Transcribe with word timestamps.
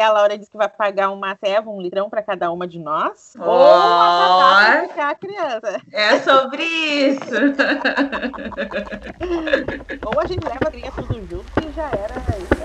a 0.00 0.12
Laura 0.12 0.38
disse 0.38 0.50
que 0.50 0.56
vai 0.56 0.68
pagar 0.68 1.10
uma 1.10 1.36
ceva, 1.36 1.70
um 1.70 1.80
litrão 1.80 2.08
para 2.08 2.22
cada 2.22 2.50
uma 2.50 2.66
de 2.66 2.78
nós. 2.78 3.34
Oh, 3.38 3.44
ou 3.44 3.66
acabar 3.66 4.88
ficar 4.88 5.10
a 5.10 5.14
criança. 5.14 5.80
É 5.92 6.18
sobre 6.20 6.64
isso. 6.64 7.34
ou 10.04 10.20
a 10.20 10.26
gente 10.26 10.44
leva 10.44 10.66
a 10.66 10.70
criança 10.70 11.02
tudo 11.02 11.26
junto 11.28 11.50
e 11.64 11.72
já 11.72 11.86
era, 11.86 12.14
já 12.58 12.59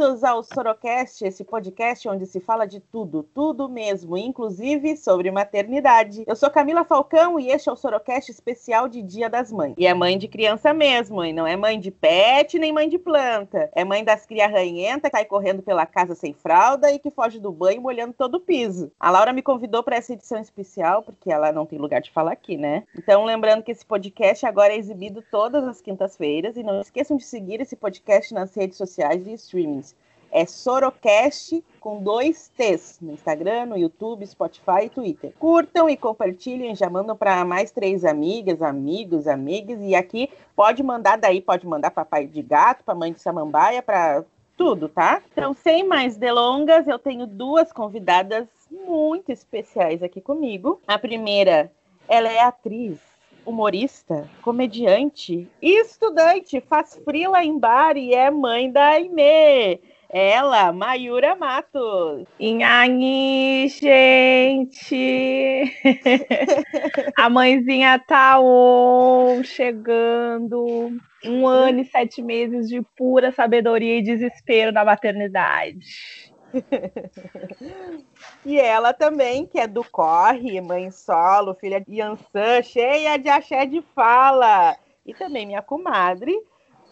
Bem-vindos 0.00 0.24
ao 0.24 0.42
Sorocast, 0.42 1.22
esse 1.26 1.44
podcast 1.44 2.08
onde 2.08 2.24
se 2.24 2.40
fala 2.40 2.64
de 2.64 2.80
tudo, 2.80 3.22
tudo 3.34 3.68
mesmo, 3.68 4.16
inclusive 4.16 4.96
sobre 4.96 5.30
maternidade. 5.30 6.24
Eu 6.26 6.34
sou 6.34 6.48
Camila 6.48 6.86
Falcão 6.86 7.38
e 7.38 7.50
este 7.50 7.68
é 7.68 7.72
o 7.72 7.76
Sorocast 7.76 8.30
especial 8.30 8.88
de 8.88 9.02
Dia 9.02 9.28
das 9.28 9.52
Mães. 9.52 9.74
E 9.76 9.86
é 9.86 9.92
mãe 9.92 10.16
de 10.16 10.26
criança 10.26 10.72
mesmo, 10.72 11.22
e 11.22 11.34
não 11.34 11.46
é 11.46 11.54
mãe 11.54 11.78
de 11.78 11.90
pet 11.90 12.58
nem 12.58 12.72
mãe 12.72 12.88
de 12.88 12.98
planta. 12.98 13.68
É 13.74 13.84
mãe 13.84 14.02
das 14.02 14.24
cria 14.24 14.48
ranhenta 14.48 15.10
que 15.10 15.16
cai 15.16 15.26
correndo 15.26 15.62
pela 15.62 15.84
casa 15.84 16.14
sem 16.14 16.32
fralda 16.32 16.90
e 16.90 16.98
que 16.98 17.10
foge 17.10 17.38
do 17.38 17.52
banho 17.52 17.82
molhando 17.82 18.14
todo 18.14 18.36
o 18.36 18.40
piso. 18.40 18.90
A 18.98 19.10
Laura 19.10 19.34
me 19.34 19.42
convidou 19.42 19.82
para 19.82 19.96
essa 19.96 20.14
edição 20.14 20.40
especial 20.40 21.02
porque 21.02 21.30
ela 21.30 21.52
não 21.52 21.66
tem 21.66 21.78
lugar 21.78 22.00
de 22.00 22.10
falar 22.10 22.32
aqui, 22.32 22.56
né? 22.56 22.84
Então, 22.96 23.26
lembrando 23.26 23.62
que 23.62 23.70
esse 23.70 23.84
podcast 23.84 24.46
agora 24.46 24.72
é 24.72 24.78
exibido 24.78 25.22
todas 25.30 25.62
as 25.68 25.82
quintas-feiras 25.82 26.56
e 26.56 26.62
não 26.62 26.80
esqueçam 26.80 27.18
de 27.18 27.24
seguir 27.24 27.60
esse 27.60 27.76
podcast 27.76 28.32
nas 28.32 28.54
redes 28.54 28.78
sociais 28.78 29.26
e 29.26 29.34
streamings. 29.34 29.89
É 30.32 30.46
Sorocast 30.46 31.64
com 31.80 32.02
dois 32.02 32.50
T's 32.56 32.98
no 33.00 33.12
Instagram, 33.12 33.66
no 33.66 33.76
YouTube, 33.76 34.26
Spotify 34.26 34.84
e 34.84 34.90
Twitter. 34.90 35.32
Curtam 35.38 35.88
e 35.88 35.96
compartilhem, 35.96 36.74
já 36.74 36.88
mandam 36.90 37.16
para 37.16 37.44
mais 37.44 37.70
três 37.70 38.04
amigas, 38.04 38.62
amigos, 38.62 39.26
amigas. 39.26 39.80
E 39.80 39.94
aqui 39.94 40.30
pode 40.54 40.82
mandar 40.82 41.16
daí, 41.16 41.40
pode 41.40 41.66
mandar 41.66 41.90
para 41.90 42.04
pai 42.04 42.26
de 42.26 42.42
gato, 42.42 42.84
para 42.84 42.94
mãe 42.94 43.12
de 43.12 43.20
samambaia, 43.20 43.82
para 43.82 44.24
tudo, 44.56 44.88
tá? 44.88 45.22
Então, 45.32 45.54
sem 45.54 45.84
mais 45.84 46.18
delongas, 46.18 46.86
eu 46.86 46.98
tenho 46.98 47.26
duas 47.26 47.72
convidadas 47.72 48.46
muito 48.70 49.32
especiais 49.32 50.02
aqui 50.02 50.20
comigo. 50.20 50.80
A 50.86 50.98
primeira, 50.98 51.72
ela 52.06 52.28
é 52.28 52.40
atriz, 52.40 52.98
humorista, 53.46 54.28
comediante 54.42 55.48
e 55.62 55.80
estudante, 55.80 56.60
faz 56.60 57.00
frila 57.04 57.42
em 57.42 57.58
bar 57.58 57.96
e 57.96 58.14
é 58.14 58.30
mãe 58.30 58.70
da 58.70 58.86
Aimee. 58.88 59.80
Ela, 60.12 60.72
Mayura 60.72 61.36
Matos. 61.36 62.26
Inhani, 62.40 63.68
gente! 63.68 65.72
a 67.16 67.30
mãezinha 67.30 67.96
tá 67.96 68.40
on, 68.40 69.44
chegando. 69.44 70.90
Um 71.24 71.46
ano 71.46 71.80
e 71.80 71.84
sete 71.84 72.20
meses 72.22 72.68
de 72.68 72.82
pura 72.96 73.30
sabedoria 73.30 73.98
e 73.98 74.02
desespero 74.02 74.72
da 74.72 74.84
maternidade. 74.84 76.34
e 78.44 78.58
ela 78.58 78.92
também, 78.92 79.46
que 79.46 79.60
é 79.60 79.68
do 79.68 79.84
Corre, 79.84 80.60
mãe 80.60 80.90
solo, 80.90 81.54
filha 81.54 81.80
de 81.80 82.00
Yansan, 82.00 82.62
cheia 82.64 83.16
de 83.16 83.28
axé 83.28 83.64
de 83.64 83.80
fala. 83.94 84.76
E 85.06 85.14
também 85.14 85.46
minha 85.46 85.62
comadre, 85.62 86.36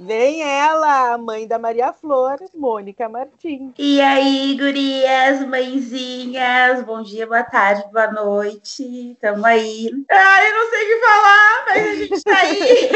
Vem 0.00 0.42
ela, 0.42 1.14
a 1.14 1.18
mãe 1.18 1.44
da 1.44 1.58
Maria 1.58 1.92
Flor, 1.92 2.38
Mônica 2.54 3.08
Martins. 3.08 3.72
E 3.77 4.00
aí, 4.00 4.56
gurias, 4.56 5.44
mãezinhas, 5.44 6.84
bom 6.84 7.02
dia, 7.02 7.27
boa 7.27 7.42
tarde, 7.42 7.82
boa 7.92 8.06
noite, 8.12 9.16
tamo 9.20 9.44
aí. 9.44 9.91
Ai, 10.08 10.50
eu 10.50 10.54
não 10.54 10.70
sei 10.70 10.84
o 10.84 10.86
que 10.86 11.00
falar, 11.00 11.64
mas 11.66 11.88
a 11.88 11.94
gente 11.96 12.22
tá 12.22 12.38
aí 12.38 12.88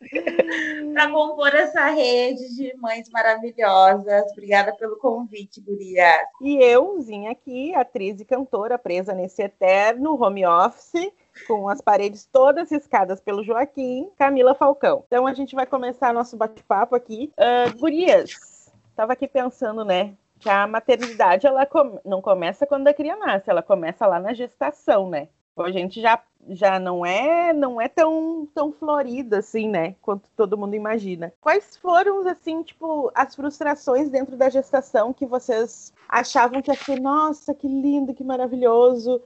para 0.92 1.10
compor 1.12 1.54
essa 1.54 1.86
rede 1.90 2.56
de 2.56 2.76
mães 2.78 3.08
maravilhosas. 3.08 4.32
Obrigada 4.32 4.74
pelo 4.74 4.96
convite, 4.96 5.60
gurias. 5.60 6.26
E 6.42 6.56
eu, 6.56 7.00
Zinha 7.00 7.30
aqui, 7.30 7.72
atriz 7.72 8.20
e 8.20 8.24
cantora 8.24 8.76
presa 8.76 9.14
nesse 9.14 9.42
eterno 9.42 10.20
home 10.20 10.44
office 10.44 11.12
com 11.46 11.68
as 11.68 11.80
paredes 11.80 12.26
todas 12.26 12.70
riscadas 12.70 13.20
pelo 13.20 13.44
Joaquim, 13.44 14.10
Camila 14.18 14.54
Falcão. 14.54 15.04
Então 15.06 15.26
a 15.26 15.34
gente 15.34 15.54
vai 15.54 15.66
começar 15.66 16.12
nosso 16.12 16.36
bate-papo 16.36 16.94
aqui. 16.94 17.32
Uh, 17.38 17.78
gurias, 17.78 18.70
estava 18.90 19.12
aqui 19.12 19.26
pensando, 19.26 19.84
né? 19.84 20.14
Que 20.38 20.48
a 20.48 20.66
maternidade 20.66 21.46
ela 21.46 21.66
não 22.04 22.22
começa 22.22 22.66
quando 22.66 22.88
a 22.88 22.94
criança 22.94 23.26
nasce, 23.26 23.50
ela 23.50 23.62
começa 23.62 24.06
lá 24.06 24.18
na 24.18 24.32
gestação, 24.32 25.08
né? 25.08 25.28
A 25.56 25.70
gente 25.70 26.00
já, 26.00 26.18
já 26.48 26.78
não 26.78 27.04
é 27.04 27.52
não 27.52 27.80
é 27.80 27.88
tão, 27.88 28.48
tão 28.54 28.72
florida 28.72 29.38
assim, 29.38 29.68
né? 29.68 29.94
Quanto 30.00 30.30
todo 30.36 30.56
mundo 30.56 30.74
imagina. 30.74 31.32
Quais 31.40 31.76
foram, 31.76 32.26
assim, 32.26 32.62
tipo, 32.62 33.10
as 33.14 33.34
frustrações 33.34 34.08
dentro 34.08 34.36
da 34.36 34.48
gestação 34.48 35.12
que 35.12 35.26
vocês 35.26 35.92
achavam 36.08 36.62
que 36.62 36.70
ia 36.70 36.76
ser, 36.76 37.00
nossa, 37.00 37.54
que 37.54 37.68
lindo, 37.68 38.14
que 38.14 38.24
maravilhoso, 38.24 39.20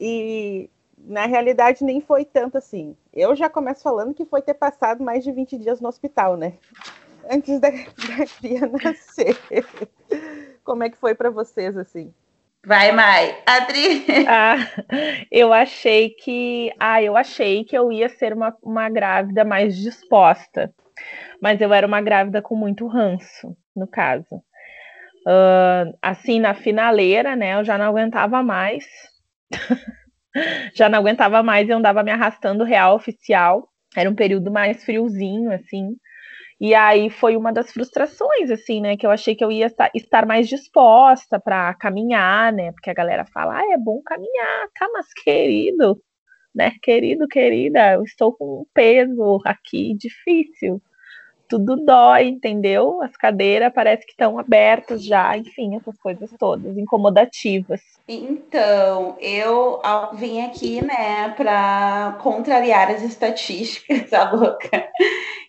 e 0.00 0.68
na 1.04 1.26
realidade 1.26 1.84
nem 1.84 2.00
foi 2.00 2.24
tanto 2.24 2.58
assim. 2.58 2.96
Eu 3.12 3.34
já 3.34 3.48
começo 3.48 3.82
falando 3.82 4.14
que 4.14 4.24
foi 4.24 4.42
ter 4.42 4.54
passado 4.54 5.02
mais 5.02 5.24
de 5.24 5.32
20 5.32 5.58
dias 5.58 5.80
no 5.80 5.88
hospital, 5.88 6.36
né? 6.36 6.54
Antes 7.30 7.60
da, 7.60 7.70
da 7.70 8.26
cria 8.38 8.66
nascer. 8.66 9.36
Como 10.64 10.82
é 10.82 10.90
que 10.90 10.96
foi 10.96 11.14
para 11.14 11.30
vocês 11.30 11.76
assim? 11.76 12.12
Vai, 12.66 12.92
Mai. 12.92 13.38
Adri. 13.46 14.04
Ah, 14.28 14.56
eu 15.30 15.52
achei 15.52 16.10
que. 16.10 16.72
Ah, 16.78 17.02
eu 17.02 17.16
achei 17.16 17.64
que 17.64 17.76
eu 17.76 17.90
ia 17.90 18.08
ser 18.08 18.32
uma, 18.32 18.54
uma 18.62 18.88
grávida 18.90 19.44
mais 19.44 19.76
disposta. 19.76 20.72
Mas 21.40 21.60
eu 21.60 21.72
era 21.72 21.86
uma 21.86 22.00
grávida 22.00 22.42
com 22.42 22.56
muito 22.56 22.86
ranço, 22.86 23.56
no 23.74 23.86
caso. 23.86 24.42
Uh, 25.26 25.96
assim, 26.02 26.40
na 26.40 26.54
finaleira, 26.54 27.36
né? 27.36 27.54
Eu 27.54 27.64
já 27.64 27.78
não 27.78 27.86
aguentava 27.86 28.42
mais. 28.42 28.84
já 30.74 30.88
não 30.88 30.98
aguentava 30.98 31.42
mais 31.42 31.68
e 31.68 31.72
andava 31.72 32.02
me 32.02 32.10
arrastando 32.10 32.64
real 32.64 32.96
oficial. 32.96 33.68
Era 33.96 34.10
um 34.10 34.14
período 34.14 34.50
mais 34.50 34.84
friozinho, 34.84 35.52
assim. 35.52 35.96
E 36.60 36.74
aí 36.74 37.08
foi 37.08 37.36
uma 37.36 37.52
das 37.52 37.72
frustrações, 37.72 38.50
assim, 38.50 38.80
né? 38.80 38.96
Que 38.96 39.06
eu 39.06 39.10
achei 39.10 39.34
que 39.34 39.44
eu 39.44 39.52
ia 39.52 39.72
estar 39.94 40.26
mais 40.26 40.48
disposta 40.48 41.38
para 41.38 41.74
caminhar, 41.74 42.52
né? 42.52 42.72
Porque 42.72 42.90
a 42.90 42.94
galera 42.94 43.24
fala, 43.26 43.58
ah, 43.60 43.72
é 43.72 43.78
bom 43.78 44.02
caminhar, 44.04 44.68
tá, 44.74 44.88
mas 44.92 45.06
querido, 45.24 46.00
né? 46.54 46.72
Querido, 46.82 47.28
querida, 47.28 47.94
eu 47.94 48.02
estou 48.02 48.32
com 48.32 48.62
um 48.62 48.66
peso 48.74 49.40
aqui 49.44 49.94
difícil 49.96 50.82
tudo 51.48 51.76
dói, 51.76 52.28
entendeu? 52.28 53.02
As 53.02 53.16
cadeiras 53.16 53.72
parece 53.72 54.04
que 54.04 54.12
estão 54.12 54.38
abertas 54.38 55.04
já, 55.04 55.36
enfim, 55.36 55.76
essas 55.76 55.98
coisas 55.98 56.30
todas, 56.38 56.76
incomodativas. 56.76 57.80
Então, 58.06 59.16
eu 59.20 59.80
vim 60.14 60.42
aqui, 60.42 60.84
né, 60.84 61.30
para 61.36 62.18
contrariar 62.22 62.90
as 62.90 63.02
estatísticas, 63.02 64.12
a 64.12 64.30
louca. 64.32 64.88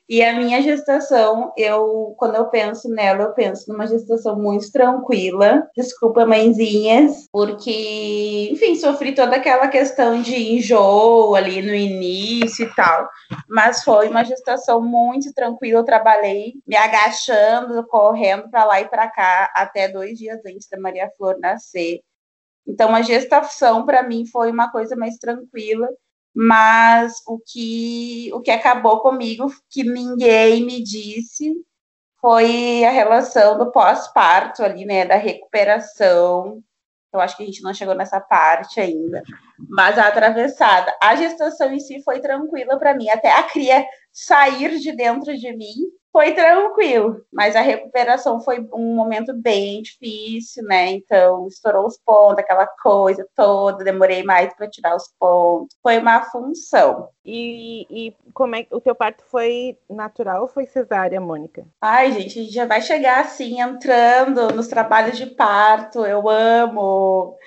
E 0.10 0.24
a 0.24 0.34
minha 0.34 0.60
gestação, 0.60 1.54
eu, 1.56 2.16
quando 2.18 2.34
eu 2.34 2.48
penso 2.50 2.90
nela, 2.90 3.26
eu 3.26 3.34
penso 3.34 3.72
numa 3.72 3.86
gestação 3.86 4.36
muito 4.36 4.72
tranquila. 4.72 5.70
Desculpa, 5.78 6.26
mãezinhas, 6.26 7.28
porque, 7.32 8.50
enfim, 8.52 8.74
sofri 8.74 9.14
toda 9.14 9.36
aquela 9.36 9.68
questão 9.68 10.20
de 10.20 10.36
enjoo 10.36 11.36
ali 11.36 11.62
no 11.62 11.76
início 11.76 12.66
e 12.66 12.74
tal. 12.74 13.08
Mas 13.48 13.84
foi 13.84 14.10
uma 14.10 14.26
gestação 14.26 14.82
muito 14.82 15.32
tranquila. 15.32 15.82
Eu 15.82 15.86
trabalhei 15.86 16.56
me 16.68 16.76
agachando, 16.76 17.86
correndo 17.86 18.50
para 18.50 18.66
lá 18.66 18.82
e 18.82 18.90
para 18.90 19.08
cá, 19.12 19.54
até 19.56 19.88
dois 19.88 20.18
dias 20.18 20.40
antes 20.44 20.68
da 20.68 20.80
Maria 20.80 21.08
Flor 21.20 21.38
nascer. 21.40 22.00
Então, 22.68 22.96
a 22.96 23.04
gestação, 23.04 23.86
para 23.86 24.02
mim, 24.02 24.26
foi 24.26 24.50
uma 24.50 24.72
coisa 24.72 24.96
mais 24.96 25.18
tranquila 25.18 25.88
mas 26.36 27.22
o 27.28 27.40
que, 27.40 28.30
o 28.34 28.42
que 28.42 28.52
acabou 28.52 29.00
comigo, 29.00 29.52
que 29.70 29.84
ninguém 29.84 30.66
me 30.66 30.84
disse, 30.84 31.54
foi 32.22 32.84
a 32.86 32.92
relação 32.92 33.58
do 33.58 33.72
pós-parto 33.72 34.64
ali, 34.64 34.86
né, 34.86 35.06
da 35.06 35.16
recuperação. 35.16 36.62
Eu 37.12 37.20
acho 37.20 37.36
que 37.36 37.44
a 37.44 37.46
gente 37.46 37.64
não 37.64 37.74
chegou 37.74 37.96
nessa 37.96 38.20
parte 38.20 38.80
ainda, 38.80 39.24
mas 39.70 39.98
a 39.98 40.08
atravessada. 40.08 40.94
A 41.02 41.16
gestação 41.16 41.74
em 41.74 41.80
si 41.80 42.04
foi 42.04 42.20
tranquila 42.20 42.78
para 42.78 42.94
mim, 42.94 43.10
até 43.10 43.32
a 43.32 43.44
cria 43.44 43.86
sair 44.12 44.78
de 44.80 44.92
dentro 44.92 45.36
de 45.36 45.56
mim, 45.56 45.90
foi 46.12 46.34
tranquilo, 46.34 47.24
mas 47.32 47.56
a 47.56 47.62
recuperação 47.62 48.42
foi 48.42 48.68
um 48.74 48.96
momento 48.96 49.34
bem 49.34 49.82
difícil, 49.82 50.64
né? 50.64 50.90
Então, 50.92 51.48
estourou 51.48 51.86
os 51.86 51.98
pontos, 51.98 52.40
aquela 52.40 52.66
coisa 52.66 53.28
toda, 53.36 53.84
demorei 53.84 54.24
mais 54.24 54.54
para 54.56 54.70
tirar 54.70 54.96
os 54.96 55.08
pontos. 55.20 55.76
Foi 55.84 56.00
uma 56.00 56.24
função. 56.24 57.10
E, 57.24 57.86
e, 57.90 58.16
como 58.34 58.56
é 58.56 58.64
que 58.64 58.76
o 58.76 58.82
teu 58.82 58.96
parto 58.96 59.24
foi 59.26 59.78
natural 59.90 60.42
ou 60.42 60.48
foi 60.48 60.66
cesárea, 60.66 61.22
Mônica? 61.22 61.66
Ai, 61.80 62.12
gente, 62.12 62.40
a 62.40 62.44
gente 62.44 62.54
já 62.54 62.66
vai 62.66 62.82
chegar 62.82 63.22
assim, 63.22 63.62
entrando 63.62 64.54
nos 64.54 64.68
trabalhos 64.68 65.18
de 65.18 65.28
parto. 65.28 66.06
Eu 66.06 66.28
amo. 66.28 67.38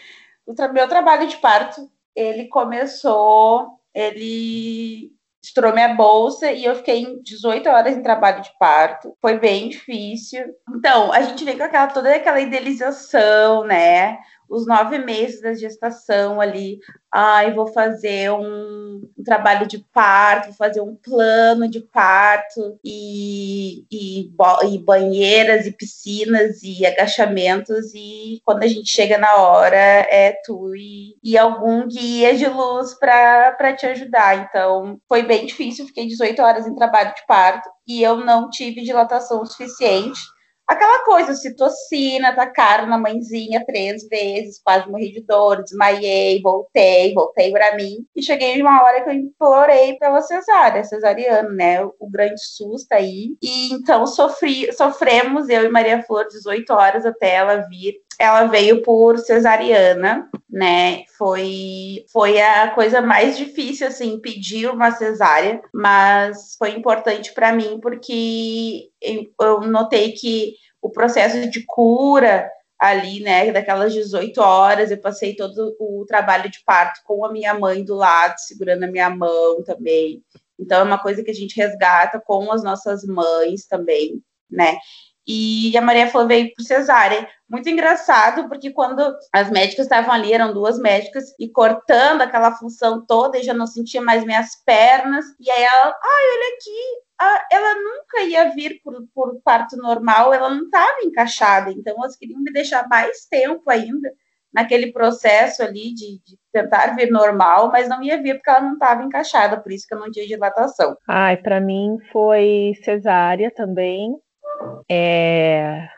O 0.46 0.54
tra 0.54 0.68
meu 0.68 0.88
trabalho 0.88 1.26
de 1.26 1.36
parto, 1.38 1.90
ele 2.14 2.46
começou, 2.46 3.78
ele 3.92 5.12
estourou 5.42 5.72
minha 5.72 5.94
bolsa 5.94 6.52
e 6.52 6.64
eu 6.64 6.76
fiquei 6.76 7.20
18 7.22 7.68
horas 7.68 7.96
em 7.96 8.02
trabalho 8.02 8.42
de 8.42 8.50
parto. 8.58 9.16
Foi 9.20 9.38
bem 9.38 9.68
difícil. 9.68 10.44
Então, 10.76 11.12
a 11.12 11.20
gente 11.22 11.44
vem 11.44 11.58
com 11.58 11.64
aquela, 11.64 11.88
toda 11.88 12.14
aquela 12.14 12.40
idealização, 12.40 13.64
né? 13.64 14.18
Os 14.52 14.66
nove 14.66 14.98
meses 14.98 15.40
da 15.40 15.54
gestação 15.54 16.38
ali, 16.38 16.78
ai, 17.10 17.54
vou 17.54 17.66
fazer 17.68 18.30
um, 18.30 19.00
um, 19.18 19.24
trabalho 19.24 19.66
de 19.66 19.78
parto, 19.78 20.48
vou 20.48 20.54
fazer 20.56 20.82
um 20.82 20.94
plano 20.94 21.66
de 21.66 21.80
parto 21.80 22.78
e, 22.84 23.86
e, 23.90 24.30
e, 24.64 24.78
banheiras 24.78 25.64
e 25.64 25.72
piscinas 25.72 26.62
e 26.62 26.84
agachamentos 26.84 27.94
e 27.94 28.42
quando 28.44 28.64
a 28.64 28.66
gente 28.66 28.90
chega 28.90 29.16
na 29.16 29.36
hora 29.36 29.74
é 29.74 30.38
tu 30.44 30.76
e, 30.76 31.16
e 31.24 31.38
algum 31.38 31.88
guia 31.88 32.36
de 32.36 32.46
luz 32.46 32.92
para 32.92 33.72
te 33.74 33.86
ajudar. 33.86 34.46
Então 34.46 35.00
foi 35.08 35.22
bem 35.22 35.46
difícil, 35.46 35.86
fiquei 35.86 36.06
18 36.06 36.42
horas 36.42 36.66
em 36.66 36.74
trabalho 36.74 37.14
de 37.14 37.26
parto 37.26 37.70
e 37.86 38.02
eu 38.02 38.18
não 38.18 38.50
tive 38.50 38.82
dilatação 38.82 39.46
suficiente 39.46 40.20
Aquela 40.66 41.04
coisa, 41.04 41.34
citocina, 41.34 42.34
tacaram 42.34 42.86
na 42.86 42.96
mãezinha 42.96 43.64
três 43.66 44.08
vezes, 44.08 44.60
quase 44.62 44.88
morri 44.88 45.12
de 45.12 45.20
dor, 45.20 45.62
desmaiei, 45.62 46.40
voltei, 46.40 47.12
voltei 47.12 47.50
para 47.50 47.76
mim. 47.76 48.06
E 48.14 48.22
cheguei 48.22 48.54
de 48.54 48.62
uma 48.62 48.82
hora 48.82 49.02
que 49.02 49.10
eu 49.10 49.14
implorei 49.14 49.98
pela 49.98 50.20
cesárea, 50.22 50.84
cesariana, 50.84 51.48
né? 51.50 51.84
O 51.84 52.08
grande 52.08 52.40
susto 52.40 52.92
aí. 52.92 53.36
E 53.42 53.72
então 53.72 54.06
sofri, 54.06 54.72
sofremos, 54.72 55.48
eu 55.48 55.64
e 55.64 55.68
Maria 55.68 56.02
Flor, 56.04 56.26
18 56.28 56.72
horas 56.72 57.04
até 57.04 57.34
ela 57.34 57.66
vir 57.68 57.94
ela 58.18 58.44
veio 58.44 58.82
por 58.82 59.18
cesariana, 59.18 60.28
né? 60.48 61.04
Foi, 61.16 62.04
foi 62.12 62.40
a 62.40 62.70
coisa 62.70 63.00
mais 63.00 63.36
difícil, 63.36 63.86
assim, 63.86 64.20
pedir 64.20 64.70
uma 64.70 64.90
cesárea, 64.92 65.60
mas 65.72 66.54
foi 66.58 66.70
importante 66.70 67.32
para 67.32 67.52
mim 67.52 67.78
porque 67.80 68.90
eu 69.00 69.60
notei 69.62 70.12
que 70.12 70.54
o 70.80 70.90
processo 70.90 71.48
de 71.50 71.64
cura 71.66 72.50
ali, 72.78 73.20
né, 73.20 73.52
daquelas 73.52 73.92
18 73.92 74.40
horas, 74.40 74.90
eu 74.90 74.98
passei 74.98 75.36
todo 75.36 75.76
o 75.78 76.04
trabalho 76.04 76.50
de 76.50 76.64
parto 76.64 77.00
com 77.04 77.24
a 77.24 77.30
minha 77.30 77.54
mãe 77.54 77.84
do 77.84 77.94
lado, 77.94 78.34
segurando 78.38 78.82
a 78.82 78.88
minha 78.88 79.08
mão 79.08 79.62
também. 79.62 80.20
Então, 80.58 80.80
é 80.80 80.82
uma 80.82 80.98
coisa 80.98 81.22
que 81.22 81.30
a 81.30 81.34
gente 81.34 81.56
resgata 81.56 82.20
com 82.20 82.50
as 82.50 82.64
nossas 82.64 83.04
mães 83.04 83.66
também, 83.66 84.20
né? 84.50 84.78
E 85.26 85.76
a 85.76 85.80
Maria 85.80 86.08
Flor 86.08 86.26
veio 86.26 86.52
por 86.54 86.62
cesárea. 86.62 87.28
Muito 87.48 87.68
engraçado, 87.68 88.48
porque 88.48 88.70
quando 88.70 89.14
as 89.32 89.50
médicas 89.50 89.86
estavam 89.86 90.12
ali, 90.12 90.32
eram 90.32 90.52
duas 90.52 90.78
médicas, 90.78 91.34
e 91.38 91.48
cortando 91.48 92.22
aquela 92.22 92.52
função 92.52 93.04
toda, 93.06 93.38
e 93.38 93.42
já 93.42 93.54
não 93.54 93.66
sentia 93.66 94.00
mais 94.00 94.24
minhas 94.24 94.62
pernas, 94.64 95.24
e 95.38 95.50
aí 95.50 95.62
ela, 95.62 95.94
ai, 96.02 96.24
olha 96.34 96.54
aqui, 96.54 97.02
ela 97.52 97.74
nunca 97.74 98.22
ia 98.22 98.54
vir 98.54 98.80
por, 98.82 98.94
por 99.14 99.40
parto 99.44 99.76
normal, 99.76 100.32
ela 100.32 100.50
não 100.50 100.64
estava 100.64 101.02
encaixada, 101.02 101.70
então 101.70 101.94
elas 101.98 102.16
queriam 102.16 102.40
me 102.40 102.52
deixar 102.52 102.88
mais 102.88 103.26
tempo 103.26 103.70
ainda 103.70 104.10
naquele 104.52 104.92
processo 104.92 105.62
ali 105.62 105.94
de, 105.94 106.20
de, 106.26 106.36
tentar 106.52 106.94
vir 106.94 107.10
normal, 107.10 107.70
mas 107.72 107.88
não 107.88 108.02
ia 108.02 108.20
vir 108.20 108.34
porque 108.34 108.50
ela 108.50 108.60
não 108.60 108.74
estava 108.74 109.02
encaixada, 109.02 109.58
por 109.58 109.72
isso 109.72 109.86
que 109.88 109.94
eu 109.94 109.98
não 109.98 110.10
tinha 110.10 110.26
dilatação. 110.26 110.94
Ai, 111.08 111.36
para 111.38 111.60
mim 111.60 111.96
foi 112.12 112.72
cesárea 112.84 113.50
também, 113.50 114.14
é, 114.88 115.88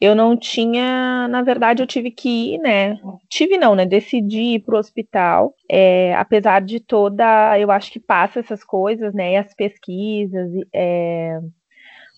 eu 0.00 0.14
não 0.14 0.36
tinha, 0.36 1.26
na 1.28 1.42
verdade, 1.42 1.82
eu 1.82 1.86
tive 1.86 2.10
que 2.10 2.54
ir, 2.54 2.58
né? 2.58 2.98
Tive 3.28 3.56
não, 3.56 3.74
né? 3.74 3.86
Decidi 3.86 4.54
ir 4.54 4.60
pro 4.60 4.76
hospital. 4.78 5.54
É, 5.70 6.14
apesar 6.16 6.60
de 6.60 6.80
toda, 6.80 7.58
eu 7.58 7.70
acho 7.70 7.90
que 7.90 7.98
passa 8.00 8.40
essas 8.40 8.62
coisas, 8.62 9.14
né? 9.14 9.32
E 9.32 9.36
as 9.36 9.54
pesquisas, 9.54 10.50
é, 10.72 11.40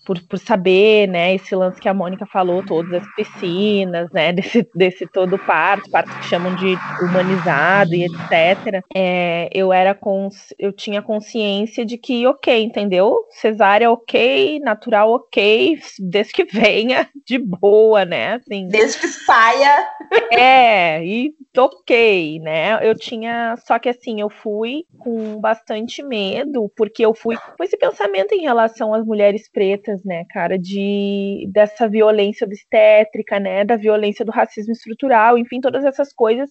por, 0.09 0.19
por 0.23 0.39
saber, 0.39 1.07
né, 1.07 1.35
esse 1.35 1.53
lance 1.55 1.79
que 1.79 1.87
a 1.87 1.93
Mônica 1.93 2.25
falou, 2.25 2.65
todas 2.65 2.91
as 3.03 3.13
piscinas, 3.13 4.09
né, 4.11 4.33
desse, 4.33 4.67
desse 4.73 5.05
todo 5.05 5.37
parto, 5.37 5.87
parto 5.91 6.09
que 6.17 6.25
chamam 6.25 6.55
de 6.55 6.75
humanizado 6.99 7.93
e 7.93 8.05
etc. 8.05 8.83
É, 8.95 9.47
eu 9.53 9.71
era 9.71 9.93
com, 9.93 10.29
eu 10.57 10.73
tinha 10.73 10.99
consciência 10.99 11.85
de 11.85 11.95
que, 11.95 12.25
ok, 12.25 12.63
entendeu? 12.63 13.19
Cesárea 13.29 13.91
ok, 13.91 14.59
natural 14.61 15.11
ok, 15.11 15.77
desde 15.99 16.33
que 16.33 16.43
venha 16.51 17.07
de 17.23 17.37
boa, 17.37 18.03
né, 18.03 18.33
assim. 18.33 18.67
Desde 18.67 18.97
que 18.97 19.07
saia. 19.09 19.87
É, 20.31 21.05
e 21.05 21.35
ok, 21.55 22.39
né? 22.39 22.79
Eu 22.81 22.95
tinha, 22.95 23.55
só 23.67 23.77
que 23.77 23.89
assim, 23.89 24.21
eu 24.21 24.29
fui 24.29 24.85
com 24.97 25.39
bastante 25.39 26.01
medo, 26.01 26.71
porque 26.75 27.05
eu 27.05 27.13
fui 27.13 27.35
com 27.35 27.63
esse 27.63 27.77
pensamento 27.77 28.33
em 28.33 28.41
relação 28.41 28.91
às 28.91 29.05
mulheres 29.05 29.47
pretas 29.51 29.98
né, 30.05 30.25
cara, 30.29 30.57
de 30.57 31.47
dessa 31.51 31.87
violência 31.87 32.45
obstétrica, 32.45 33.39
né, 33.39 33.63
da 33.65 33.75
violência 33.75 34.25
do 34.25 34.31
racismo 34.31 34.73
estrutural, 34.73 35.37
enfim, 35.37 35.61
todas 35.61 35.83
essas 35.85 36.13
coisas, 36.13 36.49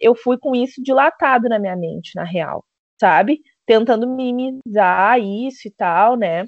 eu 0.00 0.14
fui 0.14 0.38
com 0.38 0.54
isso 0.54 0.82
dilatado 0.82 1.48
na 1.48 1.58
minha 1.58 1.76
mente, 1.76 2.12
na 2.14 2.24
real, 2.24 2.64
sabe? 3.00 3.40
Tentando 3.66 4.08
minimizar 4.08 5.18
isso 5.20 5.68
e 5.68 5.70
tal, 5.70 6.16
né? 6.16 6.44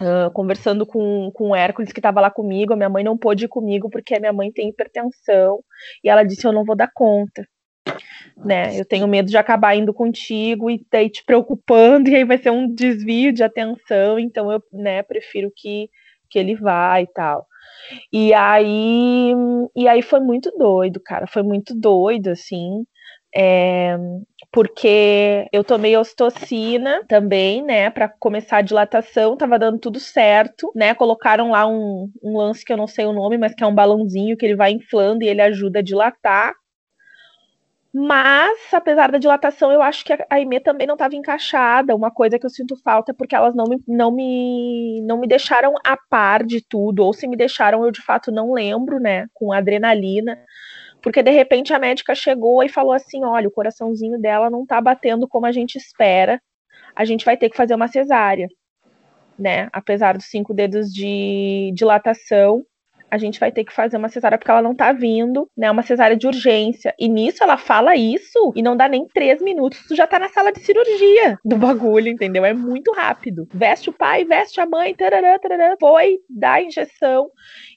Uh, 0.00 0.30
conversando 0.32 0.86
com, 0.86 1.30
com 1.34 1.50
o 1.50 1.54
Hércules 1.54 1.92
que 1.92 1.98
estava 2.00 2.20
lá 2.22 2.30
comigo, 2.30 2.72
a 2.72 2.76
minha 2.76 2.88
mãe 2.88 3.04
não 3.04 3.18
pôde 3.18 3.44
ir 3.44 3.48
comigo 3.48 3.90
porque 3.90 4.14
a 4.14 4.20
minha 4.20 4.32
mãe 4.32 4.50
tem 4.50 4.70
hipertensão 4.70 5.62
e 6.02 6.08
ela 6.08 6.24
disse 6.24 6.46
eu 6.46 6.52
não 6.52 6.64
vou 6.64 6.74
dar 6.74 6.90
conta 6.94 7.46
né? 8.44 8.78
Eu 8.78 8.84
tenho 8.84 9.06
medo 9.08 9.28
de 9.30 9.36
acabar 9.36 9.74
indo 9.76 9.92
contigo 9.92 10.70
e 10.70 10.84
daí 10.90 11.10
te 11.10 11.24
preocupando, 11.24 12.08
e 12.10 12.16
aí 12.16 12.24
vai 12.24 12.38
ser 12.38 12.50
um 12.50 12.72
desvio 12.72 13.32
de 13.32 13.42
atenção, 13.42 14.18
então 14.18 14.50
eu, 14.50 14.62
né, 14.72 15.02
prefiro 15.02 15.52
que, 15.54 15.88
que 16.28 16.38
ele 16.38 16.54
vá 16.56 17.00
e 17.00 17.06
tal. 17.06 17.46
E 18.12 18.32
aí, 18.34 19.32
e 19.76 19.88
aí 19.88 20.02
foi 20.02 20.20
muito 20.20 20.50
doido, 20.56 21.00
cara, 21.00 21.26
foi 21.26 21.42
muito 21.42 21.74
doido, 21.74 22.28
assim, 22.28 22.84
é, 23.34 23.96
porque 24.52 25.46
eu 25.52 25.62
tomei 25.64 25.96
ocitocina 25.96 27.04
também, 27.08 27.62
né, 27.62 27.90
para 27.90 28.08
começar 28.08 28.58
a 28.58 28.62
dilatação, 28.62 29.36
tava 29.36 29.58
dando 29.58 29.78
tudo 29.78 30.00
certo, 30.00 30.70
né, 30.74 30.94
colocaram 30.94 31.50
lá 31.50 31.66
um, 31.66 32.10
um 32.22 32.36
lance 32.38 32.64
que 32.64 32.72
eu 32.72 32.76
não 32.76 32.86
sei 32.86 33.06
o 33.06 33.12
nome, 33.12 33.38
mas 33.38 33.54
que 33.54 33.62
é 33.62 33.66
um 33.66 33.74
balãozinho 33.74 34.36
que 34.36 34.44
ele 34.46 34.56
vai 34.56 34.72
inflando 34.72 35.24
e 35.24 35.28
ele 35.28 35.40
ajuda 35.42 35.80
a 35.80 35.82
dilatar, 35.82 36.54
mas, 37.92 38.72
apesar 38.72 39.10
da 39.10 39.18
dilatação, 39.18 39.72
eu 39.72 39.82
acho 39.82 40.04
que 40.04 40.12
a 40.12 40.24
Aimee 40.30 40.60
também 40.60 40.86
não 40.86 40.94
estava 40.94 41.16
encaixada. 41.16 41.94
Uma 41.94 42.10
coisa 42.10 42.38
que 42.38 42.46
eu 42.46 42.50
sinto 42.50 42.76
falta 42.76 43.10
é 43.10 43.14
porque 43.14 43.34
elas 43.34 43.52
não 43.52 43.64
me, 43.64 43.82
não, 43.86 44.12
me, 44.12 45.00
não 45.02 45.18
me 45.18 45.26
deixaram 45.26 45.74
a 45.84 45.96
par 45.96 46.44
de 46.44 46.60
tudo, 46.60 47.04
ou 47.04 47.12
se 47.12 47.26
me 47.26 47.36
deixaram, 47.36 47.84
eu 47.84 47.90
de 47.90 48.00
fato 48.00 48.30
não 48.30 48.52
lembro, 48.52 49.00
né? 49.00 49.26
Com 49.34 49.52
adrenalina. 49.52 50.38
Porque 51.02 51.22
de 51.22 51.30
repente 51.30 51.74
a 51.74 51.78
médica 51.80 52.14
chegou 52.14 52.62
e 52.62 52.68
falou 52.68 52.92
assim: 52.92 53.24
olha, 53.24 53.48
o 53.48 53.52
coraçãozinho 53.52 54.20
dela 54.20 54.48
não 54.50 54.62
está 54.62 54.80
batendo 54.80 55.26
como 55.26 55.46
a 55.46 55.52
gente 55.52 55.76
espera, 55.76 56.40
a 56.94 57.04
gente 57.04 57.24
vai 57.24 57.36
ter 57.36 57.50
que 57.50 57.56
fazer 57.56 57.74
uma 57.74 57.88
cesárea. 57.88 58.48
Né? 59.36 59.68
Apesar 59.72 60.16
dos 60.16 60.26
cinco 60.26 60.54
dedos 60.54 60.92
de 60.92 61.72
dilatação, 61.74 62.64
a 63.10 63.18
gente 63.18 63.40
vai 63.40 63.50
ter 63.50 63.64
que 63.64 63.72
fazer 63.72 63.96
uma 63.96 64.08
cesárea 64.08 64.38
porque 64.38 64.50
ela 64.50 64.62
não 64.62 64.74
tá 64.74 64.92
vindo, 64.92 65.48
né? 65.56 65.70
Uma 65.70 65.82
cesárea 65.82 66.16
de 66.16 66.26
urgência. 66.26 66.94
E 66.98 67.08
nisso 67.08 67.42
ela 67.42 67.56
fala 67.56 67.96
isso 67.96 68.52
e 68.54 68.62
não 68.62 68.76
dá 68.76 68.88
nem 68.88 69.06
três 69.08 69.42
minutos, 69.42 69.84
tu 69.86 69.96
já 69.96 70.06
tá 70.06 70.18
na 70.18 70.28
sala 70.28 70.52
de 70.52 70.60
cirurgia 70.60 71.38
do 71.44 71.56
bagulho, 71.56 72.08
entendeu? 72.08 72.44
É 72.44 72.54
muito 72.54 72.92
rápido. 72.92 73.48
Veste 73.52 73.90
o 73.90 73.92
pai, 73.92 74.24
veste 74.24 74.60
a 74.60 74.66
mãe, 74.66 74.94
tarará, 74.94 75.38
foi, 75.78 76.18
dá 76.28 76.54
a 76.54 76.62
injeção. 76.62 77.28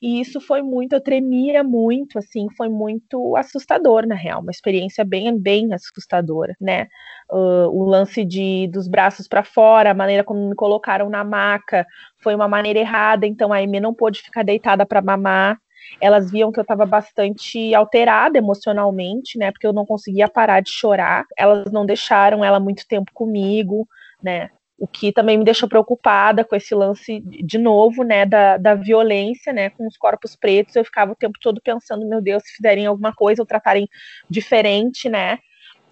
E 0.01 0.19
isso 0.21 0.39
foi 0.39 0.61
muito, 0.61 0.93
eu 0.93 1.01
tremia 1.01 1.63
muito, 1.63 2.19
assim, 2.19 2.47
foi 2.55 2.69
muito 2.69 3.35
assustador, 3.35 4.05
na 4.05 4.15
real. 4.15 4.41
Uma 4.41 4.51
experiência 4.51 5.03
bem, 5.03 5.37
bem 5.37 5.73
assustadora, 5.73 6.55
né? 6.59 6.87
Uh, 7.31 7.67
o 7.69 7.83
lance 7.83 8.23
de, 8.23 8.67
dos 8.67 8.87
braços 8.87 9.27
para 9.27 9.43
fora, 9.43 9.91
a 9.91 9.93
maneira 9.93 10.23
como 10.23 10.49
me 10.49 10.55
colocaram 10.55 11.09
na 11.09 11.23
maca, 11.23 11.85
foi 12.21 12.35
uma 12.35 12.47
maneira 12.47 12.79
errada, 12.79 13.25
então 13.25 13.51
a 13.51 13.57
Amy 13.57 13.79
não 13.79 13.93
pôde 13.93 14.21
ficar 14.21 14.43
deitada 14.43 14.85
para 14.85 15.01
mamar. 15.01 15.57
Elas 15.99 16.31
viam 16.31 16.51
que 16.51 16.59
eu 16.59 16.63
estava 16.63 16.85
bastante 16.85 17.73
alterada 17.73 18.37
emocionalmente, 18.37 19.37
né? 19.37 19.51
Porque 19.51 19.67
eu 19.67 19.73
não 19.73 19.85
conseguia 19.85 20.27
parar 20.27 20.61
de 20.61 20.71
chorar. 20.71 21.25
Elas 21.37 21.71
não 21.71 21.85
deixaram 21.85 22.43
ela 22.43 22.59
muito 22.59 22.87
tempo 22.87 23.11
comigo, 23.13 23.87
né? 24.21 24.49
o 24.83 24.87
que 24.87 25.13
também 25.13 25.37
me 25.37 25.45
deixou 25.45 25.69
preocupada 25.69 26.43
com 26.43 26.55
esse 26.55 26.75
lance 26.75 27.21
de 27.21 27.57
novo, 27.57 28.03
né, 28.03 28.25
da, 28.25 28.57
da 28.57 28.75
violência, 28.75 29.53
né, 29.53 29.69
com 29.69 29.87
os 29.87 29.95
corpos 29.95 30.35
pretos. 30.35 30.75
Eu 30.75 30.83
ficava 30.83 31.13
o 31.13 31.15
tempo 31.15 31.37
todo 31.41 31.61
pensando, 31.63 32.05
meu 32.05 32.21
Deus, 32.21 32.43
se 32.43 32.55
fizerem 32.57 32.85
alguma 32.85 33.13
coisa 33.13 33.41
ou 33.41 33.45
tratarem 33.45 33.87
diferente, 34.29 35.07
né, 35.07 35.39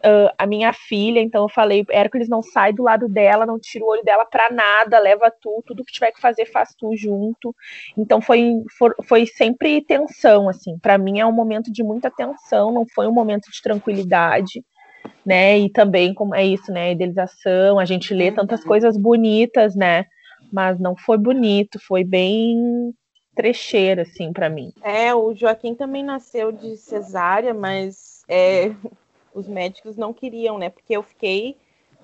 uh, 0.06 0.34
a 0.38 0.46
minha 0.46 0.74
filha, 0.74 1.20
então 1.20 1.44
eu 1.44 1.50
falei, 1.50 1.86
Hércules 1.90 2.30
não 2.30 2.42
sai 2.42 2.74
do 2.74 2.84
lado 2.84 3.08
dela, 3.08 3.46
não 3.46 3.60
tira 3.60 3.86
o 3.86 3.88
olho 3.88 4.04
dela 4.04 4.26
para 4.26 4.52
nada, 4.52 5.00
leva 5.00 5.32
tu, 5.32 5.64
tudo 5.66 5.84
que 5.84 5.94
tiver 5.94 6.12
que 6.12 6.22
fazer 6.22 6.46
faz 6.46 6.74
tu 6.78 6.96
junto. 6.96 7.56
Então 7.98 8.22
foi, 8.22 8.64
for, 8.78 8.96
foi 9.04 9.26
sempre 9.26 9.82
tensão, 9.82 10.50
assim, 10.50 10.78
para 10.80 10.98
mim 10.98 11.20
é 11.20 11.26
um 11.26 11.32
momento 11.32 11.72
de 11.72 11.84
muita 11.84 12.10
tensão, 12.10 12.72
não 12.72 12.86
foi 12.94 13.08
um 13.08 13.14
momento 13.14 13.50
de 13.52 13.62
tranquilidade, 13.62 14.64
né? 15.26 15.58
E 15.60 15.70
também 15.70 16.14
como 16.14 16.36
é 16.36 16.46
isso, 16.46 16.72
né? 16.72 16.92
Idealização, 16.92 17.80
a 17.80 17.86
gente 17.86 18.14
lê 18.14 18.32
tantas 18.32 18.62
uhum. 18.62 18.68
coisas 18.68 18.98
bonitas, 18.98 19.76
né? 19.76 20.06
Mas 20.52 20.80
não 20.80 20.96
foi 20.96 21.18
bonito, 21.18 21.80
foi 21.80 22.04
bem 22.04 22.94
trecheira, 23.36 24.02
assim, 24.02 24.34
para 24.34 24.50
mim. 24.50 24.72
É, 24.84 25.14
o 25.16 25.34
Joaquim 25.34 25.74
também 25.74 26.04
nasceu 26.04 26.52
de 26.52 26.76
cesárea, 26.76 27.54
mas 27.54 28.24
é, 28.28 28.72
os 29.34 29.48
médicos 29.48 29.96
não 29.96 30.14
queriam, 30.14 30.58
né? 30.58 30.70
Porque 30.70 30.96
eu 30.96 31.04
fiquei, 31.04 31.58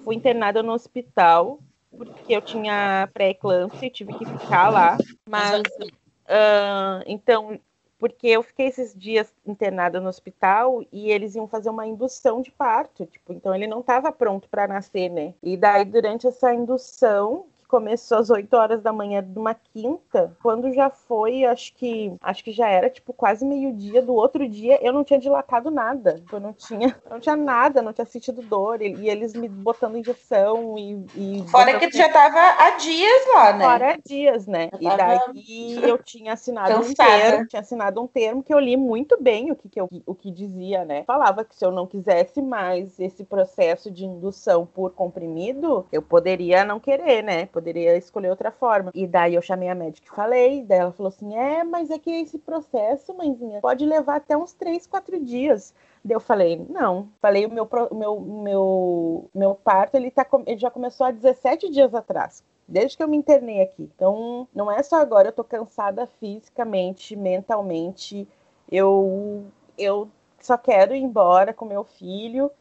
fui 0.03 0.15
internada 0.15 0.63
no 0.63 0.73
hospital, 0.73 1.59
porque 1.91 2.35
eu 2.35 2.41
tinha 2.41 3.09
pré-eclâmpsia 3.13 3.87
e 3.87 3.91
tive 3.91 4.13
que 4.13 4.25
ficar 4.25 4.69
lá. 4.69 4.97
Mas, 5.29 5.61
uh, 5.61 7.03
então, 7.05 7.59
porque 7.97 8.27
eu 8.27 8.43
fiquei 8.43 8.67
esses 8.67 8.93
dias 8.93 9.33
internada 9.45 9.99
no 9.99 10.09
hospital 10.09 10.83
e 10.91 11.11
eles 11.11 11.35
iam 11.35 11.47
fazer 11.47 11.69
uma 11.69 11.87
indução 11.87 12.41
de 12.41 12.51
parto, 12.51 13.05
tipo, 13.05 13.33
então 13.33 13.53
ele 13.55 13.67
não 13.67 13.79
estava 13.79 14.11
pronto 14.11 14.47
para 14.49 14.67
nascer, 14.67 15.09
né? 15.09 15.33
E 15.41 15.57
daí, 15.57 15.83
durante 15.85 16.27
essa 16.27 16.53
indução, 16.53 17.45
começou 17.67 18.17
às 18.17 18.29
8 18.29 18.53
horas 18.55 18.81
da 18.81 18.93
manhã 18.93 19.23
de 19.23 19.37
uma 19.37 19.53
quinta, 19.53 20.35
quando 20.41 20.71
já 20.73 20.89
foi, 20.89 21.43
acho 21.45 21.73
que 21.75 22.13
acho 22.21 22.43
que 22.43 22.51
já 22.51 22.67
era 22.67 22.89
tipo 22.89 23.13
quase 23.13 23.45
meio-dia 23.45 24.01
do 24.01 24.13
outro 24.13 24.47
dia, 24.47 24.79
eu 24.81 24.93
não 24.93 25.03
tinha 25.03 25.19
dilatado 25.19 25.69
nada. 25.69 26.23
Eu 26.31 26.39
não 26.39 26.53
tinha, 26.53 26.95
não 27.09 27.19
tinha 27.19 27.35
nada, 27.35 27.81
não 27.81 27.93
tinha 27.93 28.05
sentido 28.05 28.41
dor. 28.41 28.81
E 28.81 29.09
eles 29.09 29.33
me 29.33 29.47
botando 29.47 29.97
injeção 29.97 30.77
e. 30.77 31.05
e 31.15 31.43
Fora 31.49 31.77
que 31.79 31.89
tu 31.89 31.97
já 31.97 32.09
tava 32.09 32.39
há 32.39 32.71
dias 32.77 33.21
lá, 33.33 33.53
né? 33.53 33.65
Fora 33.65 33.93
há 33.93 33.97
dias, 33.97 34.47
né? 34.47 34.69
e 34.79 34.85
daí 34.85 35.83
eu 35.83 35.97
tinha 35.97 36.33
assinado 36.33 36.73
Cansada. 36.73 36.91
um 36.91 36.93
termo, 36.93 37.47
tinha 37.47 37.61
assinado 37.61 38.01
um 38.01 38.07
termo 38.07 38.43
que 38.43 38.53
eu 38.53 38.59
li 38.59 38.77
muito 38.77 39.21
bem 39.21 39.51
o 39.51 39.55
que, 39.55 39.69
que 39.69 39.79
eu, 39.79 39.89
o 40.05 40.15
que 40.15 40.31
dizia, 40.31 40.85
né? 40.85 41.03
Falava 41.05 41.43
que 41.43 41.55
se 41.55 41.65
eu 41.65 41.71
não 41.71 41.85
quisesse 41.85 42.41
mais 42.41 42.99
esse 42.99 43.23
processo 43.23 43.91
de 43.91 44.05
indução 44.05 44.65
por 44.65 44.91
comprimido, 44.91 45.85
eu 45.91 46.01
poderia 46.01 46.63
não 46.63 46.79
querer, 46.79 47.23
né? 47.23 47.47
Poderia 47.57 47.97
escolher 47.97 48.29
outra 48.29 48.51
forma. 48.51 48.91
E 48.93 49.07
daí 49.07 49.33
eu 49.33 49.41
chamei 49.41 49.67
a 49.67 49.75
médica 49.75 50.07
e 50.07 50.15
falei, 50.15 50.63
daí 50.63 50.79
ela 50.79 50.91
falou 50.91 51.09
assim: 51.09 51.35
é, 51.35 51.63
mas 51.63 51.89
é 51.89 51.97
que 51.97 52.11
esse 52.11 52.37
processo, 52.37 53.13
mãezinha, 53.15 53.59
pode 53.61 53.85
levar 53.85 54.17
até 54.17 54.37
uns 54.37 54.53
três, 54.53 54.85
quatro 54.85 55.19
dias. 55.19 55.73
Daí 56.05 56.15
eu 56.15 56.19
falei, 56.19 56.63
não. 56.69 57.09
Falei, 57.19 57.45
o 57.45 57.49
meu, 57.51 57.67
meu, 57.91 58.19
meu, 58.19 59.29
meu 59.33 59.55
parto 59.55 59.95
ele, 59.95 60.11
tá, 60.11 60.25
ele 60.45 60.59
já 60.59 60.69
começou 60.69 61.07
há 61.07 61.11
17 61.11 61.69
dias 61.69 61.93
atrás 61.95 62.43
desde 62.69 62.97
que 62.97 63.03
eu 63.03 63.07
me 63.07 63.15
internei 63.15 63.61
aqui. 63.61 63.89
Então, 63.95 64.45
não 64.53 64.69
é 64.69 64.83
só 64.83 64.97
agora, 64.97 65.29
eu 65.29 65.33
tô 65.33 65.43
cansada 65.43 66.05
fisicamente, 66.19 67.15
mentalmente. 67.15 68.27
Eu 68.69 69.45
eu 69.77 70.09
só 70.41 70.57
quero 70.57 70.93
ir 70.95 70.99
embora 71.01 71.53
com 71.53 71.65
meu 71.65 71.83
filho 71.83 72.51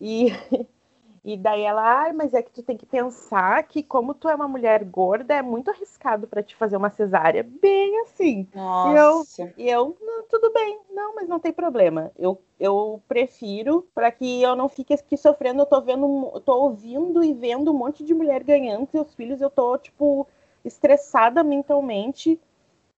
e 0.00 0.28
E 1.22 1.36
daí 1.36 1.62
ela, 1.62 2.06
ah, 2.06 2.12
mas 2.14 2.32
é 2.32 2.42
que 2.42 2.50
tu 2.50 2.62
tem 2.62 2.76
que 2.76 2.86
pensar 2.86 3.62
que 3.64 3.82
como 3.82 4.14
tu 4.14 4.28
é 4.28 4.34
uma 4.34 4.48
mulher 4.48 4.82
gorda, 4.84 5.34
é 5.34 5.42
muito 5.42 5.70
arriscado 5.70 6.26
para 6.26 6.42
te 6.42 6.56
fazer 6.56 6.76
uma 6.78 6.88
cesárea. 6.88 7.46
Bem 7.60 8.00
assim. 8.00 8.48
Nossa. 8.54 9.42
E 9.42 9.46
eu, 9.46 9.54
e 9.58 9.70
eu 9.70 9.96
não, 10.00 10.22
tudo 10.24 10.50
bem, 10.50 10.80
não, 10.90 11.14
mas 11.14 11.28
não 11.28 11.38
tem 11.38 11.52
problema. 11.52 12.10
Eu, 12.18 12.40
eu 12.58 13.02
prefiro 13.06 13.86
para 13.94 14.10
que 14.10 14.42
eu 14.42 14.56
não 14.56 14.68
fique 14.68 14.94
aqui 14.94 15.16
sofrendo. 15.16 15.60
Eu 15.60 15.66
tô 15.66 15.80
vendo, 15.82 16.30
eu 16.32 16.40
tô 16.40 16.54
ouvindo 16.56 17.22
e 17.22 17.34
vendo 17.34 17.70
um 17.70 17.76
monte 17.76 18.02
de 18.02 18.14
mulher 18.14 18.42
ganhando 18.42 18.88
seus 18.90 19.14
filhos. 19.14 19.42
Eu 19.42 19.50
tô, 19.50 19.76
tipo, 19.76 20.26
estressada 20.64 21.44
mentalmente. 21.44 22.40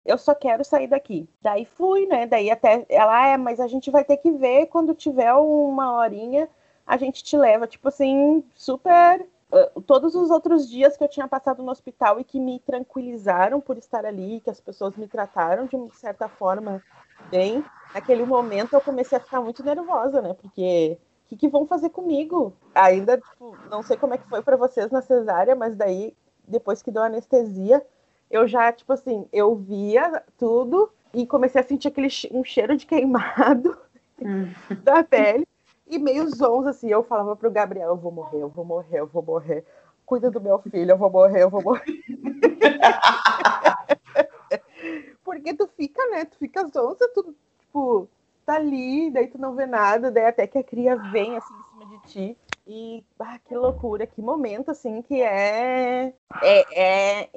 Eu 0.07 0.17
só 0.17 0.33
quero 0.33 0.65
sair 0.65 0.87
daqui. 0.87 1.29
Daí 1.41 1.65
fui, 1.65 2.07
né? 2.07 2.27
Daí 2.27 2.51
até 2.53 2.87
ela, 2.89 3.21
ah, 3.21 3.27
é, 3.31 3.37
mas 3.37 3.59
a 3.59 3.67
gente 3.67 3.91
vai 3.91 4.05
ter 4.05 4.17
que 4.19 4.31
ver 4.31 4.67
quando 4.67 4.95
tiver 4.95 5.33
uma 5.35 5.97
horinha 5.97 6.49
a 6.87 6.97
gente 6.97 7.23
te 7.23 7.37
leva, 7.37 7.67
tipo 7.67 7.89
assim, 7.89 8.45
super. 8.55 9.27
Uh, 9.51 9.83
todos 9.83 10.15
os 10.15 10.31
outros 10.31 10.69
dias 10.69 10.97
que 10.97 11.05
eu 11.05 11.09
tinha 11.09 11.29
passado 11.29 11.63
no 11.63 11.71
hospital 11.71 12.19
e 12.19 12.25
que 12.25 12.41
me 12.41 12.59
tranquilizaram 12.61 13.61
por 13.61 13.77
estar 13.77 14.07
ali, 14.07 14.41
que 14.41 14.49
as 14.49 14.59
pessoas 14.59 14.97
me 14.97 15.07
trataram 15.07 15.67
de 15.67 15.77
certa 15.95 16.27
forma 16.27 16.83
bem, 17.31 17.63
naquele 17.95 18.25
momento 18.25 18.73
eu 18.73 18.81
comecei 18.81 19.19
a 19.19 19.21
ficar 19.21 19.43
muito 19.43 19.63
nervosa, 19.63 20.23
né? 20.23 20.35
Porque 20.35 20.99
o 21.27 21.29
que, 21.29 21.37
que, 21.37 21.49
vão 21.49 21.67
fazer 21.67 21.91
comigo? 21.91 22.55
Ainda, 22.75 23.19
tipo, 23.19 23.57
não 23.71 23.83
sei 23.83 23.97
como 23.99 24.15
é 24.15 24.19
que 24.19 24.29
foi 24.29 24.43
para 24.43 24.57
vocês 24.57 24.91
na 24.91 25.03
cesárea, 25.03 25.55
mas 25.55 25.77
daí, 25.77 26.15
depois 26.49 26.83
que 26.83 26.91
deu 26.91 27.03
anestesia, 27.03 27.85
eu 28.31 28.49
já, 28.49 28.73
tipo 28.73 28.93
assim, 28.93 29.27
eu 29.31 29.55
via 29.55 30.23
tudo 30.39 30.91
e 31.13 31.27
comecei 31.27 31.61
a 31.61 31.65
sentir 31.65 31.89
aquele 31.89 32.09
um 32.31 32.43
cheiro 32.43 32.75
de 32.75 32.87
queimado 32.87 33.77
hum. 34.21 34.51
da 34.83 35.05
pele 35.05 35.47
e 35.93 35.99
meio 35.99 36.27
zonza, 36.29 36.71
assim, 36.71 36.89
eu 36.89 37.03
falava 37.03 37.37
pro 37.37 37.51
Gabriel, 37.51 37.91
eu 37.91 37.97
vou 37.97 38.11
morrer, 38.11 38.41
eu 38.41 38.49
vou 38.49 38.65
morrer, 38.65 39.01
eu 39.01 39.07
vou 39.07 39.23
morrer. 39.23 39.63
Cuida 40.07 40.31
do 40.31 40.41
meu 40.41 40.59
filho, 40.59 40.91
eu 40.91 40.97
vou 40.97 41.11
morrer, 41.11 41.43
eu 41.43 41.51
vou 41.51 41.63
morrer. 41.63 41.85
Porque 45.23 45.53
tu 45.55 45.69
fica, 45.69 46.03
né? 46.11 46.25
Tu 46.25 46.39
fica 46.39 46.67
zonza, 46.67 47.07
tu, 47.15 47.35
tipo, 47.61 48.09
tá 48.47 48.55
ali, 48.55 49.11
daí 49.11 49.29
tu 49.29 49.37
não 49.39 49.55
vê 49.55 49.67
nada, 49.67 50.11
daí 50.11 50.25
até 50.25 50.47
que 50.47 50.57
a 50.57 50.65
cria 50.65 50.97
vem, 50.97 51.37
assim, 51.37 51.53
em 51.55 51.63
cima 51.71 51.85
de 51.87 51.99
ti. 52.09 52.35
E, 52.67 53.05
ah, 53.19 53.39
que 53.39 53.55
loucura, 53.55 54.07
que 54.07 54.23
momento, 54.23 54.71
assim, 54.71 55.03
que 55.03 55.21
é... 55.21 56.15
É, 56.43 56.81
é 56.81 57.29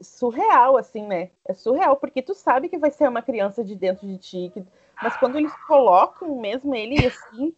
surreal, 0.00 0.78
assim, 0.78 1.06
né? 1.06 1.30
É 1.44 1.52
surreal, 1.52 1.94
porque 1.96 2.22
tu 2.22 2.32
sabe 2.34 2.70
que 2.70 2.78
vai 2.78 2.90
ser 2.90 3.06
uma 3.08 3.20
criança 3.20 3.62
de 3.62 3.74
dentro 3.74 4.06
de 4.06 4.16
ti, 4.16 4.50
que... 4.54 4.64
mas 5.02 5.14
quando 5.18 5.36
eles 5.36 5.52
colocam 5.66 6.40
mesmo 6.40 6.74
ele 6.74 7.06
assim, 7.06 7.54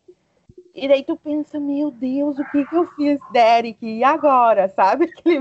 e 0.74 0.88
daí 0.88 1.02
tu 1.04 1.16
pensa, 1.16 1.58
meu 1.58 1.90
Deus, 1.90 2.38
o 2.38 2.44
que 2.50 2.64
que 2.64 2.76
eu 2.76 2.86
fiz, 2.94 3.18
Derek? 3.32 3.84
E 3.84 4.04
agora, 4.04 4.68
sabe? 4.68 5.06
Aquele 5.18 5.40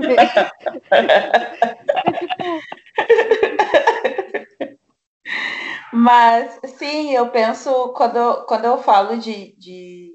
Mas, 5.92 6.58
sim, 6.76 7.12
eu 7.12 7.30
penso, 7.30 7.92
quando, 7.92 8.44
quando 8.46 8.64
eu 8.64 8.78
falo 8.78 9.18
de, 9.18 9.54
de... 9.56 10.12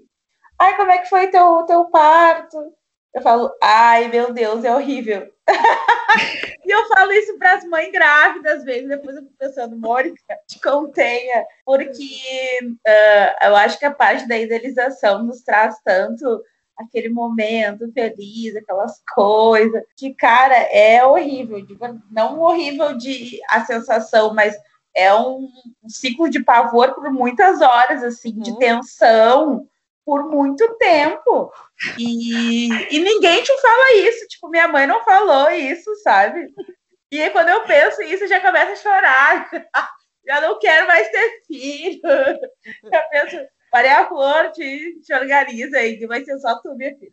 Ai, 0.59 0.75
como 0.77 0.91
é 0.91 0.99
que 0.99 1.09
foi 1.09 1.27
teu, 1.27 1.63
teu 1.65 1.85
parto? 1.85 2.57
Eu 3.13 3.21
falo, 3.21 3.51
ai, 3.61 4.07
meu 4.07 4.33
Deus, 4.33 4.63
é 4.63 4.73
horrível. 4.73 5.34
E 6.65 6.71
eu 6.71 6.87
falo 6.87 7.11
isso 7.11 7.37
para 7.37 7.53
as 7.53 7.65
mães 7.65 7.91
grávidas, 7.91 8.59
às 8.59 8.63
vezes, 8.63 8.89
depois 8.89 9.15
eu 9.15 9.23
fico 9.23 9.35
pensando, 9.37 9.77
Mônica, 9.77 10.17
te 10.47 10.59
contenha, 10.59 11.45
porque 11.65 12.59
uh, 12.63 13.45
eu 13.45 13.55
acho 13.55 13.77
que 13.77 13.85
a 13.85 13.93
parte 13.93 14.27
da 14.27 14.37
idealização 14.37 15.23
nos 15.23 15.41
traz 15.41 15.79
tanto 15.83 16.43
aquele 16.77 17.09
momento 17.09 17.91
feliz, 17.93 18.55
aquelas 18.55 19.01
coisas, 19.13 19.83
que, 19.95 20.13
cara, 20.13 20.55
é 20.55 21.05
horrível, 21.05 21.65
não 22.11 22.41
horrível 22.41 22.97
de 22.97 23.39
a 23.49 23.63
sensação, 23.63 24.33
mas 24.33 24.55
é 24.93 25.13
um, 25.13 25.49
um 25.83 25.89
ciclo 25.89 26.29
de 26.29 26.43
pavor 26.43 26.93
por 26.93 27.11
muitas 27.11 27.61
horas, 27.61 28.03
assim, 28.03 28.37
de 28.39 28.51
uhum. 28.51 28.57
tensão, 28.57 29.67
por 30.05 30.29
muito 30.29 30.77
tempo. 30.77 31.51
E, 31.97 32.67
e 32.95 32.99
ninguém 32.99 33.43
te 33.43 33.61
fala 33.61 33.95
isso. 33.95 34.27
Tipo, 34.27 34.49
minha 34.49 34.67
mãe 34.67 34.85
não 34.85 35.03
falou 35.03 35.49
isso, 35.49 35.93
sabe? 36.03 36.47
E 37.11 37.21
aí, 37.21 37.29
quando 37.31 37.49
eu 37.49 37.63
penso 37.63 38.01
isso, 38.03 38.27
já 38.27 38.39
começa 38.39 38.73
a 38.73 38.75
chorar. 38.75 39.49
Já 40.27 40.41
não 40.41 40.57
quero 40.57 40.87
mais 40.87 41.07
ter 41.09 41.43
filho. 41.45 42.01
Já 42.91 43.01
penso, 43.11 43.37
Maria 43.71 44.07
Flor, 44.07 44.51
te, 44.51 44.99
te 45.01 45.13
organiza 45.13 45.77
aí, 45.77 45.99
que 45.99 46.07
vai 46.07 46.23
ser 46.25 46.39
só 46.39 46.59
tu, 46.61 46.73
minha 46.75 46.97
filha. 46.97 47.11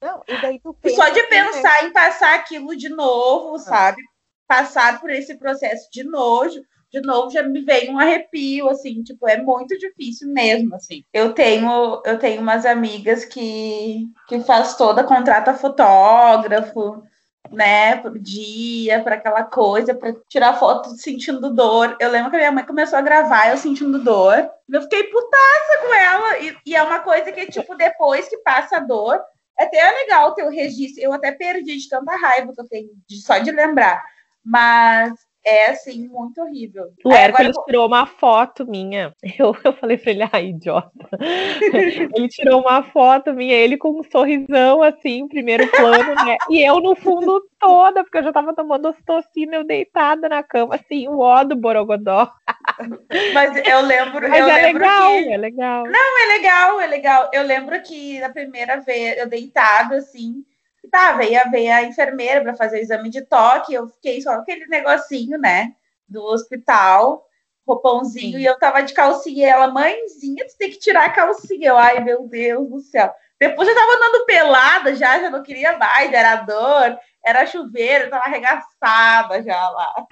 Não, 0.00 0.22
e 0.26 0.40
daí 0.40 0.58
tu 0.58 0.72
pensa, 0.72 0.96
só 0.96 1.08
de 1.10 1.22
pensar 1.24 1.82
né? 1.82 1.88
em 1.88 1.92
passar 1.92 2.34
aquilo 2.34 2.74
de 2.74 2.88
novo, 2.88 3.56
ah. 3.56 3.58
sabe? 3.58 4.02
Passar 4.46 5.02
por 5.02 5.10
esse 5.10 5.36
processo 5.38 5.86
de 5.92 6.02
nojo, 6.02 6.62
de 7.00 7.06
novo 7.06 7.30
já 7.30 7.42
me 7.42 7.60
veio 7.62 7.92
um 7.92 7.98
arrepio, 7.98 8.68
assim, 8.68 9.02
tipo, 9.02 9.28
é 9.28 9.36
muito 9.40 9.76
difícil 9.78 10.28
mesmo, 10.32 10.74
assim. 10.76 11.04
Eu 11.12 11.32
tenho, 11.32 12.02
eu 12.04 12.18
tenho 12.18 12.40
umas 12.40 12.64
amigas 12.64 13.24
que, 13.24 14.06
que 14.28 14.40
faz 14.40 14.76
toda, 14.76 15.04
contrata 15.04 15.54
fotógrafo, 15.54 17.02
né, 17.50 17.96
por 17.96 18.18
dia, 18.18 19.02
para 19.02 19.16
aquela 19.16 19.44
coisa, 19.44 19.94
para 19.94 20.14
tirar 20.28 20.58
foto 20.58 20.90
sentindo 20.96 21.52
dor. 21.52 21.96
Eu 22.00 22.10
lembro 22.10 22.30
que 22.30 22.36
a 22.36 22.38
minha 22.40 22.52
mãe 22.52 22.64
começou 22.64 22.98
a 22.98 23.02
gravar 23.02 23.50
eu 23.50 23.56
sentindo 23.56 23.98
dor. 24.02 24.48
Eu 24.72 24.82
fiquei 24.82 25.04
putaça 25.04 25.78
com 25.82 25.94
ela. 25.94 26.38
E, 26.38 26.56
e 26.66 26.74
é 26.76 26.82
uma 26.82 27.00
coisa 27.00 27.30
que, 27.32 27.46
tipo, 27.46 27.76
depois 27.76 28.28
que 28.28 28.38
passa 28.38 28.76
a 28.78 28.80
dor, 28.80 29.20
É 29.58 29.64
até 29.64 29.90
legal 29.90 30.34
ter 30.34 30.44
o 30.44 30.50
registro. 30.50 31.02
Eu 31.02 31.12
até 31.12 31.32
perdi 31.32 31.76
de 31.76 31.88
tanta 31.88 32.16
raiva 32.16 32.52
que 32.54 32.60
eu 32.60 32.68
tenho 32.68 32.90
de, 33.06 33.20
só 33.22 33.38
de 33.38 33.50
lembrar. 33.52 34.02
Mas 34.44 35.12
é 35.44 35.70
assim, 35.70 36.08
muito 36.08 36.40
horrível. 36.40 36.90
O 37.04 37.12
Aí, 37.12 37.18
Hércules 37.18 37.50
agora... 37.50 37.66
tirou 37.66 37.86
uma 37.86 38.06
foto 38.06 38.66
minha. 38.66 39.14
Eu, 39.36 39.56
eu 39.64 39.72
falei 39.72 39.96
pra 39.98 40.10
ele, 40.12 40.22
ai, 40.22 40.30
ah, 40.32 40.40
idiota. 40.40 41.08
ele 42.14 42.28
tirou 42.28 42.60
uma 42.60 42.82
foto 42.84 43.32
minha, 43.32 43.54
ele 43.54 43.76
com 43.76 43.98
um 43.98 44.02
sorrisão 44.04 44.80
assim, 44.80 45.26
primeiro 45.26 45.68
plano, 45.72 46.14
né? 46.24 46.36
E 46.48 46.62
eu 46.62 46.80
no 46.80 46.94
fundo 46.94 47.42
toda, 47.58 48.04
porque 48.04 48.18
eu 48.18 48.22
já 48.22 48.32
tava 48.32 48.54
tomando 48.54 48.88
ocitocina, 48.88 49.56
eu 49.56 49.64
deitada 49.64 50.28
na 50.28 50.42
cama, 50.42 50.76
assim, 50.76 51.08
o 51.08 51.18
ó 51.18 51.42
do 51.42 51.56
Borogodó. 51.56 52.30
Mas 53.34 53.56
eu 53.66 53.80
lembro. 53.80 54.28
Mas 54.28 54.40
eu 54.40 54.48
é 54.48 54.62
lembro 54.62 54.82
legal, 54.82 55.10
que... 55.10 55.32
é 55.32 55.36
legal. 55.36 55.84
Não, 55.84 56.22
é 56.22 56.26
legal, 56.36 56.80
é 56.80 56.86
legal. 56.86 57.30
Eu 57.32 57.42
lembro 57.42 57.82
que 57.82 58.20
na 58.20 58.30
primeira 58.30 58.80
vez, 58.80 59.18
eu 59.18 59.28
deitado 59.28 59.94
assim 59.94 60.44
tá, 60.88 61.12
veio, 61.12 61.40
veio 61.50 61.72
a 61.72 61.82
enfermeira 61.82 62.42
para 62.42 62.54
fazer 62.54 62.78
o 62.78 62.80
exame 62.80 63.08
de 63.10 63.22
toque, 63.22 63.74
eu 63.74 63.88
fiquei 63.88 64.20
só 64.20 64.32
aquele 64.32 64.66
negocinho, 64.66 65.38
né, 65.38 65.72
do 66.08 66.22
hospital, 66.22 67.26
roupãozinho, 67.66 68.38
Sim. 68.38 68.38
e 68.38 68.44
eu 68.44 68.58
tava 68.58 68.82
de 68.82 68.92
calcinha, 68.92 69.46
e 69.46 69.48
ela, 69.48 69.68
mãezinha, 69.68 70.46
tu 70.46 70.56
tem 70.58 70.70
que 70.70 70.78
tirar 70.78 71.06
a 71.06 71.12
calcinha, 71.12 71.68
eu, 71.68 71.76
ai, 71.76 72.00
meu 72.00 72.26
Deus 72.28 72.68
do 72.68 72.80
céu. 72.80 73.12
Depois 73.40 73.68
eu 73.68 73.74
tava 73.74 73.92
andando 73.92 74.26
pelada 74.26 74.94
já, 74.94 75.20
já 75.20 75.28
não 75.28 75.42
queria 75.42 75.76
mais, 75.76 76.12
era 76.12 76.36
dor, 76.36 76.98
era 77.24 77.46
chuveiro, 77.46 78.04
eu 78.04 78.10
tava 78.10 78.24
arregaçada 78.24 79.42
já 79.42 79.70
lá. 79.70 80.06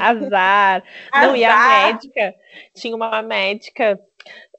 Azar. 0.00 0.82
Azar. 1.12 1.26
Não, 1.26 1.36
e 1.36 1.44
a 1.44 1.68
médica, 1.68 2.34
tinha 2.74 2.94
uma 2.94 3.22
médica 3.22 3.98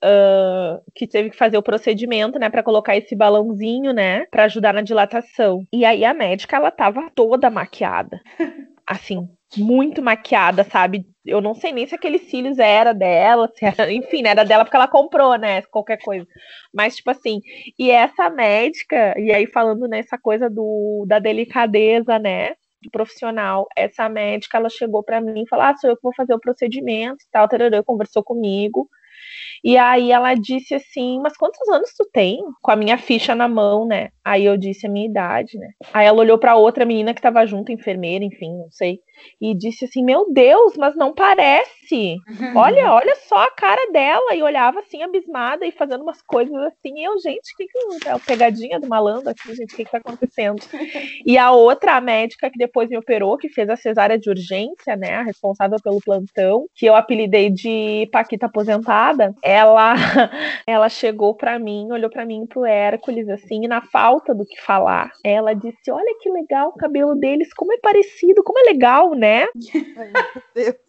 uh, 0.06 0.82
que 0.94 1.08
teve 1.08 1.32
que 1.32 1.38
fazer 1.38 1.58
o 1.58 1.64
procedimento, 1.64 2.38
né, 2.40 2.50
para 2.50 2.64
colocar 2.64 2.96
esse 2.96 3.16
balãozinho, 3.16 3.92
né, 3.94 4.26
para 4.28 4.46
ajudar 4.46 4.74
na 4.74 4.82
dilatação. 4.82 5.64
E 5.74 5.84
aí 5.84 6.06
a 6.06 6.14
médica, 6.14 6.56
ela 6.56 6.72
tava 6.72 7.10
toda 7.16 7.50
maquiada. 7.50 8.22
Assim, 8.88 9.28
muito 9.58 10.00
maquiada, 10.00 10.64
sabe? 10.64 11.08
Eu 11.26 11.42
não 11.42 11.56
sei 11.56 11.72
nem 11.72 11.88
se 11.88 11.96
aqueles 11.96 12.30
cílios 12.30 12.60
era 12.60 12.94
dela, 12.94 13.50
se 13.56 13.66
era, 13.66 13.92
enfim, 13.92 14.22
né, 14.22 14.30
era 14.30 14.44
dela 14.44 14.64
porque 14.64 14.78
ela 14.78 14.88
comprou, 14.88 15.36
né, 15.38 15.64
qualquer 15.64 15.98
coisa. 15.98 16.28
Mas 16.74 16.96
tipo 16.96 17.10
assim, 17.10 17.42
e 17.80 17.90
essa 17.90 18.30
médica, 18.30 19.20
e 19.20 19.32
aí 19.32 19.48
falando 19.48 19.88
nessa 19.88 20.18
coisa 20.20 20.50
do 20.50 21.04
da 21.08 21.18
delicadeza, 21.18 22.20
né, 22.20 22.54
profissional, 22.92 23.68
essa 23.76 24.08
médica, 24.10 24.58
ela 24.58 24.70
chegou 24.70 25.04
para 25.04 25.22
mim 25.22 25.44
e 25.44 25.48
falou: 25.48 25.66
"Ah, 25.66 25.76
sou 25.78 25.90
eu 25.90 25.96
que 25.96 26.04
vou 26.04 26.14
fazer 26.16 26.34
o 26.34 26.40
procedimento", 26.40 27.24
e 27.24 27.32
tal, 27.32 27.48
tarará, 27.48 27.82
conversou 27.84 28.24
comigo. 28.24 28.88
E 29.66 29.80
aí 29.80 30.12
ela 30.12 30.36
disse 30.36 30.76
assim: 30.76 31.20
Mas 31.24 31.36
quantos 31.36 31.68
anos 31.70 31.92
tu 31.98 32.08
tem? 32.14 32.38
Com 32.62 32.70
a 32.70 32.76
minha 32.76 33.00
ficha 33.00 33.34
na 33.34 33.48
mão, 33.48 33.88
né? 33.88 34.10
Aí 34.24 34.46
eu 34.46 34.56
disse 34.56 34.86
a 34.86 34.90
minha 34.90 35.08
idade, 35.10 35.58
né? 35.58 35.70
Aí 35.92 36.06
ela 36.06 36.20
olhou 36.20 36.38
para 36.38 36.56
outra 36.56 36.86
menina 36.86 37.16
que 37.16 37.22
tava 37.22 37.44
junto, 37.48 37.72
enfermeira, 37.72 38.24
enfim, 38.24 38.56
não 38.56 38.70
sei 38.70 39.00
e 39.40 39.54
disse 39.56 39.86
assim: 39.86 40.04
Meu 40.04 40.32
Deus, 40.32 40.76
mas 40.78 40.96
não 40.96 41.14
parece. 41.14 42.18
Olha, 42.56 42.92
olha 42.92 43.16
só 43.28 43.38
a 43.44 43.52
cara 43.52 43.92
dela. 43.92 44.34
E 44.34 44.42
olhava 44.42 44.80
assim, 44.80 45.04
abismada 45.04 45.66
e 45.66 45.72
fazendo 45.72 46.02
umas 46.02 46.22
coisas 46.22 46.56
assim. 46.56 47.00
E 47.00 47.04
eu, 47.04 47.20
gente, 47.20 47.54
o 47.54 47.58
que, 47.58 47.68
que 47.68 48.08
é 48.08 48.12
a 48.12 48.20
pegadinha 48.20 48.80
do 48.80 48.88
malandro 48.88 49.30
aqui, 49.30 49.54
gente? 49.54 49.74
O 49.74 49.78
que, 49.78 49.86
que 49.86 49.92
tá 49.92 49.98
acontecendo? 49.98 50.62
e 51.26 51.38
a 51.38 51.52
outra, 51.52 51.96
a 51.96 52.02
médica 52.02 52.50
que 52.50 52.58
depois 52.58 52.90
me 52.90 52.98
operou, 52.98 53.38
que 53.38 53.50
fez 53.50 53.70
a 53.70 53.76
cesárea 53.76 54.18
de 54.18 54.30
urgência, 54.30 54.96
né? 54.96 55.16
A 55.16 55.24
responsável 55.24 55.78
pelo 55.84 56.02
plantão, 56.02 56.66
que 56.74 56.86
eu 56.86 56.96
apelidei 56.96 57.50
de 57.50 58.10
Paquita 58.12 58.48
aposentada, 58.48 59.34
ela, 59.56 59.94
ela 60.68 60.90
chegou 60.90 61.34
para 61.34 61.58
mim, 61.58 61.92
olhou 61.92 62.10
para 62.10 62.26
mim 62.26 62.46
pro 62.46 62.66
Hércules, 62.66 63.30
assim, 63.30 63.64
e 63.64 63.68
na 63.68 63.82
falta 63.82 64.34
do 64.34 64.46
que 64.46 64.60
falar, 64.62 65.12
ela 65.24 65.54
disse: 65.54 65.90
Olha 65.90 66.18
que 66.20 66.30
legal 66.30 66.70
o 66.70 66.78
cabelo 66.78 67.16
deles, 67.16 67.54
como 67.54 67.74
é 67.74 67.78
parecido, 67.78 68.44
como 68.44 68.60
é 68.60 68.64
legal 68.64 69.16
né? 69.16 69.48
Ai, 69.96 70.12
meu 70.36 70.44
Deus. 70.54 70.85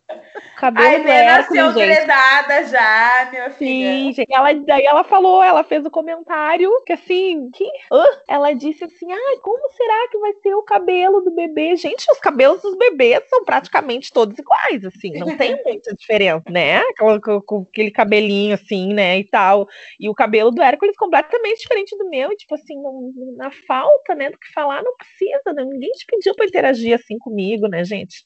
Cabelo 0.57 0.87
a 0.87 0.95
Helena 0.95 1.39
nasceu 1.39 1.73
gredada 1.73 2.65
já, 2.67 3.29
minha 3.31 3.51
filha. 3.51 3.93
Sim, 3.93 4.13
gente. 4.13 4.33
Ela, 4.33 4.55
daí 4.55 4.85
ela 4.85 5.05
falou, 5.05 5.43
ela 5.43 5.65
fez 5.65 5.85
o 5.85 5.89
um 5.89 5.91
comentário 5.91 6.71
que 6.87 6.93
assim, 6.93 7.51
que, 7.51 7.65
uh, 7.65 8.21
ela 8.29 8.53
disse 8.55 8.85
assim, 8.85 9.13
ai, 9.13 9.37
como 9.43 9.71
será 9.73 10.09
que 10.11 10.19
vai 10.19 10.33
ser 10.43 10.55
o 10.55 10.63
cabelo 10.63 11.21
do 11.21 11.35
bebê? 11.35 11.77
Gente, 11.77 12.11
os 12.11 12.19
cabelos 12.21 12.63
dos 12.63 12.77
bebês 12.77 13.23
são 13.29 13.45
praticamente 13.45 14.13
todos 14.13 14.39
iguais, 14.39 14.85
assim, 14.85 15.13
não 15.19 15.37
tem 15.37 15.61
muita 15.65 15.95
diferença, 15.95 16.45
né? 16.49 16.83
Com, 16.99 17.21
com, 17.43 17.67
aquele 17.69 17.91
cabelinho 17.91 18.55
assim, 18.55 18.95
né, 18.95 19.19
e 19.19 19.25
tal. 19.25 19.67
E 20.01 20.09
o 20.09 20.15
cabelo 20.15 20.51
do 20.51 20.63
Hércules 20.63 20.97
completamente 20.97 21.61
diferente 21.61 21.97
do 21.99 22.09
meu, 22.09 22.33
e 22.33 22.37
tipo 22.37 22.55
assim, 22.55 22.81
não, 22.81 23.12
na 23.37 23.51
falta, 23.51 24.14
né, 24.14 24.31
do 24.31 24.38
que 24.38 24.53
falar, 24.55 24.83
não 24.83 24.97
precisa, 24.97 25.53
né? 25.53 25.64
ninguém 25.64 25.90
te 25.90 26.07
pediu 26.07 26.35
para 26.35 26.47
interagir 26.47 26.95
assim 26.95 27.19
comigo, 27.19 27.66
né, 27.69 27.85
gente? 27.85 28.25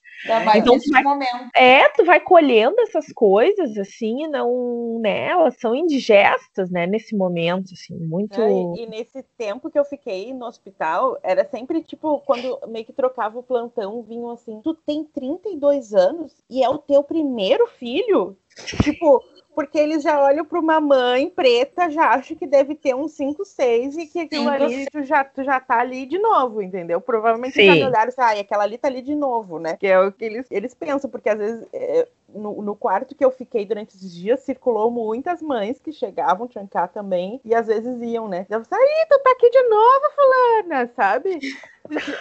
Então, 0.56 0.74
nesse 0.74 0.90
vai, 0.90 1.02
momento. 1.02 1.50
É, 1.54 1.88
tu 1.90 2.04
vai 2.04 2.20
colhendo 2.20 2.80
essas 2.80 3.06
coisas, 3.12 3.76
assim, 3.78 4.26
não, 4.28 4.98
né, 5.00 5.28
elas 5.28 5.58
são 5.58 5.74
indigestas, 5.74 6.70
né, 6.70 6.86
nesse 6.86 7.16
momento, 7.16 7.72
assim, 7.72 7.94
muito... 7.94 8.40
É, 8.40 8.50
e, 8.50 8.84
e, 8.84 8.86
nesse 8.86 9.22
tempo 9.38 9.70
que 9.70 9.78
eu 9.78 9.84
fiquei 9.84 10.32
no 10.34 10.46
hospital, 10.46 11.18
era 11.22 11.44
sempre, 11.44 11.82
tipo, 11.82 12.20
quando 12.20 12.58
meio 12.68 12.84
que 12.84 12.92
trocava 12.92 13.38
o 13.38 13.42
plantão, 13.42 14.02
vinham 14.02 14.30
assim, 14.30 14.60
tu 14.62 14.74
tem 14.74 15.04
32 15.04 15.94
anos 15.94 16.34
e 16.48 16.62
é 16.62 16.68
o 16.68 16.78
teu 16.78 17.02
primeiro 17.02 17.66
filho? 17.66 18.36
tipo, 18.82 19.22
porque 19.54 19.78
eles 19.78 20.02
já 20.02 20.20
olham 20.20 20.44
para 20.44 20.58
uma 20.58 20.80
mãe 20.80 21.28
preta, 21.28 21.90
já 21.90 22.10
acham 22.10 22.36
que 22.36 22.46
deve 22.46 22.74
ter 22.74 22.94
uns 22.94 23.12
5, 23.12 23.44
6 23.44 23.96
e 23.96 24.06
que 24.06 24.20
aquilo 24.20 24.48
ali 24.48 24.86
tu 24.90 25.02
já, 25.02 25.24
tu 25.24 25.42
já 25.42 25.60
tá 25.60 25.80
ali 25.80 26.06
de 26.06 26.18
novo, 26.18 26.62
entendeu? 26.62 27.00
Provavelmente 27.00 27.54
Sim. 27.54 27.66
já 27.66 27.74
me 27.74 27.84
olharam 27.84 28.08
assim, 28.08 28.20
ah, 28.20 28.40
aquela 28.40 28.64
ali 28.64 28.78
tá 28.78 28.88
ali 28.88 29.02
de 29.02 29.14
novo, 29.14 29.58
né? 29.58 29.76
Que 29.76 29.86
é 29.86 30.00
o 30.00 30.12
que 30.12 30.24
eles, 30.24 30.46
eles 30.50 30.74
pensam, 30.74 31.10
porque 31.10 31.28
às 31.28 31.38
vezes 31.38 31.66
é, 31.72 32.08
no, 32.34 32.62
no, 32.62 32.76
quarto 32.76 33.14
que 33.14 33.24
eu 33.24 33.30
fiquei 33.30 33.64
durante 33.64 33.96
esses 33.96 34.14
dias, 34.14 34.40
circulou 34.40 34.90
muitas 34.90 35.42
mães 35.42 35.80
que 35.80 35.92
chegavam, 35.92 36.46
Tchancá 36.46 36.86
também, 36.86 37.40
e 37.44 37.54
às 37.54 37.66
vezes 37.66 38.00
iam, 38.02 38.28
né? 38.28 38.46
Eu 38.48 38.64
falei, 38.64 38.84
aí, 38.84 39.06
tu 39.08 39.18
tá 39.18 39.30
aqui 39.32 39.50
de 39.50 39.62
novo, 39.64 40.10
fulana, 40.14 40.90
sabe? 40.94 41.38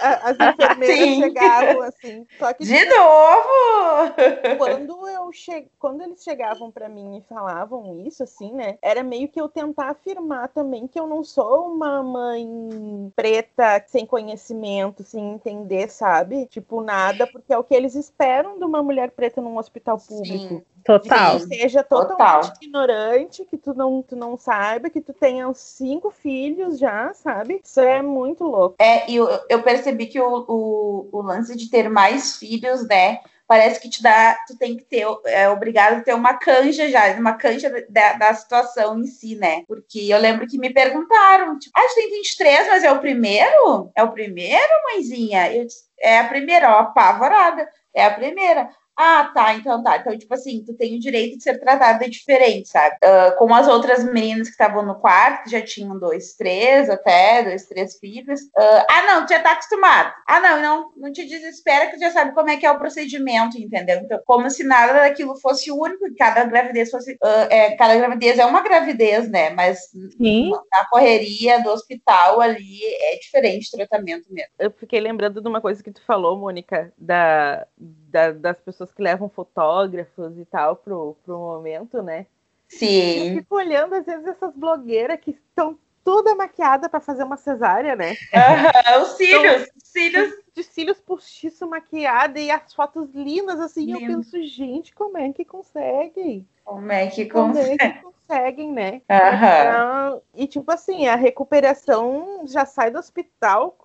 As 0.01 0.37
enfermeiras 0.39 0.97
Sim. 0.99 1.21
chegavam 1.21 1.81
assim. 1.81 2.27
Só 2.37 2.53
que, 2.53 2.63
de 2.63 2.77
tipo, 2.77 2.95
novo! 2.95 4.57
Quando, 4.57 5.07
eu 5.07 5.31
che... 5.31 5.67
quando 5.77 6.01
eles 6.01 6.23
chegavam 6.23 6.71
para 6.71 6.89
mim 6.89 7.17
e 7.17 7.21
falavam 7.21 7.99
isso, 8.05 8.23
assim, 8.23 8.51
né? 8.53 8.77
Era 8.81 9.03
meio 9.03 9.27
que 9.27 9.39
eu 9.39 9.47
tentar 9.47 9.89
afirmar 9.89 10.49
também 10.49 10.87
que 10.87 10.99
eu 10.99 11.07
não 11.07 11.23
sou 11.23 11.71
uma 11.71 12.01
mãe 12.01 13.11
preta 13.15 13.83
sem 13.87 14.05
conhecimento, 14.05 15.03
sem 15.03 15.33
entender, 15.33 15.89
sabe? 15.89 16.45
Tipo, 16.47 16.81
nada, 16.81 17.27
porque 17.27 17.53
é 17.53 17.57
o 17.57 17.63
que 17.63 17.75
eles 17.75 17.95
esperam 17.95 18.57
de 18.57 18.65
uma 18.65 18.81
mulher 18.81 19.11
preta 19.11 19.41
num 19.41 19.57
hospital 19.57 19.97
público. 19.97 20.55
Sim. 20.55 20.63
Total. 20.89 21.37
Que 21.37 21.55
seja 21.55 21.83
totalmente 21.83 22.47
Total. 22.47 22.53
ignorante, 22.63 23.45
que 23.45 23.57
tu 23.57 23.75
não, 23.75 24.01
tu 24.01 24.15
não 24.15 24.35
saiba, 24.35 24.89
que 24.89 24.99
tu 24.99 25.13
tenha 25.13 25.53
cinco 25.53 26.09
filhos 26.09 26.79
já, 26.79 27.13
sabe? 27.13 27.61
Isso 27.63 27.79
é 27.79 28.01
muito 28.01 28.43
louco. 28.43 28.75
É, 28.79 29.07
e 29.07 29.17
eu, 29.17 29.27
eu 29.47 29.61
percebi 29.61 30.07
que 30.07 30.19
o, 30.19 30.45
o, 30.47 31.09
o 31.11 31.21
lance 31.21 31.55
de 31.55 31.69
ter 31.69 31.87
mais 31.91 32.37
filhos, 32.37 32.87
né? 32.87 33.19
Parece 33.47 33.79
que 33.79 33.87
te 33.87 34.01
dá, 34.01 34.35
tu 34.47 34.57
tem 34.57 34.77
que 34.77 34.83
ter, 34.83 35.05
é 35.25 35.47
obrigado 35.47 35.97
a 35.97 36.01
ter 36.01 36.15
uma 36.15 36.33
canja 36.33 36.89
já, 36.89 37.13
uma 37.13 37.33
canja 37.33 37.71
da, 37.87 38.13
da 38.13 38.33
situação 38.33 38.97
em 38.97 39.05
si, 39.05 39.35
né? 39.35 39.63
Porque 39.67 40.07
eu 40.09 40.17
lembro 40.17 40.47
que 40.47 40.57
me 40.57 40.73
perguntaram, 40.73 41.59
tipo, 41.59 41.71
ah, 41.77 41.87
tu 41.87 41.95
tem 41.95 42.09
23, 42.09 42.67
mas 42.67 42.83
é 42.83 42.91
o 42.91 42.99
primeiro? 42.99 43.91
É 43.95 44.01
o 44.01 44.11
primeiro, 44.11 44.83
mãezinha? 44.91 45.53
Eu 45.53 45.65
disse, 45.65 45.83
é 45.99 46.17
a 46.17 46.27
primeira, 46.27 46.71
ó, 46.71 46.79
apavorada. 46.79 47.69
É 47.93 48.05
a 48.05 48.11
primeira. 48.11 48.69
Ah, 49.01 49.31
tá, 49.33 49.53
então 49.53 49.81
tá. 49.81 49.95
Então, 49.95 50.17
tipo 50.17 50.33
assim, 50.33 50.61
tu 50.65 50.73
tem 50.73 50.97
o 50.97 50.99
direito 50.99 51.37
de 51.37 51.43
ser 51.43 51.57
tratada 51.57 52.09
diferente, 52.09 52.67
sabe? 52.67 52.97
Uh, 52.97 53.37
como 53.37 53.55
as 53.55 53.65
outras 53.65 54.03
meninas 54.03 54.47
que 54.47 54.51
estavam 54.51 54.85
no 54.85 54.99
quarto, 54.99 55.43
que 55.45 55.51
já 55.51 55.61
tinham 55.61 55.97
dois, 55.97 56.33
três 56.33 56.89
até, 56.89 57.43
dois, 57.43 57.65
três 57.65 57.97
filhos. 57.97 58.41
Uh, 58.41 58.83
ah, 58.89 59.03
não, 59.07 59.25
tu 59.25 59.29
já 59.29 59.39
tá 59.39 59.53
acostumado. 59.53 60.13
Ah, 60.27 60.41
não, 60.41 60.61
não, 60.61 60.91
não 60.97 61.11
te 61.13 61.25
desespera 61.25 61.85
que 61.85 61.93
tu 61.95 61.99
já 62.01 62.11
sabe 62.11 62.33
como 62.33 62.49
é 62.49 62.57
que 62.57 62.65
é 62.65 62.71
o 62.71 62.77
procedimento, 62.77 63.57
entendeu? 63.57 64.01
Então, 64.03 64.19
como 64.25 64.49
se 64.49 64.65
nada 64.65 64.91
daquilo 64.91 65.39
fosse 65.39 65.71
único, 65.71 66.03
cada 66.17 66.43
gravidez 66.43 66.91
fosse. 66.91 67.13
Uh, 67.13 67.47
é, 67.49 67.77
cada 67.77 67.95
gravidez 67.95 68.37
é 68.37 68.45
uma 68.45 68.61
gravidez, 68.61 69.29
né? 69.29 69.51
Mas 69.51 69.79
Sim. 70.17 70.51
na 70.69 70.85
correria 70.89 71.63
do 71.63 71.69
hospital 71.69 72.41
ali 72.41 72.81
é 72.83 73.15
diferente 73.15 73.69
o 73.73 73.77
tratamento 73.77 74.25
mesmo. 74.29 74.51
Eu 74.59 74.71
fiquei 74.71 74.99
lembrando 74.99 75.41
de 75.41 75.47
uma 75.47 75.61
coisa 75.61 75.81
que 75.81 75.91
tu 75.91 76.01
falou, 76.05 76.37
Mônica, 76.37 76.91
da, 76.97 77.65
da 77.77 78.33
das 78.33 78.59
pessoas 78.59 78.88
pessoas 78.89 78.93
que 78.93 79.01
levam 79.01 79.29
fotógrafos 79.29 80.37
e 80.37 80.45
tal 80.45 80.75
pro, 80.75 81.15
pro 81.25 81.37
momento, 81.37 82.01
né? 82.01 82.25
Sim. 82.67 83.29
Eu 83.29 83.35
fico 83.37 83.55
olhando, 83.55 83.95
às 83.95 84.05
vezes, 84.05 84.27
essas 84.27 84.53
blogueiras 84.55 85.19
que 85.19 85.31
estão 85.31 85.77
toda 86.03 86.35
maquiada 86.35 86.89
para 86.89 86.99
fazer 86.99 87.23
uma 87.23 87.37
cesárea, 87.37 87.95
né? 87.95 88.11
Uhum, 88.33 89.01
os 89.01 89.09
cílios, 89.09 89.61
então, 89.63 89.73
cílios. 89.77 90.33
De 90.53 90.63
cílios 90.63 90.99
postiço 90.99 91.67
maquiada 91.67 92.39
e 92.39 92.51
as 92.51 92.73
fotos 92.73 93.09
lindas, 93.13 93.59
assim, 93.59 93.85
Lindo. 93.85 93.99
eu 93.99 94.07
penso, 94.07 94.41
gente, 94.43 94.93
como 94.93 95.17
é 95.17 95.31
que 95.31 95.45
consegue? 95.45 96.45
Como 96.63 96.91
é 96.91 97.07
que 97.07 97.25
consegue? 97.25 97.31
Como 97.31 97.57
é 97.57 97.77
que 97.77 98.01
consegue? 98.01 98.09
conseguem, 98.29 98.71
né? 98.71 99.01
Uhum. 99.09 100.21
E 100.35 100.45
tipo 100.45 100.71
assim, 100.71 101.07
a 101.07 101.15
recuperação 101.15 102.43
já 102.45 102.65
sai 102.65 102.91
do 102.91 102.99
hospital 102.99 103.75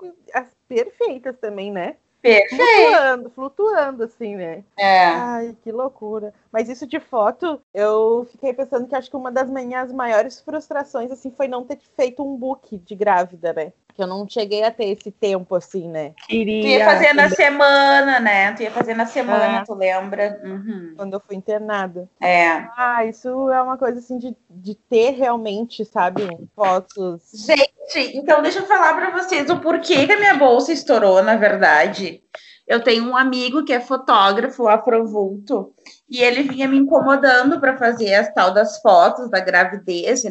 perfeitas 0.68 1.38
também, 1.38 1.72
né? 1.72 1.96
Perfeito. 2.24 2.56
Flutuando, 2.56 3.30
flutuando, 3.30 4.02
assim, 4.04 4.34
né? 4.34 4.64
É. 4.78 5.04
Ai, 5.04 5.56
que 5.62 5.70
loucura. 5.70 6.32
Mas 6.50 6.70
isso 6.70 6.86
de 6.86 6.98
foto, 6.98 7.60
eu 7.74 8.26
fiquei 8.32 8.54
pensando 8.54 8.88
que 8.88 8.94
acho 8.94 9.10
que 9.10 9.16
uma 9.16 9.30
das 9.30 9.50
minhas 9.50 9.92
maiores 9.92 10.40
frustrações, 10.40 11.10
assim, 11.10 11.30
foi 11.30 11.48
não 11.48 11.64
ter 11.64 11.78
feito 11.94 12.26
um 12.26 12.34
book 12.34 12.78
de 12.78 12.94
grávida, 12.94 13.52
né? 13.52 13.74
Que 13.94 14.02
eu 14.02 14.06
não 14.06 14.28
cheguei 14.28 14.64
a 14.64 14.70
ter 14.70 14.86
esse 14.86 15.10
tempo 15.10 15.54
assim, 15.54 15.88
né? 15.88 16.12
Queria. 16.26 16.62
Tu 16.62 16.66
ia 16.68 16.84
fazer 16.84 17.12
na 17.12 17.30
semana, 17.30 18.20
né? 18.20 18.52
Tu 18.52 18.62
ia 18.64 18.70
fazer 18.70 18.94
na 18.94 19.06
semana, 19.06 19.60
é. 19.60 19.64
tu 19.64 19.74
lembra? 19.74 20.40
Uhum. 20.44 20.94
Quando 20.96 21.14
eu 21.14 21.20
fui 21.20 21.36
internada. 21.36 22.08
É. 22.20 22.66
Ah, 22.76 23.04
isso 23.04 23.28
é 23.50 23.62
uma 23.62 23.78
coisa 23.78 24.00
assim 24.00 24.18
de, 24.18 24.36
de 24.50 24.74
ter 24.74 25.10
realmente, 25.10 25.84
sabe, 25.84 26.26
fotos. 26.56 27.22
Gente, 27.32 28.16
então 28.16 28.42
deixa 28.42 28.58
eu 28.58 28.66
falar 28.66 28.94
para 28.94 29.10
vocês 29.10 29.48
o 29.48 29.60
porquê 29.60 30.06
que 30.06 30.12
a 30.12 30.18
minha 30.18 30.34
bolsa 30.34 30.72
estourou, 30.72 31.22
na 31.22 31.36
verdade. 31.36 32.22
Eu 32.66 32.82
tenho 32.82 33.04
um 33.04 33.16
amigo 33.16 33.62
que 33.62 33.72
é 33.72 33.80
fotógrafo, 33.80 34.66
afrovulto, 34.66 35.74
e 36.08 36.22
ele 36.22 36.44
vinha 36.44 36.66
me 36.66 36.78
incomodando 36.78 37.60
para 37.60 37.76
fazer 37.76 38.14
as 38.14 38.32
tal 38.32 38.54
das 38.54 38.80
fotos 38.80 39.28
da 39.28 39.38
gravidez, 39.38 40.22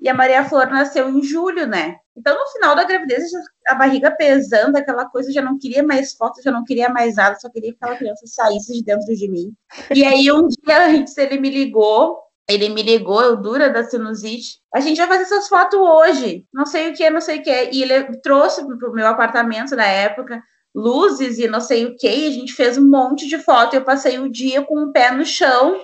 e 0.00 0.08
a 0.08 0.14
Maria 0.14 0.44
Flor 0.44 0.68
nasceu 0.68 1.08
em 1.08 1.22
julho, 1.22 1.66
né? 1.66 1.96
Então, 2.16 2.38
no 2.38 2.46
final 2.52 2.76
da 2.76 2.84
gravidez, 2.84 3.24
a 3.66 3.74
barriga 3.74 4.10
pesando, 4.12 4.76
aquela 4.76 5.06
coisa, 5.06 5.32
já 5.32 5.42
não 5.42 5.58
queria 5.58 5.82
mais 5.82 6.12
fotos, 6.12 6.44
já 6.44 6.52
não 6.52 6.62
queria 6.62 6.88
mais 6.88 7.16
nada, 7.16 7.36
só 7.40 7.50
queria 7.50 7.72
que 7.72 7.78
aquela 7.80 7.96
criança 7.96 8.26
saísse 8.26 8.72
de 8.72 8.84
dentro 8.84 9.12
de 9.14 9.28
mim. 9.28 9.52
E 9.92 10.04
aí, 10.04 10.30
um 10.30 10.46
dia, 10.46 10.86
antes, 10.86 11.16
ele 11.16 11.40
me 11.40 11.50
ligou, 11.50 12.20
ele 12.48 12.68
me 12.68 12.82
ligou, 12.82 13.22
eu 13.22 13.36
dura 13.36 13.70
da 13.70 13.82
sinusite. 13.82 14.60
A 14.74 14.80
gente 14.80 14.98
vai 14.98 15.08
fazer 15.08 15.22
essas 15.22 15.48
fotos 15.48 15.78
hoje. 15.78 16.46
Não 16.52 16.66
sei 16.66 16.90
o 16.90 16.94
que, 16.94 17.08
não 17.08 17.20
sei 17.20 17.38
o 17.38 17.42
que. 17.42 17.70
E 17.72 17.82
ele 17.82 18.20
trouxe 18.20 18.66
pro 18.78 18.92
meu 18.92 19.06
apartamento 19.06 19.74
na 19.74 19.86
época 19.86 20.42
luzes 20.74 21.38
e 21.38 21.48
não 21.48 21.60
sei 21.60 21.86
o 21.86 21.96
que. 21.96 22.08
A 22.08 22.30
gente 22.30 22.52
fez 22.52 22.78
um 22.78 22.88
monte 22.88 23.28
de 23.28 23.38
foto. 23.38 23.74
Eu 23.74 23.84
passei 23.84 24.18
o 24.18 24.30
dia 24.30 24.62
com 24.62 24.84
o 24.84 24.92
pé 24.92 25.10
no 25.10 25.24
chão. 25.24 25.80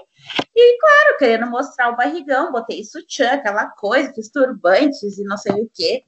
E, 0.55 0.79
claro, 0.79 1.19
querendo 1.19 1.51
mostrar 1.51 1.91
o 1.91 1.97
barrigão, 1.97 2.53
botei 2.53 2.85
sutiã, 2.85 3.33
aquela 3.33 3.67
coisa, 3.67 4.13
fiz 4.13 4.31
turbantes 4.31 5.19
e 5.19 5.25
não 5.25 5.37
sei 5.37 5.55
o 5.55 5.71
que 5.73 6.05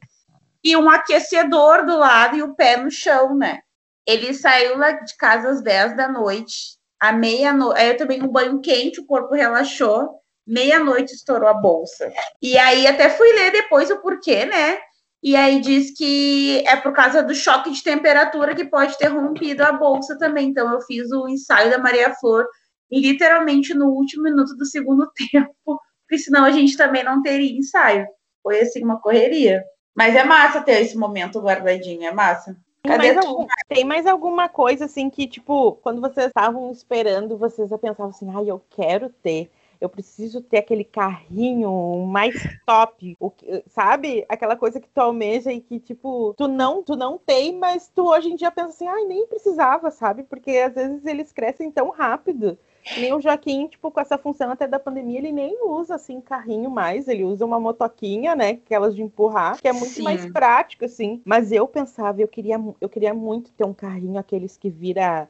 e 0.63 0.77
um 0.77 0.89
aquecedor 0.89 1.85
do 1.85 1.97
lado 1.97 2.37
e 2.37 2.43
o 2.43 2.55
pé 2.55 2.77
no 2.77 2.91
chão, 2.91 3.35
né? 3.35 3.61
Ele 4.07 4.33
saiu 4.35 4.77
lá 4.77 4.93
de 4.93 5.17
casa 5.17 5.51
às 5.51 5.63
10 5.63 5.97
da 5.97 6.09
noite, 6.09 6.79
à 6.99 7.13
meia-noite, 7.13 7.81
aí 7.81 7.89
eu 7.89 7.97
tomei 7.97 8.23
um 8.23 8.29
banho 8.29 8.61
quente, 8.61 9.01
o 9.01 9.07
corpo 9.07 9.35
relaxou, 9.35 10.21
meia-noite 10.47 11.15
estourou 11.15 11.49
a 11.49 11.55
bolsa. 11.55 12.13
E 12.43 12.59
aí 12.59 12.87
até 12.87 13.09
fui 13.09 13.33
ler 13.33 13.53
depois 13.53 13.91
o 13.91 14.01
porquê, 14.01 14.45
né? 14.45 14.79
E 15.23 15.37
aí 15.37 15.61
diz 15.61 15.91
que 15.97 16.65
é 16.67 16.77
por 16.77 16.93
causa 16.93 17.23
do 17.23 17.35
choque 17.35 17.71
de 17.71 17.83
temperatura 17.83 18.55
que 18.55 18.65
pode 18.65 18.97
ter 18.97 19.09
rompido 19.09 19.63
a 19.63 19.73
bolsa 19.73 20.17
também. 20.19 20.49
Então 20.49 20.73
eu 20.73 20.81
fiz 20.83 21.11
o 21.13 21.29
ensaio 21.29 21.71
da 21.71 21.79
Maria 21.79 22.15
Flor 22.15 22.47
literalmente 22.91 23.75
no 23.75 23.91
último 23.91 24.25
minuto 24.25 24.57
do 24.57 24.65
segundo 24.65 25.11
tempo, 25.31 25.81
porque 26.03 26.19
senão 26.19 26.45
a 26.45 26.51
gente 26.51 26.77
também 26.77 27.05
não 27.05 27.23
teria 27.23 27.57
ensaio. 27.57 28.07
Foi 28.43 28.61
assim 28.61 28.83
uma 28.83 29.01
correria. 29.01 29.63
Mas 29.95 30.15
é 30.15 30.25
massa 30.25 30.63
ter 30.63 30.81
esse 30.81 30.97
momento 30.97 31.41
guardadinho, 31.41 32.05
é 32.05 32.13
massa. 32.13 32.57
Cadê 32.83 33.13
mais 33.13 33.27
algum, 33.27 33.47
tem 33.69 33.85
mais 33.85 34.07
alguma 34.07 34.49
coisa 34.49 34.87
assim 34.87 35.11
que, 35.11 35.27
tipo, 35.27 35.73
quando 35.83 36.01
vocês 36.01 36.29
estavam 36.29 36.71
esperando, 36.71 37.37
vocês 37.37 37.69
pensavam 37.69 38.09
assim, 38.09 38.31
ai, 38.35 38.51
eu 38.51 38.63
quero 38.71 39.11
ter, 39.23 39.51
eu 39.81 39.89
preciso 39.89 40.41
ter 40.41 40.59
aquele 40.59 40.85
carrinho 40.85 42.05
mais 42.07 42.35
top, 42.67 43.17
o, 43.19 43.33
sabe? 43.69 44.25
Aquela 44.29 44.57
coisa 44.57 44.81
que 44.81 44.89
tu 44.89 44.99
almeja 45.01 45.53
e 45.53 45.61
que, 45.61 45.81
tipo, 45.81 46.35
tu 46.37 46.47
não, 46.47 46.83
tu 46.83 46.97
não 46.97 47.19
tem, 47.19 47.57
mas 47.57 47.91
tu 47.95 48.09
hoje 48.09 48.31
em 48.31 48.37
dia 48.37 48.51
pensa 48.51 48.69
assim, 48.69 48.87
ai, 48.87 49.05
nem 49.05 49.27
precisava, 49.27 49.91
sabe? 49.91 50.23
Porque 50.25 50.51
às 50.51 50.75
vezes 50.75 51.05
eles 51.07 51.33
crescem 51.33 51.71
tão 51.71 51.91
rápido 51.91 52.59
nem 52.97 53.13
o 53.13 53.21
Joaquim, 53.21 53.67
tipo, 53.67 53.91
com 53.91 54.01
essa 54.01 54.19
função 54.19 54.51
até 54.51 54.67
da 54.67 54.79
pandemia, 54.79 55.19
ele 55.19 55.33
nem 55.33 55.57
usa 55.65 55.95
assim 55.95 56.21
carrinho 56.21 56.71
mais, 56.71 57.09
ele 57.09 57.25
usa 57.25 57.45
uma 57.45 57.61
motoquinha, 57.61 58.35
né, 58.35 58.51
aquelas 58.51 58.95
de 58.95 59.03
empurrar, 59.03 59.61
que 59.61 59.69
é 59.69 59.73
muito 59.73 59.95
Sim. 59.95 60.03
mais 60.03 60.27
prático 60.27 60.85
assim. 60.85 61.21
Mas 61.25 61.53
eu 61.53 61.67
pensava, 61.67 62.21
eu 62.21 62.29
queria, 62.29 62.61
eu 62.81 62.89
queria 62.89 63.15
muito 63.15 63.53
ter 63.53 63.65
um 63.65 63.75
carrinho 63.75 64.19
aqueles 64.19 64.57
que 64.57 64.71
vira 64.71 65.29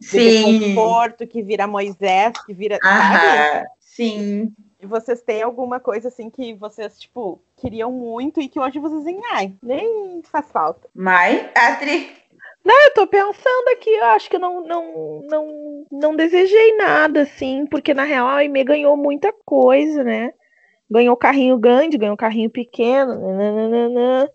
Sim. 0.00 0.42
conforto, 0.42 1.26
que 1.26 1.42
vira 1.42 1.66
Moisés, 1.66 2.32
que 2.44 2.52
vira, 2.52 2.78
ah, 2.82 3.64
Sim. 3.94 4.54
E 4.80 4.86
vocês 4.86 5.20
têm 5.20 5.42
alguma 5.42 5.78
coisa 5.78 6.08
assim 6.08 6.30
que 6.30 6.54
vocês, 6.54 6.98
tipo, 6.98 7.42
queriam 7.56 7.92
muito 7.92 8.40
e 8.40 8.48
que 8.48 8.58
hoje 8.58 8.78
vocês 8.78 9.00
dizem, 9.00 9.20
ai, 9.32 9.54
nem 9.62 10.22
faz 10.22 10.50
falta. 10.50 10.88
Mas, 10.94 11.46
Atri, 11.54 12.10
não, 12.64 12.84
eu 12.84 12.94
tô 12.94 13.06
pensando 13.06 13.68
aqui, 13.72 13.90
eu 13.90 14.04
acho 14.06 14.30
que 14.30 14.36
eu 14.36 14.40
não, 14.40 14.66
não, 14.66 15.22
não, 15.28 15.86
não 15.90 16.16
desejei 16.16 16.76
nada, 16.78 17.22
assim, 17.22 17.66
porque 17.66 17.92
na 17.92 18.04
real 18.04 18.26
a 18.26 18.36
Aimee 18.36 18.64
ganhou 18.64 18.96
muita 18.96 19.30
coisa, 19.44 20.02
né? 20.02 20.32
Ganhou 20.90 21.16
carrinho 21.16 21.58
grande, 21.58 21.98
ganhou 21.98 22.16
carrinho 22.16 22.48
pequeno, 22.48 23.14
nananana. 23.36 24.30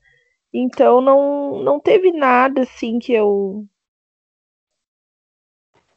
então 0.53 1.01
não, 1.01 1.63
não 1.63 1.79
teve 1.79 2.11
nada, 2.11 2.61
assim, 2.61 2.99
que 2.99 3.11
eu... 3.11 3.65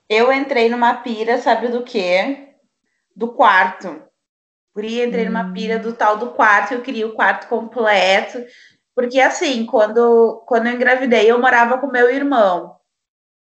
Eu 0.08 0.32
entrei 0.32 0.70
numa 0.70 0.94
pira, 0.94 1.38
sabe 1.38 1.68
do 1.68 1.84
quê? 1.84 2.49
Do 3.14 3.32
quarto. 3.32 4.02
Por 4.72 4.84
aí 4.84 5.04
entrei 5.04 5.24
hum. 5.24 5.28
numa 5.28 5.52
pira 5.52 5.78
do 5.78 5.92
tal 5.92 6.16
do 6.16 6.30
quarto, 6.30 6.74
eu 6.74 6.82
queria 6.82 7.06
o 7.06 7.14
quarto 7.14 7.48
completo, 7.48 8.44
porque 8.94 9.20
assim, 9.20 9.66
quando, 9.66 10.44
quando 10.46 10.66
eu 10.66 10.74
engravidei, 10.74 11.30
eu 11.30 11.40
morava 11.40 11.78
com 11.78 11.88
meu 11.88 12.10
irmão. 12.10 12.76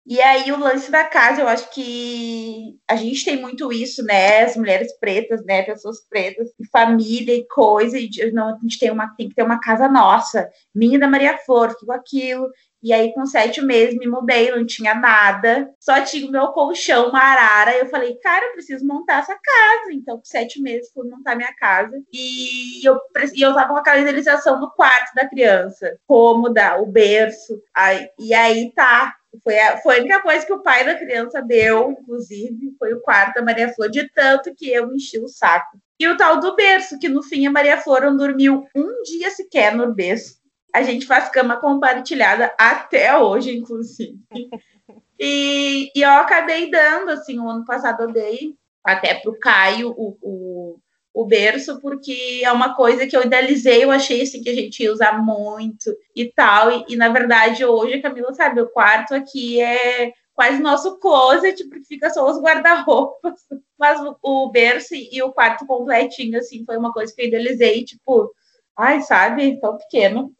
E 0.09 0.21
aí 0.21 0.51
o 0.53 0.59
lance 0.59 0.89
da 0.89 1.03
casa, 1.03 1.41
eu 1.41 1.47
acho 1.49 1.69
que 1.71 2.79
a 2.87 2.95
gente 2.95 3.25
tem 3.25 3.41
muito 3.41 3.73
isso, 3.73 4.01
né? 4.05 4.43
As 4.43 4.55
mulheres 4.55 4.97
pretas, 4.99 5.43
né? 5.43 5.63
Pessoas 5.63 5.99
pretas, 6.07 6.49
e 6.57 6.65
família 6.69 7.35
e 7.35 7.45
coisa, 7.45 7.99
e 7.99 8.09
não, 8.31 8.55
a 8.55 8.57
gente 8.57 8.79
tem, 8.79 8.89
uma, 8.89 9.13
tem 9.17 9.27
que 9.27 9.35
ter 9.35 9.43
uma 9.43 9.59
casa 9.59 9.89
nossa, 9.89 10.49
minha 10.73 10.97
da 10.97 11.09
Maria 11.09 11.37
Flor, 11.39 11.75
com 11.77 11.91
aquilo. 11.91 12.47
E 12.81 12.93
aí, 12.93 13.11
com 13.13 13.25
sete 13.25 13.59
meses, 13.61 13.97
me 13.97 14.07
mudei, 14.07 14.51
não 14.51 14.65
tinha 14.65 14.93
nada, 14.93 15.69
só 15.79 15.99
tinha 16.01 16.27
o 16.27 16.31
meu 16.31 16.49
colchão, 16.49 17.09
uma 17.09 17.19
arara. 17.19 17.75
Eu 17.75 17.87
falei, 17.87 18.15
cara, 18.19 18.45
eu 18.45 18.51
preciso 18.53 18.85
montar 18.85 19.19
essa 19.19 19.35
casa. 19.35 19.93
Então, 19.93 20.17
com 20.17 20.25
sete 20.25 20.61
meses, 20.61 20.91
fui 20.93 21.09
montar 21.09 21.35
minha 21.35 21.53
casa. 21.55 21.99
E 22.13 22.87
eu, 22.87 22.99
e 23.33 23.41
eu 23.41 23.53
tava 23.53 23.81
com 23.83 23.89
a 23.89 23.97
idealização 23.97 24.59
do 24.59 24.71
quarto 24.71 25.13
da 25.15 25.27
criança, 25.27 25.97
cômoda, 26.05 26.79
o 26.79 26.85
berço. 26.85 27.61
Aí, 27.75 28.09
e 28.19 28.33
aí 28.33 28.71
tá. 28.73 29.15
Foi 29.43 29.59
a, 29.59 29.77
foi 29.77 29.97
a 29.97 29.99
única 29.99 30.21
coisa 30.21 30.45
que 30.45 30.53
o 30.53 30.63
pai 30.63 30.85
da 30.85 30.95
criança 30.95 31.41
deu, 31.41 31.91
inclusive, 31.91 32.75
foi 32.79 32.93
o 32.93 33.01
quarto 33.01 33.35
da 33.35 33.43
Maria 33.43 33.71
Flor, 33.73 33.89
de 33.89 34.07
tanto 34.09 34.53
que 34.55 34.69
eu 34.69 34.93
enchi 34.93 35.19
o 35.19 35.27
saco. 35.27 35.77
E 35.99 36.07
o 36.07 36.15
tal 36.15 36.39
do 36.39 36.55
berço, 36.55 36.97
que 36.99 37.09
no 37.09 37.21
fim 37.23 37.45
a 37.45 37.51
Maria 37.51 37.77
Flor 37.77 38.01
não 38.01 38.15
dormiu 38.15 38.65
um 38.75 39.01
dia 39.03 39.29
sequer 39.31 39.75
no 39.75 39.93
berço 39.93 40.37
a 40.73 40.81
gente 40.83 41.05
faz 41.05 41.29
cama 41.29 41.57
compartilhada 41.57 42.53
até 42.57 43.17
hoje, 43.17 43.55
inclusive. 43.55 44.19
E, 45.19 45.91
e 45.95 46.01
eu 46.03 46.11
acabei 46.11 46.69
dando, 46.69 47.09
assim, 47.09 47.39
o 47.39 47.49
ano 47.49 47.65
passado 47.65 48.03
eu 48.03 48.11
dei 48.11 48.53
até 48.83 49.15
para 49.15 49.31
o 49.31 49.39
Caio 49.39 49.89
o, 49.97 50.17
o, 50.21 50.79
o, 51.13 51.25
berço, 51.25 51.81
porque 51.81 52.41
é 52.43 52.51
uma 52.51 52.75
coisa 52.75 53.07
que 53.07 53.17
eu 53.17 53.23
idealizei, 53.23 53.83
eu 53.83 53.91
achei 53.91 54.21
assim 54.21 54.41
que 54.41 54.49
a 54.49 54.53
gente 54.53 54.81
ia 54.83 54.93
usar 54.93 55.21
muito 55.21 55.91
e 56.15 56.31
tal. 56.31 56.71
E, 56.71 56.85
e 56.89 56.95
na 56.95 57.09
verdade, 57.09 57.65
hoje, 57.65 57.99
Camila, 57.99 58.33
sabe, 58.33 58.61
o 58.61 58.69
quarto 58.69 59.15
aqui 59.15 59.59
é 59.59 60.13
quase 60.33 60.61
nosso 60.61 60.99
closet, 60.99 61.63
porque 61.67 61.83
fica 61.83 62.11
só 62.11 62.29
os 62.29 62.39
guarda-roupas. 62.39 63.39
Mas 63.77 63.99
o, 63.99 64.17
o 64.21 64.51
berço 64.51 64.93
e 64.93 65.21
o 65.21 65.33
quarto 65.33 65.65
completinho, 65.65 66.37
assim, 66.37 66.63
foi 66.63 66.77
uma 66.77 66.93
coisa 66.93 67.13
que 67.13 67.21
eu 67.21 67.27
idealizei, 67.27 67.83
tipo, 67.83 68.31
ai, 68.77 69.01
sabe, 69.01 69.59
tão 69.59 69.75
pequeno 69.77 70.31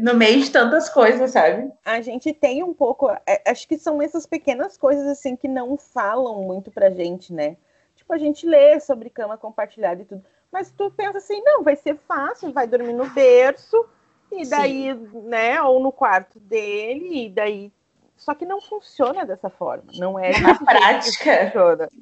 no 0.00 0.14
meio 0.14 0.42
de 0.42 0.50
tantas 0.50 0.88
coisas, 0.88 1.32
sabe? 1.32 1.72
A 1.84 2.00
gente 2.00 2.32
tem 2.32 2.62
um 2.62 2.74
pouco, 2.74 3.10
é, 3.26 3.42
acho 3.46 3.66
que 3.66 3.78
são 3.78 4.00
essas 4.00 4.26
pequenas 4.26 4.76
coisas 4.76 5.06
assim 5.06 5.34
que 5.34 5.48
não 5.48 5.76
falam 5.76 6.42
muito 6.42 6.70
pra 6.70 6.90
gente, 6.90 7.32
né? 7.32 7.56
Tipo, 7.96 8.12
a 8.12 8.18
gente 8.18 8.46
lê 8.46 8.78
sobre 8.78 9.10
cama 9.10 9.36
compartilhada 9.36 10.02
e 10.02 10.04
tudo, 10.04 10.22
mas 10.52 10.70
tu 10.70 10.90
pensa 10.90 11.18
assim, 11.18 11.42
não, 11.42 11.64
vai 11.64 11.74
ser 11.74 11.96
fácil, 12.06 12.52
vai 12.52 12.66
dormir 12.66 12.92
no 12.92 13.08
berço 13.10 13.84
e 14.30 14.46
daí, 14.46 14.94
Sim. 14.94 15.22
né, 15.22 15.60
ou 15.62 15.80
no 15.80 15.90
quarto 15.90 16.38
dele 16.38 17.26
e 17.26 17.30
daí 17.30 17.72
só 18.16 18.34
que 18.34 18.44
não 18.44 18.60
funciona 18.60 19.24
dessa 19.24 19.48
forma, 19.48 19.84
não 19.94 20.18
é 20.18 20.38
na 20.40 20.54
prática. 20.54 21.52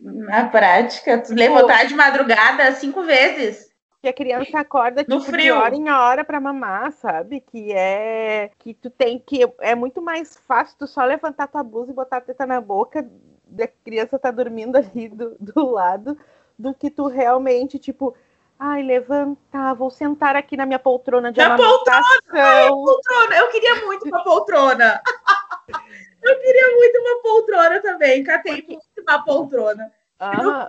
Na 0.03 0.49
prática, 0.49 1.19
tu 1.19 1.35
levantar 1.35 1.87
de 1.87 1.95
madrugada 1.95 2.73
cinco 2.73 3.03
vezes 3.03 3.66
que 4.07 4.09
a 4.09 4.13
criança 4.13 4.61
acorda 4.61 5.05
tipo, 5.05 5.37
de 5.37 5.51
hora 5.51 5.75
em 5.75 5.91
hora 5.91 6.25
para 6.25 6.41
mamar, 6.41 6.93
sabe? 6.93 7.41
Que 7.41 7.73
é 7.73 8.51
que 8.59 8.73
tu 8.75 8.89
tem 8.89 9.19
que 9.19 9.41
é 9.61 9.75
muito 9.75 10.01
mais 10.01 10.37
fácil 10.37 10.77
tu 10.79 10.87
só 10.87 11.05
levantar 11.05 11.49
tua 11.49 11.63
blusa 11.63 11.91
e 11.91 11.95
botar 11.95 12.19
a 12.19 12.21
teta 12.21 12.47
na 12.47 12.61
boca 12.61 13.09
da 13.47 13.67
criança 13.67 14.19
tá 14.19 14.31
dormindo 14.31 14.77
ali 14.77 15.09
do, 15.09 15.37
do 15.41 15.71
lado 15.71 16.17
do 16.59 16.73
que 16.73 16.91
tu 16.91 17.07
realmente 17.07 17.79
tipo 17.79 18.15
Ai, 18.59 18.83
levantar, 18.83 19.75
vou 19.75 19.91
sentar 19.91 20.35
aqui 20.35 20.57
na 20.57 20.65
minha 20.65 20.79
poltrona 20.79 21.31
de 21.31 21.39
Na 21.39 21.55
amamentação. 21.55 22.17
Ai, 22.31 22.69
poltrona. 22.69 23.37
Eu 23.37 23.51
queria 23.51 23.85
muito 23.85 24.09
uma 24.09 24.25
poltrona. 24.25 25.03
Eu 26.23 26.41
queria 26.41 26.75
muito 26.75 26.99
uma 26.99 27.23
poltrona 27.23 27.83
também. 27.83 28.25
Catei 28.25 28.65
muito 28.67 28.83
uma 29.07 29.23
poltrona. 29.23 29.93
Ah, 30.19 30.67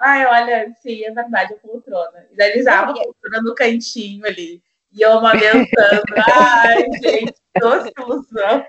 Ai, 0.00 0.24
olha, 0.26 0.72
sim, 0.80 1.04
é 1.04 1.10
verdade, 1.12 1.52
a 1.54 1.56
poltrona. 1.56 2.26
Idealizava 2.32 2.92
a 2.92 2.94
poltrona 2.94 3.42
no 3.42 3.54
cantinho 3.54 4.24
ali. 4.26 4.62
E 4.92 5.02
eu 5.02 5.12
amamentando. 5.12 6.02
Ai, 6.34 6.84
gente, 7.00 7.34
doce 7.60 7.92
ilusão. 7.96 8.66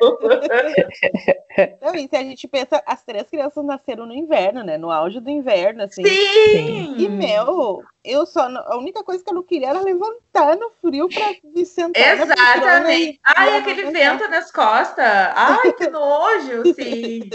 não, 1.81 1.95
e 1.95 2.07
se 2.07 2.15
a 2.15 2.21
gente 2.23 2.47
pensa, 2.47 2.81
as 2.85 3.03
três 3.03 3.27
crianças 3.27 3.63
nasceram 3.65 4.05
no 4.05 4.13
inverno, 4.13 4.63
né? 4.63 4.77
No 4.77 4.91
auge 4.91 5.19
do 5.19 5.29
inverno, 5.29 5.81
assim. 5.83 6.03
Sim! 6.03 6.95
E, 6.99 7.09
meu, 7.09 7.83
eu 8.03 8.25
só. 8.25 8.41
A 8.41 8.77
única 8.77 9.03
coisa 9.03 9.23
que 9.23 9.29
eu 9.31 9.35
não 9.35 9.43
queria 9.43 9.69
era 9.69 9.79
levantar 9.81 10.55
no 10.57 10.69
frio 10.81 11.09
pra 11.09 11.33
me 11.43 11.65
sentar. 11.65 12.13
Exatamente. 12.13 13.11
e- 13.13 13.19
Ai, 13.23 13.57
aquele 13.57 13.85
vento 13.91 14.27
nas 14.29 14.51
costas. 14.51 15.05
Ai, 15.35 15.73
que 15.73 15.87
nojo, 15.89 16.73
sim. 16.75 17.29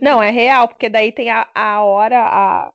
Não, 0.00 0.22
é 0.22 0.30
real, 0.30 0.68
porque 0.68 0.88
daí 0.88 1.12
tem 1.12 1.30
a, 1.30 1.48
a 1.54 1.84
hora, 1.84 2.20
a... 2.24 2.72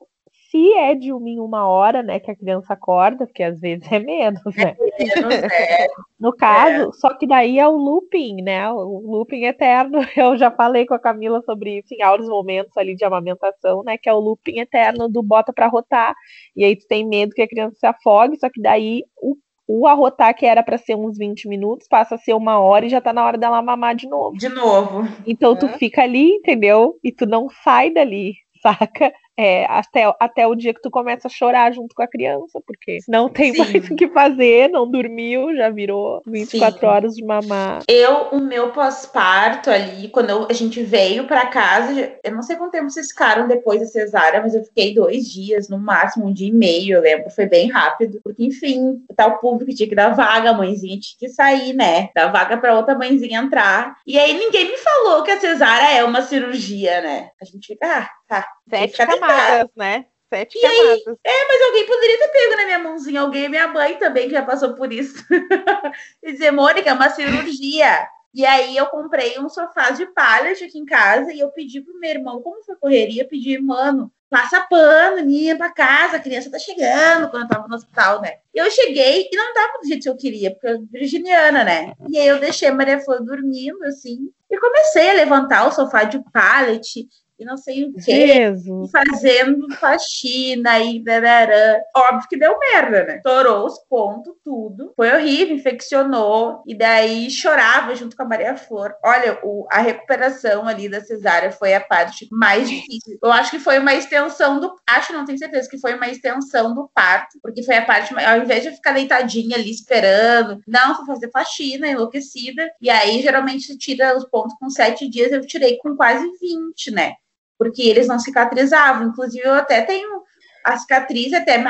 se 0.49 0.73
é 0.73 0.95
de 0.95 1.11
uma 1.11 1.29
em 1.29 1.39
uma 1.39 1.67
hora, 1.67 2.03
né, 2.03 2.19
que 2.19 2.31
a 2.31 2.35
criança 2.35 2.73
acorda, 2.73 3.25
porque 3.25 3.43
às 3.43 3.59
vezes 3.59 3.91
é 3.91 3.99
menos, 3.99 4.43
né? 4.55 4.75
Menos, 4.99 5.33
é. 5.33 5.87
No 6.19 6.35
caso, 6.35 6.91
só 6.93 7.15
que 7.15 7.27
daí 7.27 7.59
é 7.59 7.67
o 7.67 7.77
looping, 7.77 8.41
né? 8.41 8.71
O 8.71 9.01
looping 9.05 9.45
eterno. 9.45 9.99
Eu 10.17 10.35
já 10.35 10.49
falei 10.49 10.85
com 10.85 10.95
a 10.95 10.99
Camila 10.99 11.41
sobre 11.43 11.77
isso 11.77 11.93
em 11.93 11.97
vários 11.99 12.27
momentos 12.27 12.75
ali 12.75 12.95
de 12.95 13.05
amamentação, 13.05 13.83
né? 13.83 13.97
Que 13.99 14.09
é 14.09 14.13
o 14.13 14.19
looping 14.19 14.59
eterno 14.59 15.07
do 15.07 15.21
bota 15.21 15.53
pra 15.53 15.67
rotar. 15.67 16.15
E 16.55 16.65
aí 16.65 16.75
tu 16.75 16.87
tem 16.87 17.07
medo 17.07 17.33
que 17.35 17.41
a 17.41 17.47
criança 17.47 17.75
se 17.79 17.85
afogue, 17.85 18.39
só 18.39 18.49
que 18.49 18.59
daí 18.59 19.03
o, 19.21 19.35
o 19.67 19.85
arrotar, 19.85 20.33
que 20.33 20.45
era 20.45 20.63
pra 20.63 20.77
ser 20.77 20.95
uns 20.95 21.17
20 21.17 21.47
minutos, 21.47 21.87
passa 21.87 22.15
a 22.15 22.17
ser 22.17 22.33
uma 22.33 22.59
hora 22.59 22.85
e 22.85 22.89
já 22.89 23.01
tá 23.01 23.11
na 23.11 23.25
hora 23.25 23.37
dela 23.37 23.61
mamar 23.61 23.95
de 23.95 24.07
novo. 24.07 24.37
De 24.37 24.49
novo. 24.49 25.03
Então 25.25 25.55
tu 25.55 25.65
Hã? 25.65 25.69
fica 25.77 26.03
ali, 26.03 26.29
entendeu? 26.35 26.97
E 27.03 27.11
tu 27.11 27.25
não 27.25 27.49
sai 27.63 27.91
dali, 27.91 28.33
saca? 28.61 29.13
É, 29.39 29.65
até, 29.65 30.11
até 30.19 30.47
o 30.47 30.55
dia 30.55 30.73
que 30.73 30.81
tu 30.81 30.89
começa 30.89 31.27
a 31.27 31.31
chorar 31.31 31.71
junto 31.71 31.93
com 31.93 32.01
a 32.01 32.07
criança, 32.07 32.59
porque 32.65 32.97
não 33.07 33.29
tem 33.29 33.53
Sim. 33.53 33.59
mais 33.59 33.71
o 33.91 33.95
que 33.95 34.07
fazer, 34.07 34.67
não 34.69 34.89
dormiu, 34.89 35.55
já 35.55 35.69
virou 35.69 36.23
24 36.25 36.79
Sim. 36.79 36.85
horas 36.85 37.13
de 37.15 37.23
mamar. 37.23 37.83
Eu, 37.87 38.29
o 38.31 38.39
meu 38.39 38.71
pós-parto 38.71 39.69
ali, 39.69 40.07
quando 40.09 40.29
eu- 40.31 40.47
a 40.49 40.53
gente 40.53 40.81
veio 40.81 41.25
pra 41.27 41.45
casa, 41.47 42.13
eu 42.23 42.31
não 42.31 42.41
sei 42.41 42.55
quanto 42.55 42.71
tempo 42.71 42.89
vocês 42.89 43.09
ficaram 43.09 43.47
depois 43.47 43.79
da 43.79 43.85
cesárea, 43.85 44.41
mas 44.41 44.55
eu 44.55 44.63
fiquei 44.63 44.93
dois 44.93 45.25
dias, 45.31 45.69
no 45.69 45.77
máximo 45.77 46.27
um 46.27 46.33
dia 46.33 46.47
e 46.47 46.51
meio, 46.51 46.97
eu 46.97 47.01
lembro, 47.01 47.29
foi 47.29 47.45
bem 47.45 47.69
rápido, 47.69 48.19
porque 48.23 48.43
enfim, 48.43 48.99
tá 49.15 49.27
o 49.27 49.37
público 49.37 49.73
tinha 49.73 49.87
que 49.87 49.95
dar 49.95 50.15
vaga, 50.15 50.49
a 50.49 50.53
mãezinha 50.53 50.97
tinha 50.99 51.17
que 51.19 51.29
sair, 51.29 51.73
né? 51.73 52.09
Dar 52.15 52.31
vaga 52.31 52.57
pra 52.57 52.75
outra 52.75 52.97
mãezinha 52.97 53.39
entrar. 53.39 53.95
E 54.05 54.17
aí 54.17 54.33
ninguém 54.33 54.65
me 54.71 54.77
falou 54.77 55.21
que 55.23 55.31
a 55.31 55.39
cesárea 55.39 55.95
é 55.97 56.03
uma 56.03 56.21
cirurgia, 56.23 57.01
né? 57.01 57.29
A 57.41 57.45
gente 57.45 57.67
fica, 57.67 57.85
ah, 57.87 58.09
tá. 58.27 58.47
Sete 58.69 58.97
camadas, 58.97 59.69
né? 59.75 60.05
Sete 60.29 60.57
E 60.57 60.65
aí? 60.65 61.03
camadas. 61.03 61.19
Mas 61.25 61.61
alguém 61.61 61.85
poderia 61.85 62.17
ter 62.19 62.27
pego 62.27 62.57
na 62.57 62.65
minha 62.65 62.79
mãozinha, 62.79 63.21
alguém, 63.21 63.49
minha 63.49 63.67
mãe 63.67 63.97
também, 63.97 64.27
que 64.27 64.33
já 64.33 64.43
passou 64.43 64.73
por 64.73 64.91
isso. 64.91 65.23
e 66.23 66.33
dizer, 66.33 66.51
Mônica, 66.51 66.89
é 66.89 66.93
uma 66.93 67.09
cirurgia. 67.09 68.07
E 68.33 68.45
aí 68.45 68.77
eu 68.77 68.85
comprei 68.87 69.39
um 69.39 69.49
sofá 69.49 69.89
de 69.89 70.05
pallet 70.07 70.63
aqui 70.63 70.77
em 70.77 70.85
casa 70.85 71.33
e 71.33 71.39
eu 71.39 71.49
pedi 71.49 71.81
pro 71.81 71.97
meu 71.99 72.09
irmão, 72.09 72.41
como 72.41 72.63
foi 72.63 72.75
correria, 72.75 73.27
pedi, 73.27 73.57
mano, 73.57 74.11
passa 74.29 74.61
pano, 74.61 75.25
limpa 75.25 75.65
a 75.65 75.73
casa, 75.73 76.17
a 76.17 76.19
criança 76.19 76.51
tá 76.51 76.59
chegando, 76.59 77.29
quando 77.29 77.43
eu 77.43 77.47
tava 77.47 77.67
no 77.67 77.75
hospital, 77.75 78.21
né? 78.21 78.37
E 78.53 78.59
eu 78.59 78.69
cheguei 78.69 79.27
e 79.31 79.35
não 79.35 79.53
tava 79.53 79.79
do 79.79 79.87
jeito 79.87 80.03
que 80.03 80.09
eu 80.09 80.17
queria, 80.17 80.51
porque 80.51 80.67
eu 80.67 80.75
sou 80.77 80.85
virginiana, 80.91 81.63
né? 81.63 81.93
E 82.09 82.19
aí 82.19 82.27
eu 82.27 82.39
deixei 82.39 82.67
a 82.67 82.73
Maria 82.73 82.99
Flor 82.99 83.23
dormindo, 83.23 83.83
assim, 83.85 84.29
e 84.49 84.59
comecei 84.59 85.09
a 85.09 85.13
levantar 85.13 85.67
o 85.67 85.71
sofá 85.71 86.03
de 86.03 86.21
pallet 86.31 87.07
e 87.39 87.45
não 87.45 87.57
sei 87.57 87.85
o 87.85 87.93
quê 87.93 88.27
Jesus. 88.27 88.91
fazendo 88.91 89.67
faxina 89.75 90.79
e 90.79 91.03
dararã. 91.03 91.77
Óbvio 91.95 92.27
que 92.29 92.37
deu 92.37 92.57
merda, 92.59 93.03
né? 93.05 93.21
Torou 93.23 93.65
os 93.65 93.77
pontos, 93.89 94.33
tudo. 94.43 94.93
Foi 94.95 95.11
horrível, 95.11 95.55
infeccionou. 95.55 96.63
E 96.65 96.75
daí 96.75 97.29
chorava 97.29 97.95
junto 97.95 98.15
com 98.15 98.23
a 98.23 98.27
Maria 98.27 98.55
Flor. 98.55 98.93
Olha, 99.03 99.39
o- 99.43 99.67
a 99.71 99.79
recuperação 99.79 100.67
ali 100.67 100.89
da 100.89 101.01
cesárea 101.01 101.51
foi 101.51 101.73
a 101.73 101.81
parte 101.81 102.27
mais 102.31 102.69
difícil. 102.69 103.17
Eu 103.21 103.31
acho 103.31 103.51
que 103.51 103.59
foi 103.59 103.79
uma 103.79 103.93
extensão 103.93 104.59
do. 104.59 104.73
Acho, 104.87 105.13
não 105.13 105.25
tenho 105.25 105.37
certeza, 105.37 105.69
que 105.69 105.77
foi 105.79 105.93
uma 105.95 106.07
extensão 106.09 106.73
do 106.73 106.89
parto. 106.93 107.37
Porque 107.41 107.63
foi 107.63 107.75
a 107.77 107.85
parte. 107.85 108.13
Ao 108.19 108.37
invés 108.39 108.63
de 108.63 108.69
eu 108.69 108.73
ficar 108.73 108.93
deitadinha 108.93 109.57
ali 109.57 109.71
esperando, 109.71 110.59
não, 110.67 110.95
fui 110.95 111.05
fazer 111.05 111.29
faxina, 111.31 111.87
enlouquecida. 111.87 112.69
E 112.81 112.89
aí, 112.89 113.21
geralmente, 113.21 113.63
se 113.65 113.77
tira 113.77 114.15
os 114.17 114.25
pontos 114.25 114.55
com 114.59 114.69
sete 114.69 115.07
dias, 115.09 115.31
eu 115.31 115.41
tirei 115.45 115.77
com 115.77 115.95
quase 115.95 116.25
20, 116.39 116.91
né? 116.91 117.13
Porque 117.57 117.81
eles 117.81 118.07
não 118.07 118.19
cicatrizavam. 118.19 119.07
Inclusive, 119.07 119.45
eu 119.45 119.53
até 119.53 119.81
tenho 119.81 120.23
a 120.63 120.77
cicatriz 120.77 121.33
até 121.33 121.63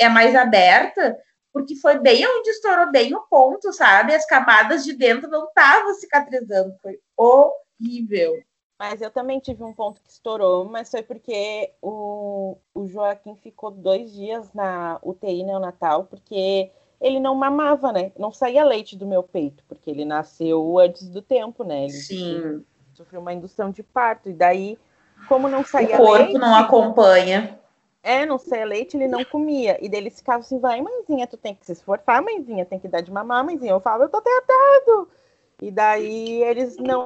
é 0.00 0.08
mais 0.08 0.34
aberta, 0.34 1.16
porque 1.52 1.76
foi 1.76 1.98
bem 1.98 2.26
onde 2.26 2.50
estourou 2.50 2.90
bem 2.90 3.14
o 3.14 3.20
ponto, 3.22 3.72
sabe? 3.72 4.14
As 4.14 4.26
camadas 4.26 4.84
de 4.84 4.92
dentro 4.92 5.28
não 5.28 5.46
estavam 5.46 5.94
cicatrizando. 5.94 6.74
Foi 6.82 6.98
horrível. 7.16 8.40
Mas 8.80 9.02
eu 9.02 9.10
também 9.10 9.38
tive 9.38 9.62
um 9.62 9.74
ponto 9.74 10.00
que 10.00 10.10
estourou, 10.10 10.64
mas 10.64 10.90
foi 10.90 11.02
porque 11.02 11.70
o, 11.82 12.56
o 12.74 12.86
Joaquim 12.86 13.36
ficou 13.36 13.70
dois 13.70 14.10
dias 14.10 14.50
na 14.54 14.98
UTI 15.02 15.44
neonatal, 15.44 16.04
porque 16.04 16.70
ele 16.98 17.20
não 17.20 17.34
mamava, 17.34 17.92
né? 17.92 18.10
Não 18.18 18.32
saía 18.32 18.64
leite 18.64 18.96
do 18.96 19.06
meu 19.06 19.22
peito, 19.22 19.62
porque 19.68 19.90
ele 19.90 20.06
nasceu 20.06 20.78
antes 20.78 21.10
do 21.10 21.20
tempo, 21.20 21.62
né? 21.62 21.84
Ele 21.84 21.90
Sim, 21.92 22.64
sofreu 22.94 23.20
uma 23.20 23.34
indução 23.34 23.70
de 23.70 23.82
parto, 23.82 24.30
e 24.30 24.32
daí, 24.32 24.78
como 25.24 25.48
não 25.48 25.64
o 25.64 25.64
saía 25.64 25.96
corpo 25.96 26.36
leite, 26.36 26.38
não 26.38 26.54
acompanha. 26.56 27.58
é, 28.02 28.24
não 28.24 28.38
saía 28.38 28.64
leite, 28.64 28.96
ele 28.96 29.08
não 29.08 29.24
comia. 29.24 29.78
E 29.84 29.88
daí 29.88 30.00
eles 30.00 30.18
ficavam 30.18 30.40
assim, 30.40 30.58
vai, 30.58 30.80
mãezinha, 30.80 31.26
tu 31.26 31.36
tem 31.36 31.54
que 31.54 31.66
se 31.66 31.72
esforçar, 31.72 32.22
mãezinha, 32.22 32.64
tem 32.64 32.78
que 32.78 32.88
dar 32.88 33.02
de 33.02 33.10
mamar, 33.12 33.44
mãezinha. 33.44 33.72
Eu 33.72 33.80
falo, 33.80 34.04
eu 34.04 34.08
tô 34.08 34.20
tentando. 34.22 35.08
E 35.62 35.70
daí 35.70 36.42
eles 36.42 36.78
não, 36.78 37.04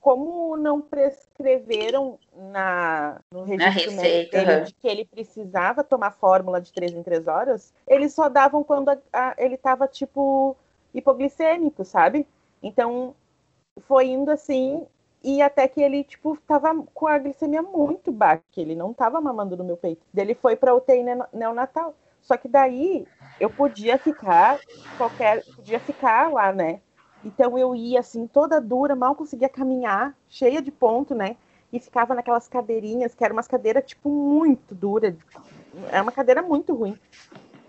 como 0.00 0.56
não 0.58 0.80
prescreveram 0.82 2.18
na, 2.34 3.18
no 3.32 3.44
registro 3.44 3.92
médico 3.92 4.02
receita, 4.02 4.30
dele 4.30 4.52
aham. 4.52 4.64
de 4.64 4.74
que 4.74 4.86
ele 4.88 5.04
precisava 5.06 5.82
tomar 5.82 6.10
fórmula 6.12 6.60
de 6.60 6.70
três 6.72 6.92
em 6.94 7.02
três 7.02 7.26
horas, 7.26 7.72
eles 7.86 8.12
só 8.12 8.28
davam 8.28 8.62
quando 8.62 8.90
a- 8.90 8.98
a- 9.12 9.34
ele 9.38 9.56
tava, 9.56 9.88
tipo, 9.88 10.54
hipoglicêmico, 10.92 11.82
sabe? 11.84 12.26
Então, 12.62 13.14
foi 13.80 14.08
indo 14.08 14.30
assim, 14.30 14.86
e 15.22 15.42
até 15.42 15.66
que 15.68 15.80
ele, 15.82 16.04
tipo, 16.04 16.36
tava 16.46 16.74
com 16.94 17.06
a 17.06 17.18
glicemia 17.18 17.62
muito 17.62 18.12
baixa, 18.12 18.42
que 18.52 18.60
ele 18.60 18.74
não 18.74 18.94
tava 18.94 19.20
mamando 19.20 19.56
no 19.56 19.64
meu 19.64 19.76
peito. 19.76 20.02
Ele 20.16 20.34
foi 20.34 20.56
pra 20.56 20.74
UTI 20.74 21.02
neo- 21.02 21.26
neonatal. 21.32 21.94
Só 22.22 22.36
que 22.36 22.48
daí 22.48 23.08
eu 23.38 23.50
podia 23.50 23.98
ficar 23.98 24.60
qualquer. 24.96 25.44
Podia 25.56 25.80
ficar 25.80 26.30
lá, 26.32 26.52
né? 26.52 26.80
Então 27.24 27.58
eu 27.58 27.74
ia 27.74 28.00
assim, 28.00 28.26
toda 28.26 28.60
dura, 28.60 28.94
mal 28.94 29.14
conseguia 29.14 29.48
caminhar, 29.48 30.16
cheia 30.28 30.62
de 30.62 30.70
ponto, 30.70 31.14
né? 31.14 31.36
E 31.72 31.80
ficava 31.80 32.14
naquelas 32.14 32.48
cadeirinhas, 32.48 33.14
que 33.14 33.24
eram 33.24 33.34
umas 33.36 33.48
cadeiras, 33.48 33.84
tipo, 33.84 34.08
muito 34.08 34.74
duras. 34.74 35.14
Era 35.90 36.02
uma 36.02 36.12
cadeira 36.12 36.42
muito 36.42 36.74
ruim. 36.74 36.98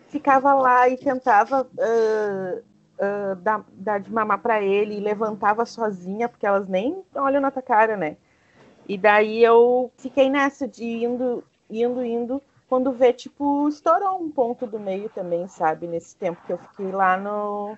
Ficava 0.07 0.53
lá 0.53 0.89
e 0.89 0.97
tentava 0.97 1.69
ah, 1.79 2.61
ah, 2.99 3.37
dar, 3.41 3.65
dar 3.71 3.99
de 3.99 4.11
mamar 4.11 4.39
para 4.39 4.61
ele 4.61 4.97
e 4.97 4.99
levantava 4.99 5.65
sozinha, 5.65 6.27
porque 6.27 6.45
elas 6.45 6.67
nem 6.67 7.01
olham 7.15 7.41
na 7.41 7.49
tua 7.49 7.61
cara, 7.61 7.95
né? 7.95 8.17
E 8.87 8.97
daí 8.97 9.43
eu 9.43 9.91
fiquei 9.97 10.29
nessa 10.29 10.67
de 10.67 10.83
indo, 10.83 11.43
indo, 11.69 12.03
indo, 12.03 12.41
quando 12.67 12.91
vê, 12.91 13.13
tipo, 13.13 13.69
estourou 13.69 14.21
um 14.21 14.29
ponto 14.29 14.67
do 14.67 14.79
meio 14.79 15.09
também, 15.09 15.47
sabe? 15.47 15.87
Nesse 15.87 16.15
tempo 16.15 16.41
que 16.45 16.51
eu 16.51 16.57
fiquei 16.57 16.91
lá 16.91 17.15
no. 17.15 17.77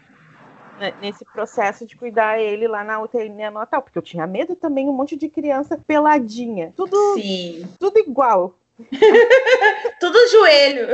né, 0.80 0.94
Nesse 1.00 1.24
processo 1.26 1.86
de 1.86 1.96
cuidar 1.96 2.40
ele 2.40 2.68
lá 2.68 2.84
na 2.84 3.00
UTI 3.00 3.30
neonatal, 3.30 3.82
porque 3.82 3.98
eu 3.98 4.02
tinha 4.02 4.26
medo 4.26 4.56
também, 4.56 4.90
um 4.90 4.94
monte 4.94 5.16
de 5.16 5.30
criança 5.30 5.78
peladinha, 5.78 6.74
tudo, 6.76 6.98
Sim. 7.14 7.68
tudo 7.78 8.00
igual. 8.00 8.56
Tudo 10.00 10.28
joelho. 10.30 10.88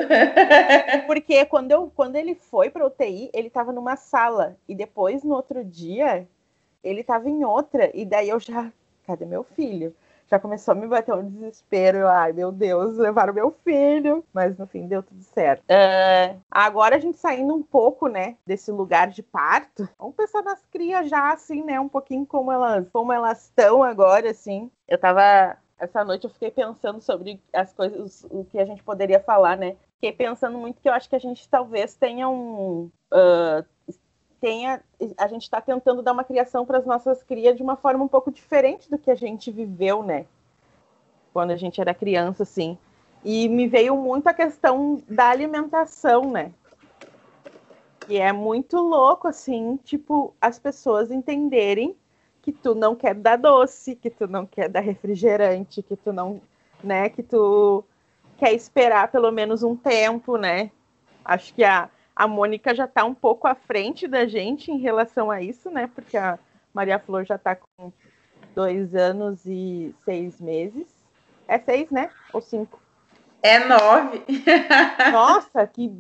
Porque 1.06 1.46
quando, 1.46 1.72
eu, 1.72 1.92
quando 1.96 2.16
ele 2.16 2.36
foi 2.36 2.70
para 2.70 2.86
UTI, 2.86 3.30
ele 3.34 3.48
estava 3.48 3.72
numa 3.72 3.96
sala. 3.96 4.58
E 4.68 4.76
depois, 4.76 5.24
no 5.24 5.36
outro 5.36 5.64
dia, 5.64 6.28
ele 6.84 7.02
estava 7.02 7.30
em 7.30 7.44
outra. 7.44 7.90
E 7.94 8.06
daí 8.06 8.30
eu 8.30 8.40
já. 8.40 8.72
Cadê 9.06 9.26
meu 9.26 9.44
filho? 9.44 9.96
Já 10.30 10.38
começou 10.38 10.74
a 10.74 10.76
me 10.76 10.88
bater 10.88 11.16
um 11.16 11.30
desespero. 11.30 12.00
Eu, 12.00 12.08
Ai, 12.10 12.34
meu 12.34 12.52
Deus, 12.52 12.98
levaram 12.98 13.34
meu 13.34 13.56
filho. 13.64 14.24
Mas 14.34 14.58
no 14.58 14.68
fim 14.68 14.86
deu 14.86 15.02
tudo 15.02 15.24
certo. 15.24 15.64
É, 15.70 16.36
agora 16.52 16.98
a 16.98 17.00
gente 17.00 17.18
saindo 17.18 17.54
um 17.56 17.64
pouco, 17.64 18.10
né, 18.10 18.36
desse 18.46 18.70
lugar 18.70 19.08
de 19.08 19.24
parto. 19.24 19.88
Vamos 19.98 20.16
pensar 20.16 20.44
nas 20.44 20.64
crias 20.66 21.10
já, 21.10 21.32
assim, 21.32 21.64
né? 21.64 21.80
Um 21.80 21.88
pouquinho 21.88 22.26
como 22.26 22.52
elas 22.52 22.86
como 22.92 23.14
elas 23.14 23.44
estão 23.44 23.82
agora, 23.82 24.30
assim. 24.30 24.70
Eu 24.86 24.98
tava 24.98 25.58
essa 25.80 26.04
noite 26.04 26.24
eu 26.24 26.30
fiquei 26.30 26.50
pensando 26.50 27.02
sobre 27.02 27.40
as 27.54 27.72
coisas, 27.74 28.26
o 28.30 28.44
que 28.46 28.60
a 28.60 28.66
gente 28.66 28.84
poderia 28.84 29.20
falar, 29.20 29.58
né? 29.58 29.76
Fiquei 29.96 30.12
pensando 30.12 30.58
muito 30.58 30.82
que 30.82 30.90
eu 30.90 30.94
acho 30.94 31.10
que 31.10 31.16
a 31.16 31.20
gente 31.20 31.48
talvez 31.48 31.96
tenha 31.96 32.28
um. 32.30 32.90
Uh, 33.12 33.66
tenha, 34.40 34.82
a 35.18 35.28
gente 35.28 35.44
está 35.44 35.60
tentando 35.60 36.02
dar 36.02 36.14
uma 36.14 36.24
criação 36.24 36.66
para 36.66 36.78
as 36.78 36.86
nossas 36.86 37.24
crias 37.24 37.56
de 37.56 37.64
uma 37.64 37.76
forma 37.76 38.04
um 38.04 38.08
pouco 38.08 38.32
diferente 38.32 38.90
do 38.90 38.98
que 38.98 39.10
a 39.10 39.16
gente 39.16 39.52
viveu, 39.52 40.04
né? 40.04 40.26
Quando 41.34 41.52
a 41.52 41.56
gente 41.56 41.80
era 41.82 41.94
criança, 41.94 42.44
assim. 42.44 42.78
E 43.24 43.50
me 43.50 43.68
veio 43.68 43.96
muito 43.96 44.28
a 44.28 44.34
questão 44.34 45.02
da 45.08 45.30
alimentação, 45.30 46.32
né? 46.32 46.52
E 48.08 48.18
é 48.18 48.32
muito 48.32 48.78
louco, 48.78 49.28
assim, 49.28 49.78
tipo, 49.84 50.34
as 50.40 50.58
pessoas 50.58 51.12
entenderem 51.12 51.96
que 52.48 52.54
tu 52.54 52.74
não 52.74 52.96
quer 52.96 53.14
dar 53.14 53.36
doce, 53.36 53.94
que 53.94 54.10
tu 54.10 54.26
não 54.26 54.46
quer 54.46 54.70
dar 54.70 54.80
refrigerante, 54.80 55.84
que 55.84 55.98
tu 55.98 56.14
não, 56.14 56.40
né, 56.82 57.10
que 57.10 57.22
tu 57.22 57.84
quer 58.38 58.54
esperar 58.54 59.12
pelo 59.12 59.30
menos 59.32 59.64
um 59.64 59.76
tempo, 59.76 60.38
né? 60.38 60.72
Acho 61.26 61.54
que 61.54 61.62
a, 61.62 61.90
a 62.16 62.26
Mônica 62.26 62.74
já 62.74 62.86
está 62.86 63.04
um 63.04 63.14
pouco 63.14 63.48
à 63.48 63.54
frente 63.54 64.08
da 64.08 64.26
gente 64.26 64.72
em 64.72 64.78
relação 64.78 65.30
a 65.30 65.42
isso, 65.42 65.70
né? 65.70 65.90
Porque 65.94 66.16
a 66.16 66.40
Maria 66.74 66.98
Flor 66.98 67.26
já 67.26 67.36
está 67.36 67.54
com 67.54 67.92
dois 68.56 68.96
anos 68.96 69.46
e 69.46 69.94
seis 70.06 70.40
meses. 70.40 70.88
É 71.50 71.60
seis, 71.60 71.92
né? 71.92 72.10
Ou 72.32 72.40
cinco? 72.40 72.80
É 73.44 73.60
nove. 73.60 74.24
Nossa, 75.12 75.68
que 75.68 75.94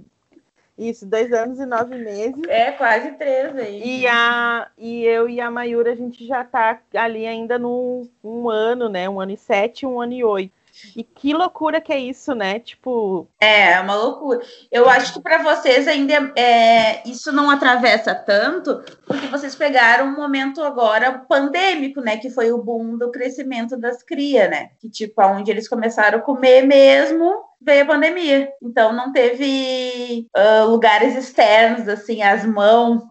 isso, 0.77 1.05
dois 1.05 1.31
anos 1.33 1.59
e 1.59 1.65
nove 1.65 1.95
meses. 1.95 2.41
É, 2.47 2.71
quase 2.71 3.11
três 3.13 3.55
aí. 3.55 3.81
E, 3.83 4.07
a, 4.07 4.67
e 4.77 5.03
eu 5.03 5.27
e 5.27 5.41
a 5.41 5.49
Mayura, 5.49 5.91
a 5.91 5.95
gente 5.95 6.25
já 6.27 6.43
tá 6.43 6.79
ali 6.95 7.25
ainda 7.25 7.57
no 7.57 8.07
um 8.23 8.49
ano, 8.49 8.87
né? 8.87 9.09
Um 9.09 9.19
ano 9.19 9.31
e 9.31 9.37
sete, 9.37 9.85
um 9.85 9.99
ano 9.99 10.13
e 10.13 10.23
oito. 10.23 10.57
E 10.95 11.03
que 11.03 11.33
loucura 11.33 11.81
que 11.81 11.91
é 11.91 11.99
isso, 11.99 12.35
né? 12.35 12.59
Tipo. 12.59 13.27
É, 13.41 13.71
é 13.73 13.79
uma 13.79 13.95
loucura. 13.95 14.39
Eu 14.71 14.87
acho 14.87 15.13
que 15.13 15.21
para 15.21 15.41
vocês 15.41 15.87
ainda 15.87 16.31
é, 16.35 17.07
isso 17.07 17.31
não 17.31 17.49
atravessa 17.49 18.13
tanto, 18.13 18.83
porque 19.05 19.27
vocês 19.27 19.55
pegaram 19.55 20.05
um 20.05 20.15
momento 20.15 20.61
agora 20.61 21.11
pandêmico, 21.27 22.01
né? 22.01 22.17
Que 22.17 22.29
foi 22.29 22.51
o 22.51 22.61
boom 22.61 22.97
do 22.97 23.11
crescimento 23.11 23.75
das 23.75 24.03
crias, 24.03 24.49
né? 24.49 24.69
Que, 24.79 24.89
tipo, 24.89 25.21
onde 25.23 25.49
eles 25.49 25.67
começaram 25.67 26.19
a 26.19 26.21
comer 26.21 26.61
mesmo, 26.63 27.46
veio 27.61 27.83
a 27.83 27.87
pandemia. 27.87 28.49
Então 28.61 28.93
não 28.93 29.11
teve 29.11 30.27
uh, 30.35 30.67
lugares 30.67 31.15
externos, 31.15 31.87
assim, 31.87 32.21
as 32.21 32.45
mãos, 32.45 33.03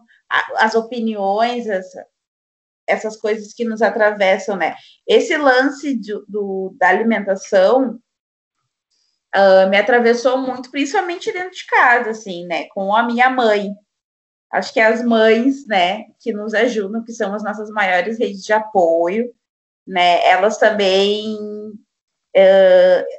as 0.57 0.75
opiniões, 0.75 1.67
essa, 1.67 2.05
essas 2.87 3.17
coisas 3.17 3.53
que 3.53 3.65
nos 3.65 3.81
atravessam, 3.81 4.55
né? 4.55 4.75
Esse 5.07 5.37
lance 5.37 5.95
de, 5.95 6.13
do, 6.27 6.75
da 6.79 6.89
alimentação 6.89 7.99
uh, 9.35 9.69
me 9.69 9.77
atravessou 9.77 10.37
muito, 10.37 10.71
principalmente 10.71 11.31
dentro 11.31 11.51
de 11.51 11.65
casa, 11.65 12.09
assim, 12.11 12.45
né? 12.45 12.67
Com 12.73 12.95
a 12.95 13.03
minha 13.03 13.29
mãe. 13.29 13.71
Acho 14.51 14.73
que 14.73 14.79
as 14.79 15.03
mães, 15.03 15.67
né, 15.67 16.05
que 16.21 16.31
nos 16.31 16.53
ajudam, 16.53 17.03
que 17.03 17.11
são 17.11 17.33
as 17.33 17.43
nossas 17.43 17.69
maiores 17.69 18.17
redes 18.17 18.43
de 18.43 18.53
apoio, 18.53 19.29
né? 19.85 20.25
Elas 20.25 20.57
também 20.57 21.37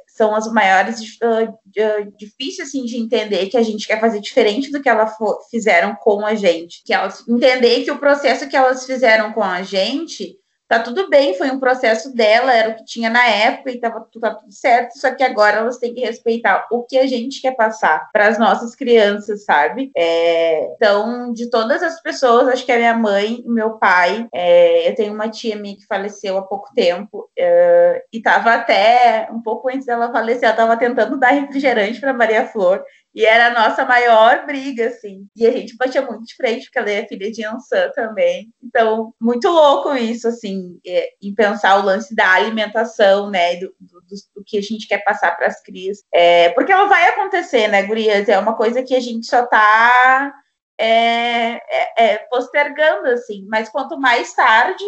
são 0.07 0.35
as 0.35 0.51
maiores 0.51 0.99
uh, 0.99 2.17
difíceis 2.17 2.67
assim 2.67 2.83
de 2.83 2.97
entender 2.97 3.47
que 3.47 3.57
a 3.57 3.63
gente 3.63 3.87
quer 3.87 3.99
fazer 3.99 4.19
diferente 4.19 4.71
do 4.71 4.81
que 4.81 4.89
elas 4.89 5.13
fizeram 5.49 5.95
com 5.95 6.25
a 6.25 6.35
gente, 6.35 6.81
que 6.83 6.93
elas 6.93 7.27
entender 7.27 7.83
que 7.83 7.91
o 7.91 7.99
processo 7.99 8.47
que 8.49 8.55
elas 8.55 8.85
fizeram 8.85 9.31
com 9.33 9.43
a 9.43 9.61
gente 9.61 10.38
tá 10.69 10.79
tudo 10.79 11.09
bem, 11.09 11.33
foi 11.33 11.49
um 11.49 11.59
processo 11.59 12.15
dela, 12.15 12.53
era 12.53 12.69
o 12.69 12.75
que 12.75 12.85
tinha 12.85 13.09
na 13.09 13.25
época 13.25 13.71
e 13.71 13.79
tava, 13.79 14.07
tá 14.21 14.35
tudo 14.35 14.53
certo, 14.53 14.99
só 14.99 15.09
que 15.09 15.23
agora 15.23 15.57
elas 15.57 15.79
têm 15.79 15.95
que 15.95 16.01
respeitar 16.01 16.67
o 16.71 16.83
que 16.83 16.99
a 16.99 17.07
gente 17.07 17.41
quer 17.41 17.55
passar 17.55 18.07
para 18.13 18.27
as 18.27 18.37
nossas 18.37 18.75
crianças, 18.75 19.43
sabe? 19.45 19.89
É, 19.97 20.71
então, 20.75 21.33
de 21.33 21.49
todas 21.49 21.81
as 21.81 21.99
pessoas, 22.03 22.47
acho 22.47 22.63
que 22.63 22.71
a 22.71 22.77
minha 22.77 22.93
mãe 22.93 23.41
e 23.43 23.49
meu 23.49 23.79
pai, 23.79 24.27
é, 24.31 24.87
eu 24.87 24.93
tenho 24.93 25.11
uma 25.11 25.27
tia 25.27 25.55
minha 25.55 25.75
que 25.75 25.87
faleceu 25.87 26.37
há 26.37 26.43
pouco 26.43 26.71
tempo 26.75 27.27
é, 27.35 28.03
e 28.13 28.21
tava 28.21 28.53
até 28.53 29.27
um 29.31 29.41
pouco 29.41 29.69
antes 29.69 29.87
dela 29.87 30.11
falecer, 30.11 30.49
ela 30.49 30.55
tava 30.55 30.77
tentando 30.77 31.17
dar 31.17 31.31
refrigerante 31.31 31.99
para 31.99 32.13
Maria 32.13 32.45
Flor 32.45 32.83
e 33.13 33.25
era 33.25 33.47
a 33.47 33.53
nossa 33.53 33.83
maior 33.85 34.45
briga, 34.45 34.87
assim. 34.87 35.27
E 35.35 35.45
a 35.45 35.51
gente 35.51 35.75
batia 35.75 36.01
muito 36.01 36.25
de 36.25 36.35
frente, 36.35 36.65
porque 36.65 36.79
ela 36.79 36.91
é 36.91 37.07
filha 37.07 37.31
de 37.31 37.43
Ansan 37.43 37.89
também. 37.95 38.53
Então, 38.63 39.13
muito 39.19 39.49
louco 39.49 39.95
isso, 39.95 40.27
assim, 40.27 40.79
é, 40.85 41.09
em 41.21 41.33
pensar 41.33 41.77
o 41.77 41.85
lance 41.85 42.15
da 42.15 42.31
alimentação, 42.33 43.29
né? 43.29 43.55
Do, 43.55 43.73
do, 43.79 43.99
do 44.35 44.43
que 44.45 44.57
a 44.57 44.61
gente 44.61 44.87
quer 44.87 45.03
passar 45.03 45.35
para 45.35 45.47
as 45.47 45.61
crias. 45.61 46.03
É, 46.13 46.49
porque 46.49 46.71
ela 46.71 46.85
vai 46.85 47.09
acontecer, 47.09 47.67
né, 47.67 47.83
Gurias? 47.83 48.29
É 48.29 48.37
uma 48.37 48.55
coisa 48.55 48.83
que 48.83 48.95
a 48.95 48.99
gente 48.99 49.25
só 49.25 49.45
tá 49.45 50.33
é, 50.77 51.55
é, 51.55 51.93
é, 51.97 52.17
postergando, 52.29 53.07
assim. 53.07 53.45
Mas 53.49 53.69
quanto 53.69 53.99
mais 53.99 54.33
tarde, 54.33 54.83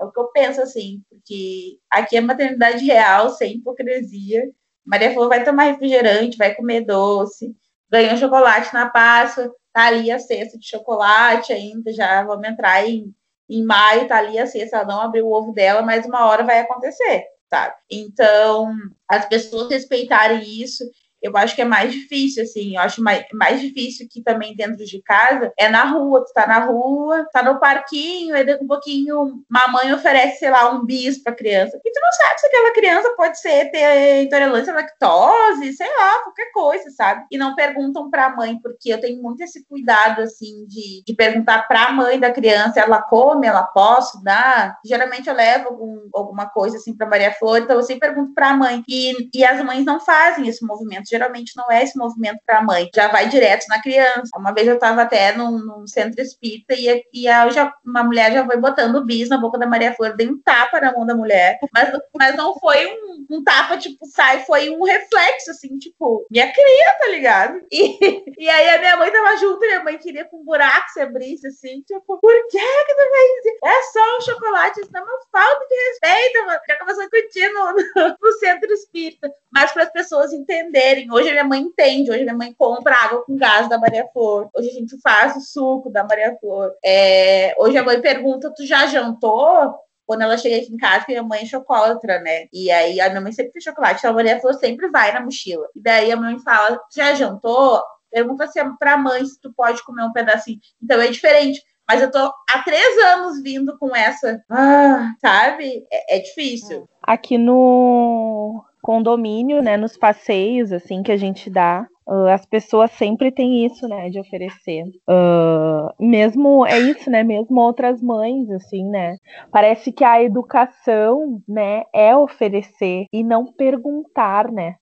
é 0.00 0.04
o 0.04 0.12
que 0.12 0.20
eu 0.20 0.28
penso, 0.28 0.62
assim, 0.62 1.02
porque 1.10 1.78
aqui 1.90 2.16
é 2.16 2.20
maternidade 2.20 2.84
real, 2.84 3.30
sem 3.30 3.56
hipocrisia. 3.56 4.44
Maria 4.86 5.12
falou, 5.12 5.28
vai 5.28 5.44
tomar 5.44 5.64
refrigerante, 5.64 6.36
vai 6.36 6.54
comer 6.54 6.82
doce, 6.82 7.54
ganhou 7.90 8.16
chocolate 8.16 8.72
na 8.72 8.88
Páscoa, 8.88 9.52
tá 9.72 9.86
ali 9.86 10.10
a 10.10 10.18
cesta 10.18 10.56
de 10.58 10.66
chocolate 10.66 11.52
ainda, 11.52 11.92
já 11.92 12.22
vamos 12.22 12.48
entrar 12.48 12.88
em, 12.88 13.12
em 13.48 13.64
maio, 13.64 14.06
tá 14.06 14.18
ali 14.18 14.38
a 14.38 14.46
cesta, 14.46 14.76
ela 14.76 14.86
não 14.86 15.00
abriu 15.00 15.26
o 15.26 15.32
ovo 15.32 15.52
dela, 15.52 15.82
mas 15.82 16.06
uma 16.06 16.26
hora 16.26 16.44
vai 16.44 16.60
acontecer, 16.60 17.24
sabe? 17.50 17.74
Então, 17.90 18.72
as 19.08 19.26
pessoas 19.26 19.68
respeitarem 19.68 20.42
isso, 20.42 20.84
eu 21.26 21.36
acho 21.36 21.54
que 21.54 21.62
é 21.62 21.64
mais 21.64 21.92
difícil, 21.92 22.42
assim, 22.42 22.76
eu 22.76 22.82
acho 22.82 23.02
mais, 23.02 23.24
mais 23.32 23.60
difícil 23.60 24.06
que 24.10 24.22
também 24.22 24.54
dentro 24.54 24.84
de 24.84 25.02
casa 25.02 25.52
é 25.58 25.68
na 25.68 25.84
rua, 25.84 26.24
tu 26.24 26.32
tá 26.32 26.46
na 26.46 26.60
rua, 26.60 27.26
tá 27.32 27.42
no 27.42 27.58
parquinho, 27.58 28.34
aí 28.34 28.44
daqui 28.44 28.64
um 28.64 28.66
pouquinho 28.66 29.42
mamãe 29.48 29.92
oferece, 29.92 30.38
sei 30.38 30.50
lá, 30.50 30.70
um 30.70 30.84
bis 30.84 31.22
pra 31.22 31.34
criança, 31.34 31.78
e 31.84 31.92
tu 31.92 32.00
não 32.00 32.12
sabe 32.12 32.40
se 32.40 32.46
aquela 32.46 32.72
criança 32.72 33.14
pode 33.16 33.40
ser, 33.40 33.70
ter 33.70 34.22
intolerância 34.22 34.72
à 34.72 34.76
lactose, 34.76 35.72
sei 35.72 35.88
lá, 35.96 36.22
qualquer 36.22 36.50
coisa, 36.52 36.90
sabe? 36.90 37.24
E 37.30 37.38
não 37.38 37.54
perguntam 37.54 38.10
pra 38.10 38.34
mãe, 38.34 38.58
porque 38.62 38.92
eu 38.92 39.00
tenho 39.00 39.20
muito 39.22 39.42
esse 39.42 39.64
cuidado, 39.66 40.22
assim, 40.22 40.66
de, 40.66 41.02
de 41.04 41.14
perguntar 41.14 41.66
pra 41.66 41.92
mãe 41.92 42.18
da 42.18 42.32
criança, 42.32 42.80
ela 42.80 43.02
come, 43.02 43.46
ela 43.46 43.62
posso 43.62 44.22
dar? 44.22 44.78
Geralmente 44.84 45.28
eu 45.28 45.34
levo 45.34 45.68
algum, 45.68 46.08
alguma 46.14 46.46
coisa, 46.46 46.76
assim, 46.76 46.96
pra 46.96 47.06
Maria 47.08 47.32
Flor, 47.32 47.58
então 47.58 47.76
eu 47.76 47.82
sempre 47.82 48.08
pergunto 48.08 48.34
pra 48.34 48.54
mãe, 48.54 48.82
e, 48.88 49.28
e 49.34 49.44
as 49.44 49.62
mães 49.64 49.84
não 49.84 50.00
fazem 50.00 50.48
esse 50.48 50.64
movimento, 50.64 51.08
geralmente 51.16 51.52
não 51.56 51.70
é 51.70 51.82
esse 51.82 51.96
movimento 51.98 52.38
para 52.46 52.58
a 52.58 52.62
mãe, 52.62 52.88
já 52.94 53.08
vai 53.08 53.28
direto 53.28 53.66
na 53.68 53.80
criança. 53.80 54.30
Uma 54.36 54.52
vez 54.52 54.66
eu 54.66 54.74
estava 54.74 55.02
até 55.02 55.32
num, 55.36 55.58
num, 55.58 55.86
centro 55.86 56.20
espírita 56.20 56.74
e, 56.74 57.04
e 57.12 57.28
a, 57.28 57.48
já, 57.50 57.72
uma 57.84 58.02
mulher 58.02 58.32
já 58.32 58.44
foi 58.44 58.56
botando 58.56 58.96
o 58.96 59.04
bis 59.04 59.28
na 59.28 59.38
boca 59.38 59.58
da 59.58 59.66
Maria 59.66 59.94
Flor, 59.94 60.16
dei 60.16 60.28
um 60.28 60.40
tapa 60.42 60.80
na 60.80 60.92
mão 60.92 61.06
da 61.06 61.14
mulher, 61.14 61.58
mas, 61.72 61.90
mas 62.16 62.36
não 62.36 62.54
foi 62.58 62.86
um, 62.86 63.26
um 63.30 63.44
tapa, 63.44 63.76
tipo, 63.76 64.04
sai, 64.06 64.44
foi 64.44 64.70
um 64.70 64.82
reflexo, 64.84 65.50
assim, 65.50 65.78
tipo, 65.78 66.26
minha 66.30 66.52
cria, 66.52 66.96
tá 66.98 67.08
ligado? 67.08 67.60
E, 67.70 67.98
e 68.38 68.48
aí 68.48 68.68
a 68.70 68.78
minha 68.78 68.96
mãe 68.96 69.10
tava 69.10 69.36
junto, 69.36 69.60
minha 69.60 69.82
mãe 69.82 69.98
queria 69.98 70.24
com 70.24 70.40
um 70.40 70.44
buraco 70.44 70.90
se 70.90 71.00
abrisse, 71.00 71.46
assim, 71.46 71.82
tipo, 71.82 72.18
por 72.20 72.48
que 72.48 72.58
que 72.58 72.94
tu 72.94 73.10
vai 73.10 73.26
dizer? 73.36 73.58
É 73.64 73.82
só 73.92 74.16
um 74.16 74.20
chocolate, 74.20 74.80
isso 74.80 74.96
é 74.96 75.00
uma 75.00 75.18
falta 75.30 75.66
de 75.66 75.74
respeito, 75.74 76.46
mano. 76.46 76.60
Já 76.68 76.78
começou 76.78 77.04
a 77.04 77.10
curtir 77.10 77.48
no, 77.48 77.72
no, 77.72 78.16
no 78.20 78.32
centro 78.38 78.72
espírita. 78.72 79.30
Mas 79.52 79.72
para 79.72 79.84
as 79.84 79.92
pessoas 79.92 80.32
entenderem 80.32 80.95
Hoje 81.10 81.28
a 81.28 81.32
minha 81.32 81.44
mãe 81.44 81.60
entende, 81.60 82.10
hoje 82.10 82.20
a 82.20 82.24
minha 82.24 82.36
mãe 82.36 82.54
compra 82.56 82.94
água 82.94 83.24
com 83.24 83.36
gás 83.36 83.68
da 83.68 83.78
Maria 83.78 84.06
Flor. 84.12 84.48
Hoje 84.56 84.70
a 84.70 84.72
gente 84.72 84.98
faz 85.02 85.36
o 85.36 85.40
suco 85.40 85.90
da 85.90 86.02
Maria 86.02 86.36
Flor. 86.40 86.72
É, 86.82 87.54
hoje 87.58 87.76
a 87.76 87.84
mãe 87.84 88.00
pergunta: 88.00 88.52
tu 88.54 88.64
já 88.64 88.86
jantou? 88.86 89.74
Quando 90.06 90.22
ela 90.22 90.38
chega 90.38 90.56
aqui 90.56 90.72
em 90.72 90.76
casa, 90.76 91.04
minha 91.08 91.22
mãe 91.22 91.42
é 91.42 91.46
chocolatra, 91.46 92.20
né? 92.20 92.46
E 92.52 92.70
aí 92.70 93.00
a 93.00 93.08
minha 93.10 93.20
mãe 93.20 93.32
sempre 93.32 93.52
tem 93.52 93.60
chocolate, 93.60 93.98
então 93.98 94.12
a 94.12 94.14
Maria 94.14 94.40
Flor 94.40 94.54
sempre 94.54 94.88
vai 94.88 95.12
na 95.12 95.20
mochila. 95.20 95.66
E 95.74 95.82
daí 95.82 96.10
a 96.10 96.16
mãe 96.16 96.38
fala: 96.38 96.80
já 96.94 97.12
jantou? 97.12 97.82
Pergunta 98.10 98.44
é 98.44 98.64
pra 98.78 98.96
mãe 98.96 99.24
se 99.26 99.38
tu 99.40 99.52
pode 99.54 99.84
comer 99.84 100.04
um 100.04 100.12
pedacinho. 100.12 100.58
Então 100.82 101.00
é 101.00 101.08
diferente. 101.08 101.60
Mas 101.88 102.02
eu 102.02 102.10
tô 102.10 102.18
há 102.18 102.62
três 102.64 102.98
anos 102.98 103.42
vindo 103.42 103.78
com 103.78 103.94
essa. 103.94 104.42
Ah, 104.50 105.12
sabe? 105.20 105.86
É, 105.92 106.16
é 106.16 106.18
difícil. 106.18 106.88
Aqui 107.02 107.38
no 107.38 108.64
condomínio, 108.86 109.60
né, 109.60 109.76
nos 109.76 109.96
passeios, 109.96 110.70
assim, 110.70 111.02
que 111.02 111.10
a 111.10 111.16
gente 111.16 111.50
dá, 111.50 111.84
uh, 112.06 112.28
as 112.28 112.46
pessoas 112.46 112.92
sempre 112.92 113.32
têm 113.32 113.66
isso, 113.66 113.88
né, 113.88 114.08
de 114.08 114.20
oferecer. 114.20 114.84
Uh, 115.08 115.90
mesmo, 115.98 116.64
é 116.64 116.78
isso, 116.78 117.10
né, 117.10 117.24
mesmo 117.24 117.60
outras 117.60 118.00
mães, 118.00 118.48
assim, 118.48 118.88
né, 118.88 119.16
parece 119.50 119.90
que 119.90 120.04
a 120.04 120.22
educação, 120.22 121.42
né, 121.48 121.82
é 121.92 122.14
oferecer 122.14 123.06
e 123.12 123.24
não 123.24 123.44
perguntar, 123.44 124.52
né 124.52 124.76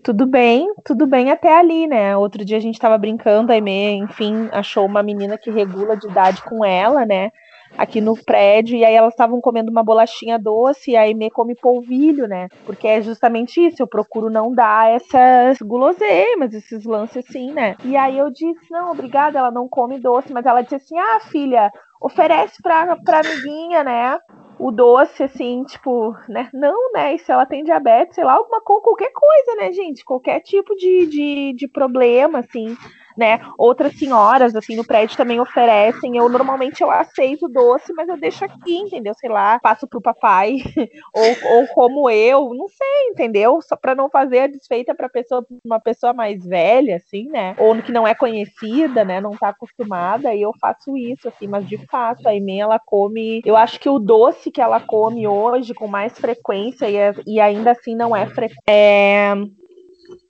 tudo 0.00 0.24
bem, 0.26 0.72
tudo 0.84 1.06
bem 1.06 1.30
até 1.30 1.58
ali, 1.58 1.86
né? 1.86 2.16
Outro 2.16 2.42
dia 2.42 2.56
a 2.56 2.60
gente 2.60 2.78
tava 2.78 2.96
brincando, 2.96 3.52
a 3.52 3.56
Aimee, 3.56 3.98
enfim, 3.98 4.48
achou 4.52 4.86
uma 4.86 5.02
menina 5.02 5.36
que 5.36 5.50
regula 5.50 5.96
de 5.96 6.06
idade 6.06 6.40
com 6.44 6.64
ela, 6.64 7.04
né? 7.04 7.30
Aqui 7.76 8.00
no 8.00 8.16
prédio, 8.16 8.76
e 8.76 8.84
aí 8.84 8.94
elas 8.94 9.12
estavam 9.12 9.40
comendo 9.40 9.70
uma 9.70 9.84
bolachinha 9.84 10.38
doce, 10.38 10.92
e 10.92 10.96
aí 10.96 11.14
me 11.14 11.30
come 11.30 11.54
polvilho, 11.54 12.26
né? 12.26 12.48
Porque 12.64 12.86
é 12.86 13.00
justamente 13.02 13.64
isso, 13.64 13.82
eu 13.82 13.86
procuro 13.86 14.30
não 14.30 14.52
dar 14.52 14.90
essas 14.90 15.58
guloseimas, 15.58 16.52
esses 16.52 16.84
lances 16.84 17.24
assim, 17.28 17.52
né? 17.52 17.76
E 17.84 17.96
aí 17.96 18.18
eu 18.18 18.30
disse, 18.30 18.70
não, 18.70 18.90
obrigada, 18.90 19.38
ela 19.38 19.50
não 19.50 19.68
come 19.68 19.98
doce, 19.98 20.32
mas 20.32 20.46
ela 20.46 20.62
disse 20.62 20.76
assim, 20.76 20.98
ah, 20.98 21.20
filha, 21.20 21.70
oferece 22.00 22.60
pra, 22.62 22.96
pra 22.96 23.20
amiguinha, 23.20 23.84
né? 23.84 24.18
O 24.58 24.72
doce, 24.72 25.22
assim, 25.22 25.62
tipo, 25.64 26.16
né? 26.28 26.48
Não, 26.52 26.92
né? 26.92 27.14
E 27.14 27.18
se 27.18 27.30
ela 27.30 27.46
tem 27.46 27.62
diabetes, 27.62 28.16
sei 28.16 28.24
lá, 28.24 28.32
alguma 28.32 28.60
qualquer 28.60 29.12
coisa, 29.12 29.54
né, 29.60 29.70
gente? 29.70 30.04
Qualquer 30.04 30.40
tipo 30.40 30.74
de, 30.74 31.06
de, 31.06 31.52
de 31.52 31.68
problema, 31.68 32.40
assim 32.40 32.76
né? 33.18 33.40
Outras 33.58 33.98
senhoras, 33.98 34.54
assim, 34.54 34.76
no 34.76 34.86
prédio 34.86 35.16
também 35.16 35.40
oferecem. 35.40 36.16
Eu 36.16 36.28
normalmente 36.28 36.82
eu 36.82 36.90
aceito 36.90 37.48
doce, 37.48 37.92
mas 37.92 38.08
eu 38.08 38.16
deixo 38.16 38.44
aqui, 38.44 38.76
entendeu? 38.76 39.12
Sei 39.14 39.28
lá, 39.28 39.58
passo 39.58 39.88
pro 39.88 40.00
papai, 40.00 40.58
ou, 41.12 41.58
ou 41.58 41.66
como 41.68 42.08
eu, 42.08 42.54
não 42.54 42.68
sei, 42.68 43.10
entendeu? 43.10 43.60
Só 43.60 43.76
para 43.76 43.94
não 43.94 44.08
fazer 44.08 44.40
a 44.40 44.46
desfeita 44.46 44.94
para 44.94 45.08
pessoa, 45.08 45.44
uma 45.64 45.80
pessoa 45.80 46.12
mais 46.12 46.44
velha, 46.44 46.96
assim, 46.96 47.28
né? 47.28 47.56
Ou 47.58 47.82
que 47.82 47.90
não 47.90 48.06
é 48.06 48.14
conhecida, 48.14 49.04
né? 49.04 49.20
Não 49.20 49.32
tá 49.32 49.48
acostumada, 49.48 50.32
e 50.32 50.42
eu 50.42 50.52
faço 50.60 50.96
isso, 50.96 51.28
assim, 51.28 51.48
mas 51.48 51.68
de 51.68 51.78
fato, 51.86 52.26
a 52.26 52.30
Aimee, 52.30 52.60
ela 52.60 52.78
come. 52.78 53.42
Eu 53.44 53.56
acho 53.56 53.80
que 53.80 53.88
o 53.88 53.98
doce 53.98 54.50
que 54.50 54.60
ela 54.60 54.80
come 54.80 55.26
hoje 55.26 55.74
com 55.74 55.88
mais 55.88 56.16
frequência, 56.16 56.88
e, 56.88 56.96
é, 56.96 57.14
e 57.26 57.40
ainda 57.40 57.72
assim 57.72 57.96
não 57.96 58.14
é 58.14 58.26
frequente. 58.26 58.62
É, 58.68 59.34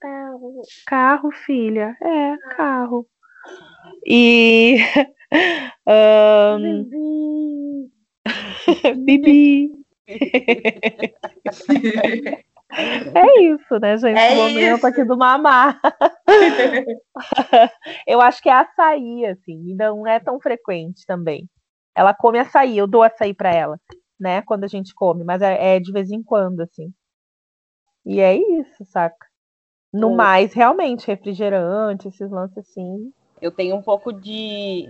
Carro. 0.00 0.62
Carro, 0.86 1.30
filha. 1.32 1.96
É, 2.02 2.36
carro. 2.56 3.06
E. 4.06 4.78
um... 6.66 7.88
Bibi. 9.04 9.70
É 12.70 13.40
isso, 13.40 13.78
né, 13.80 13.96
gente? 13.96 14.18
É 14.18 14.32
o 14.32 14.36
momento 14.36 14.86
aqui 14.86 15.02
do 15.04 15.16
mamar. 15.16 15.80
eu 18.06 18.20
acho 18.20 18.42
que 18.42 18.50
é 18.50 18.52
açaí, 18.52 19.24
assim, 19.24 19.74
não 19.74 20.06
é 20.06 20.20
tão 20.20 20.38
frequente 20.38 21.06
também. 21.06 21.48
Ela 21.94 22.12
come 22.14 22.38
açaí, 22.38 22.76
eu 22.76 22.86
dou 22.86 23.02
açaí 23.02 23.32
para 23.32 23.54
ela, 23.54 23.80
né, 24.20 24.42
quando 24.42 24.64
a 24.64 24.68
gente 24.68 24.94
come, 24.94 25.24
mas 25.24 25.40
é, 25.42 25.76
é, 25.76 25.80
de 25.80 25.90
vez 25.92 26.10
em 26.10 26.22
quando, 26.22 26.60
assim. 26.60 26.92
E 28.04 28.20
é 28.20 28.36
isso, 28.36 28.84
saca? 28.84 29.27
No 29.92 30.14
mais, 30.14 30.52
realmente, 30.52 31.06
refrigerante, 31.06 32.08
esses 32.08 32.30
lances 32.30 32.58
assim. 32.58 33.10
Eu 33.40 33.50
tenho 33.50 33.76
um 33.76 33.82
pouco 33.82 34.12
de, 34.12 34.88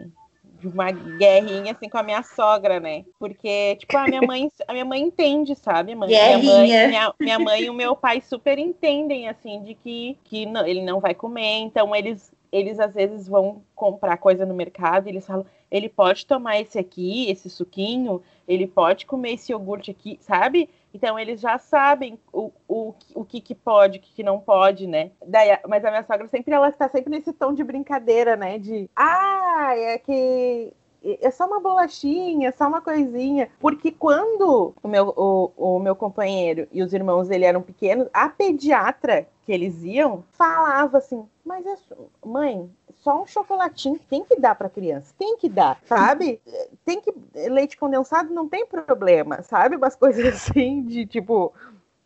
de 0.58 0.66
uma 0.66 0.90
guerrinha 0.90 1.72
assim 1.72 1.88
com 1.88 1.98
a 1.98 2.02
minha 2.02 2.22
sogra, 2.22 2.80
né? 2.80 3.04
Porque, 3.18 3.76
tipo, 3.76 3.96
a 3.96 4.06
minha 4.06 4.22
mãe, 4.22 4.50
a 4.66 4.72
minha 4.72 4.84
mãe 4.84 5.00
entende, 5.02 5.54
sabe? 5.54 5.94
Mãe, 5.94 6.08
minha, 6.08 6.38
mãe, 6.38 6.88
minha, 6.88 7.14
minha 7.20 7.38
mãe 7.38 7.62
e 7.62 7.70
o 7.70 7.74
meu 7.74 7.94
pai 7.94 8.20
super 8.20 8.58
entendem, 8.58 9.28
assim, 9.28 9.62
de 9.62 9.74
que, 9.74 10.18
que 10.24 10.46
não, 10.46 10.66
ele 10.66 10.82
não 10.82 10.98
vai 10.98 11.14
comer, 11.14 11.58
então 11.58 11.94
eles, 11.94 12.32
eles 12.50 12.80
às 12.80 12.94
vezes 12.94 13.28
vão 13.28 13.62
comprar 13.74 14.16
coisa 14.16 14.44
no 14.44 14.54
mercado 14.54 15.06
e 15.06 15.10
eles 15.10 15.26
falam, 15.26 15.46
ele 15.70 15.88
pode 15.88 16.26
tomar 16.26 16.60
esse 16.60 16.78
aqui, 16.78 17.30
esse 17.30 17.48
suquinho, 17.48 18.22
ele 18.46 18.66
pode 18.66 19.06
comer 19.06 19.34
esse 19.34 19.52
iogurte 19.52 19.90
aqui, 19.90 20.18
sabe? 20.22 20.68
Então 20.92 21.18
eles 21.18 21.40
já 21.40 21.58
sabem 21.58 22.18
o, 22.32 22.50
o, 22.66 22.94
o 23.14 23.24
que, 23.24 23.40
que 23.40 23.54
pode, 23.54 23.98
o 23.98 24.00
que, 24.00 24.14
que 24.14 24.22
não 24.22 24.40
pode, 24.40 24.86
né? 24.86 25.10
Daí, 25.26 25.58
mas 25.68 25.84
a 25.84 25.90
minha 25.90 26.02
sogra 26.04 26.26
sempre 26.28 26.54
ela 26.54 26.68
está 26.68 26.88
sempre 26.88 27.10
nesse 27.10 27.32
tom 27.32 27.52
de 27.52 27.62
brincadeira, 27.62 28.36
né? 28.36 28.58
De 28.58 28.88
ah, 28.96 29.72
é 29.76 29.98
que 29.98 30.72
é 31.04 31.30
só 31.30 31.46
uma 31.46 31.60
bolachinha, 31.60 32.48
é 32.48 32.52
só 32.52 32.66
uma 32.66 32.80
coisinha. 32.80 33.48
Porque 33.60 33.92
quando 33.92 34.74
o 34.82 34.88
meu, 34.88 35.12
o, 35.16 35.52
o 35.56 35.78
meu 35.78 35.94
companheiro 35.94 36.66
e 36.72 36.82
os 36.82 36.92
irmãos 36.92 37.28
dele 37.28 37.44
eram 37.44 37.62
pequenos, 37.62 38.08
a 38.12 38.28
pediatra 38.28 39.26
que 39.44 39.52
eles 39.52 39.82
iam 39.82 40.24
falava 40.32 40.98
assim: 40.98 41.26
Mas 41.44 41.64
é, 41.66 41.76
mãe, 42.24 42.70
só 43.08 43.22
um 43.22 43.26
chocolatinho 43.26 43.98
tem 44.10 44.22
que 44.22 44.38
dar 44.38 44.54
para 44.54 44.68
criança, 44.68 45.14
tem 45.18 45.38
que 45.38 45.48
dar, 45.48 45.80
sabe? 45.86 46.42
Tem 46.84 47.00
que 47.00 47.10
leite 47.48 47.74
condensado 47.78 48.34
não 48.34 48.46
tem 48.46 48.66
problema, 48.66 49.40
sabe? 49.40 49.76
Umas 49.76 49.96
coisas 49.96 50.26
assim 50.26 50.82
de 50.82 51.06
tipo 51.06 51.54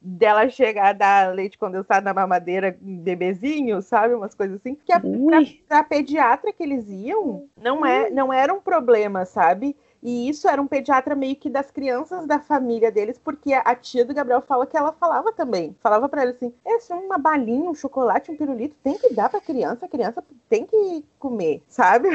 dela 0.00 0.48
chegar 0.48 0.90
a 0.90 0.92
dar 0.92 1.34
leite 1.34 1.58
condensado 1.58 2.04
na 2.04 2.14
mamadeira 2.14 2.76
bebezinho, 2.80 3.82
sabe? 3.82 4.14
Umas 4.14 4.32
coisas 4.32 4.60
assim. 4.60 4.76
Que 4.76 4.92
a, 4.92 5.00
pra, 5.00 5.40
pra 5.66 5.82
pediatra 5.82 6.52
que 6.52 6.62
eles 6.62 6.88
iam, 6.88 7.48
não, 7.60 7.84
é, 7.84 8.08
não 8.08 8.32
era 8.32 8.54
um 8.54 8.60
problema, 8.60 9.24
sabe? 9.24 9.76
E 10.02 10.28
isso 10.28 10.48
era 10.48 10.60
um 10.60 10.66
pediatra 10.66 11.14
meio 11.14 11.36
que 11.36 11.48
das 11.48 11.70
crianças 11.70 12.26
da 12.26 12.40
família 12.40 12.90
deles, 12.90 13.18
porque 13.18 13.52
a 13.52 13.74
tia 13.76 14.04
do 14.04 14.12
Gabriel 14.12 14.40
fala 14.40 14.66
que 14.66 14.76
ela 14.76 14.90
falava 14.92 15.32
também. 15.32 15.76
Falava 15.80 16.08
para 16.08 16.22
ele 16.22 16.32
assim: 16.32 16.52
é 16.64 16.94
uma 16.94 17.18
balinha, 17.18 17.70
um 17.70 17.74
chocolate, 17.74 18.30
um 18.30 18.36
pirulito, 18.36 18.74
tem 18.82 18.98
que 18.98 19.14
dar 19.14 19.28
para 19.28 19.40
criança, 19.40 19.86
a 19.86 19.88
criança 19.88 20.24
tem 20.48 20.66
que 20.66 21.04
comer, 21.20 21.62
sabe? 21.68 22.08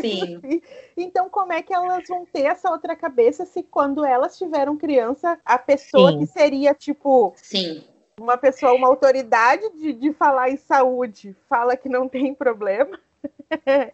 Sim. 0.00 0.36
Assim. 0.36 0.62
Então, 0.96 1.30
como 1.30 1.52
é 1.52 1.62
que 1.62 1.72
elas 1.72 2.06
vão 2.06 2.26
ter 2.30 2.42
essa 2.42 2.70
outra 2.70 2.94
cabeça 2.94 3.46
se 3.46 3.62
quando 3.62 4.04
elas 4.04 4.36
tiveram 4.36 4.76
criança, 4.76 5.38
a 5.44 5.58
pessoa 5.58 6.12
Sim. 6.12 6.18
que 6.18 6.26
seria 6.26 6.74
tipo. 6.74 7.32
Sim 7.36 7.82
uma 8.16 8.36
pessoa, 8.36 8.72
uma 8.74 8.86
autoridade 8.86 9.68
de, 9.70 9.92
de 9.92 10.12
falar 10.12 10.48
em 10.48 10.56
saúde, 10.56 11.34
fala 11.48 11.76
que 11.76 11.88
não 11.88 12.08
tem 12.08 12.32
problema. 12.32 12.96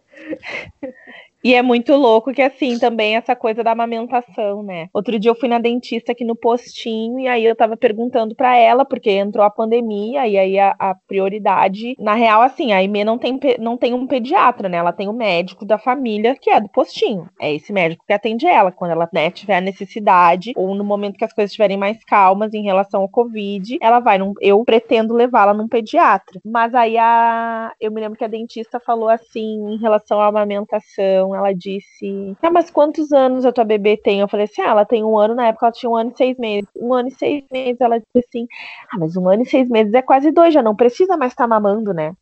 E 1.43 1.55
é 1.55 1.61
muito 1.61 1.93
louco 1.95 2.31
que, 2.33 2.41
assim, 2.41 2.77
também 2.77 3.15
essa 3.15 3.35
coisa 3.35 3.63
da 3.63 3.71
amamentação, 3.71 4.61
né? 4.61 4.89
Outro 4.93 5.17
dia 5.17 5.31
eu 5.31 5.35
fui 5.35 5.49
na 5.49 5.57
dentista 5.57 6.11
aqui 6.11 6.23
no 6.23 6.35
postinho 6.35 7.19
e 7.19 7.27
aí 7.27 7.43
eu 7.43 7.55
tava 7.55 7.75
perguntando 7.75 8.35
para 8.35 8.55
ela, 8.55 8.85
porque 8.85 9.09
entrou 9.09 9.43
a 9.43 9.49
pandemia 9.49 10.27
e 10.27 10.37
aí 10.37 10.59
a, 10.59 10.75
a, 10.77 10.95
prioridade, 11.07 11.95
na 11.97 12.13
real, 12.13 12.43
assim, 12.43 12.71
a 12.71 12.77
Aimee 12.77 13.03
não 13.03 13.17
tem, 13.17 13.39
não 13.59 13.75
tem 13.75 13.93
um 13.93 14.05
pediatra, 14.05 14.69
né? 14.69 14.77
Ela 14.77 14.93
tem 14.93 15.09
um 15.09 15.13
médico 15.13 15.65
da 15.65 15.79
família 15.79 16.35
que 16.39 16.49
é 16.49 16.61
do 16.61 16.69
postinho. 16.69 17.27
É 17.39 17.53
esse 17.53 17.73
médico 17.73 18.03
que 18.05 18.13
atende 18.13 18.45
ela 18.45 18.71
quando 18.71 18.91
ela, 18.91 19.09
né, 19.11 19.31
tiver 19.31 19.57
a 19.57 19.61
necessidade 19.61 20.53
ou 20.55 20.75
no 20.75 20.83
momento 20.83 21.17
que 21.17 21.25
as 21.25 21.33
coisas 21.33 21.51
estiverem 21.51 21.77
mais 21.77 22.03
calmas 22.03 22.53
em 22.53 22.63
relação 22.63 23.01
ao 23.01 23.09
Covid, 23.09 23.77
ela 23.81 23.99
vai 23.99 24.17
num, 24.19 24.33
eu 24.39 24.63
pretendo 24.63 25.13
levá-la 25.13 25.53
num 25.53 25.67
pediatra. 25.67 26.39
Mas 26.45 26.75
aí 26.75 26.97
a, 26.97 27.71
eu 27.79 27.91
me 27.91 27.99
lembro 27.99 28.17
que 28.17 28.25
a 28.25 28.27
dentista 28.27 28.79
falou 28.79 29.09
assim, 29.09 29.73
em 29.73 29.77
relação 29.79 30.21
à 30.21 30.27
amamentação, 30.27 31.30
ela 31.35 31.53
disse: 31.53 32.35
Ah, 32.41 32.51
mas 32.51 32.69
quantos 32.69 33.11
anos 33.11 33.45
a 33.45 33.51
tua 33.51 33.63
bebê 33.63 33.97
tem? 33.97 34.19
Eu 34.19 34.27
falei 34.27 34.45
assim: 34.45 34.61
Ah, 34.61 34.69
ela 34.69 34.85
tem 34.85 35.03
um 35.03 35.17
ano, 35.17 35.35
na 35.35 35.47
época 35.47 35.67
ela 35.67 35.73
tinha 35.73 35.89
um 35.89 35.95
ano 35.95 36.11
e 36.13 36.17
seis 36.17 36.37
meses. 36.37 36.69
Um 36.75 36.93
ano 36.93 37.09
e 37.09 37.11
seis 37.11 37.43
meses. 37.51 37.81
Ela 37.81 37.99
disse 37.99 38.27
assim: 38.27 38.47
Ah, 38.91 38.97
mas 38.97 39.15
um 39.15 39.27
ano 39.27 39.43
e 39.43 39.45
seis 39.45 39.69
meses 39.69 39.93
é 39.93 40.01
quase 40.01 40.31
dois, 40.31 40.53
já 40.53 40.61
não 40.61 40.75
precisa 40.75 41.17
mais 41.17 41.31
estar 41.31 41.43
tá 41.43 41.47
mamando, 41.47 41.93
né? 41.93 42.13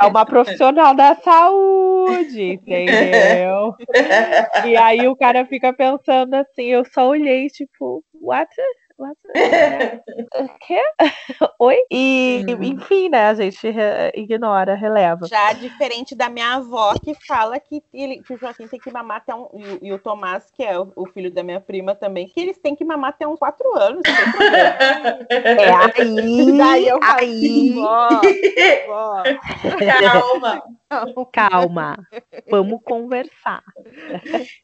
É 0.00 0.06
uma 0.06 0.24
profissional 0.24 0.94
da 0.94 1.14
saúde, 1.16 2.42
entendeu? 2.42 3.74
E 4.64 4.76
aí 4.76 5.06
o 5.08 5.16
cara 5.16 5.44
fica 5.44 5.72
pensando 5.72 6.34
assim, 6.34 6.64
eu 6.64 6.84
só 6.84 7.08
olhei, 7.08 7.48
tipo, 7.48 8.02
what? 8.20 8.48
Quê? 10.60 10.80
Oi? 11.58 11.76
E, 11.90 12.44
uhum. 12.48 12.62
enfim, 12.62 13.08
né? 13.08 13.26
A 13.26 13.34
gente 13.34 13.66
ignora, 14.14 14.74
releva. 14.74 15.26
Já 15.26 15.52
diferente 15.52 16.14
da 16.14 16.28
minha 16.28 16.54
avó, 16.54 16.94
que 17.02 17.14
fala 17.26 17.58
que, 17.58 17.82
ele, 17.92 18.22
que 18.22 18.32
o 18.34 18.38
Joaquim 18.38 18.68
tem 18.68 18.78
que 18.78 18.92
mamar 18.92 19.18
até 19.18 19.34
um. 19.34 19.48
E, 19.54 19.88
e 19.88 19.92
o 19.92 19.98
Tomás, 19.98 20.48
que 20.52 20.62
é 20.62 20.78
o, 20.78 20.92
o, 20.94 21.06
filho 21.06 21.30
da 21.32 21.42
minha 21.42 21.60
prima 21.60 21.94
também, 21.94 22.28
que 22.28 22.40
eles 22.40 22.58
têm 22.58 22.76
que 22.76 22.84
mamar 22.84 23.10
até 23.10 23.26
uns 23.26 23.38
quatro 23.38 23.76
anos. 23.76 24.02
é 25.28 25.70
aí. 26.00 26.56
Daí 26.56 26.88
eu 26.88 27.00
falo, 27.00 27.18
aí. 27.18 27.72
Vó, 27.72 28.08
vó. 28.86 29.22
Calma. 30.12 30.62
Calma. 31.32 31.96
Vamos 32.50 32.80
conversar. 32.84 33.62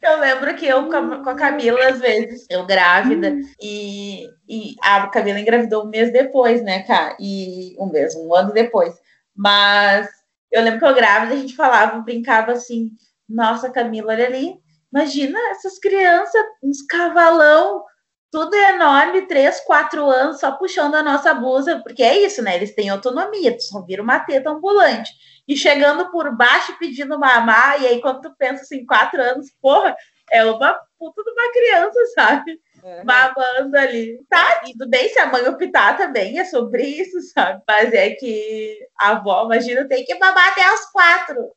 Eu 0.02 0.20
lembro 0.20 0.54
que 0.56 0.66
eu 0.66 0.88
com 0.88 1.30
a 1.30 1.34
Camila, 1.34 1.88
às 1.88 2.00
vezes, 2.00 2.46
eu 2.50 2.66
grávida, 2.66 3.36
e 3.60 4.26
e, 4.48 4.74
a 4.82 5.06
Camila 5.08 5.38
engravidou 5.38 5.84
um 5.84 5.88
mês 5.88 6.12
depois, 6.12 6.62
né, 6.62 6.82
cara? 6.82 7.16
E 7.20 7.76
um 7.78 7.86
mês, 7.86 8.14
um 8.16 8.34
ano 8.34 8.52
depois. 8.52 8.94
Mas 9.36 10.08
eu 10.50 10.62
lembro 10.62 10.80
que 10.80 10.86
eu 10.86 10.94
grávida, 10.94 11.34
a 11.34 11.36
gente 11.36 11.54
falava, 11.54 12.00
brincava 12.00 12.52
assim, 12.52 12.90
nossa, 13.28 13.70
Camila, 13.70 14.12
olha 14.12 14.26
ali, 14.26 14.54
imagina 14.92 15.38
essas 15.50 15.78
crianças, 15.78 16.42
uns 16.62 16.82
cavalão, 16.82 17.84
tudo 18.30 18.54
enorme, 18.54 19.26
três, 19.26 19.60
quatro 19.60 20.04
anos, 20.08 20.40
só 20.40 20.52
puxando 20.52 20.94
a 20.96 21.02
nossa 21.02 21.32
blusa, 21.32 21.80
porque 21.80 22.02
é 22.02 22.24
isso, 22.24 22.42
né? 22.42 22.56
Eles 22.56 22.74
têm 22.74 22.88
autonomia, 22.88 23.56
tu 23.56 23.62
só 23.62 23.82
vira 23.82 24.02
uma 24.02 24.20
teta 24.20 24.50
ambulante. 24.50 25.10
E 25.50 25.56
chegando 25.56 26.12
por 26.12 26.30
baixo 26.36 26.78
pedindo 26.78 27.18
mamar, 27.18 27.82
e 27.82 27.86
aí 27.88 28.00
quando 28.00 28.20
tu 28.20 28.32
pensa 28.38 28.62
assim, 28.62 28.86
quatro 28.86 29.20
anos, 29.20 29.50
porra, 29.60 29.96
é 30.30 30.44
uma 30.44 30.78
puta 30.96 31.24
de 31.24 31.30
uma 31.32 31.52
criança, 31.52 31.98
sabe? 32.14 32.60
Uhum. 32.84 33.04
Babando 33.04 33.76
ali. 33.76 34.24
Tá, 34.28 34.60
tudo 34.64 34.88
bem 34.88 35.08
se 35.08 35.18
a 35.18 35.26
mãe 35.26 35.48
optar 35.48 35.96
também, 35.96 36.38
é 36.38 36.44
sobre 36.44 36.84
isso, 36.84 37.20
sabe? 37.34 37.60
Mas 37.66 37.92
é 37.92 38.10
que 38.10 38.78
a 38.96 39.10
avó, 39.10 39.44
imagina, 39.46 39.88
tem 39.88 40.04
que 40.04 40.14
babar 40.14 40.52
até 40.52 40.72
os 40.72 40.86
quatro. 40.92 41.50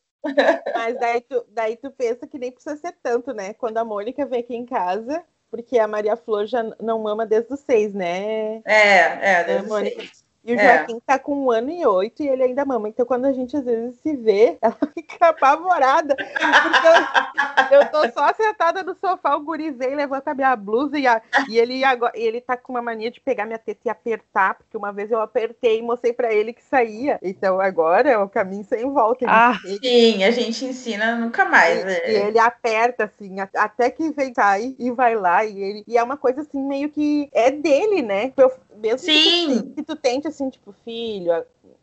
Mas 0.74 1.00
daí 1.00 1.22
tu, 1.22 1.46
daí 1.50 1.78
tu 1.78 1.92
pensa 1.92 2.26
que 2.26 2.40
nem 2.40 2.52
precisa 2.52 2.76
ser 2.76 2.96
tanto, 3.04 3.32
né? 3.32 3.54
Quando 3.54 3.78
a 3.78 3.86
Mônica 3.86 4.26
vem 4.26 4.40
aqui 4.40 4.56
em 4.56 4.66
casa, 4.66 5.24
porque 5.52 5.78
a 5.78 5.88
Maria 5.88 6.18
Flor 6.18 6.48
já 6.48 6.64
não 6.82 7.04
mama 7.04 7.28
desde 7.28 7.54
os 7.54 7.60
seis, 7.60 7.94
né? 7.94 8.60
É, 8.66 9.34
é, 9.34 9.44
desde 9.44 9.72
os 9.72 9.78
seis. 9.78 10.23
E 10.44 10.54
o 10.54 10.60
é. 10.60 10.78
Joaquim 10.78 11.00
tá 11.06 11.18
com 11.18 11.46
um 11.46 11.52
ano 11.52 11.72
e 11.72 11.86
oito 11.86 12.22
e 12.22 12.28
ele 12.28 12.44
ainda 12.44 12.66
mama. 12.66 12.90
Então, 12.90 13.06
quando 13.06 13.26
a 13.26 13.32
gente 13.32 13.56
às 13.56 13.64
vezes 13.64 13.98
se 14.00 14.16
vê, 14.16 14.58
ela 14.62 14.78
fica 14.94 15.30
apavorada. 15.30 16.16
Porque 16.16 17.74
eu, 17.74 17.80
eu 17.80 17.92
tô 17.92 18.12
só 18.12 18.34
sentada 18.34 18.84
no 18.84 18.94
sofá, 18.96 19.36
o 19.36 19.42
guri 19.42 19.72
vem, 19.72 19.96
levanta 19.96 20.32
a 20.32 20.34
minha 20.34 20.56
blusa 20.56 21.00
e, 21.00 21.08
a, 21.08 21.22
e 21.50 21.58
ele, 21.58 21.84
agora, 21.86 22.12
ele 22.16 22.42
tá 22.42 22.58
com 22.58 22.74
uma 22.74 22.82
mania 22.82 23.10
de 23.10 23.22
pegar 23.22 23.46
minha 23.46 23.58
teta 23.58 23.82
e 23.86 23.90
apertar, 23.90 24.56
porque 24.56 24.76
uma 24.76 24.92
vez 24.92 25.10
eu 25.12 25.22
apertei 25.22 25.80
e 25.80 25.82
mostrei 25.82 26.12
pra 26.12 26.34
ele 26.34 26.52
que 26.52 26.64
saía. 26.64 27.20
Então, 27.22 27.62
agora 27.62 28.10
é 28.10 28.18
o 28.18 28.28
caminho 28.28 28.66
sem 28.66 28.90
volta. 28.92 29.26
Ah, 29.28 29.58
sim, 29.82 30.24
a 30.24 30.32
gente 30.32 30.66
ensina 30.66 31.16
nunca 31.16 31.46
mais. 31.46 31.82
E, 31.82 31.86
né? 31.86 32.12
e 32.12 32.16
ele 32.16 32.40
aperta, 32.40 33.06
assim, 33.06 33.40
até 33.40 33.90
que 33.90 34.12
vem 34.12 34.34
sai 34.34 34.76
e 34.78 34.92
vai 34.92 35.16
lá. 35.16 35.46
E, 35.46 35.58
ele, 35.58 35.84
e 35.88 35.98
é 35.98 36.04
uma 36.04 36.18
coisa 36.18 36.42
assim, 36.42 36.62
meio 36.62 36.90
que 36.90 37.30
é 37.32 37.50
dele, 37.50 38.02
né? 38.02 38.34
Eu, 38.36 38.52
mesmo 38.76 39.00
sim. 39.00 39.48
Que, 39.48 39.56
tu, 39.56 39.76
que 39.76 39.84
tu 39.84 39.96
tente 39.96 40.28
assim, 40.34 40.50
tipo, 40.50 40.74
filho, 40.84 41.32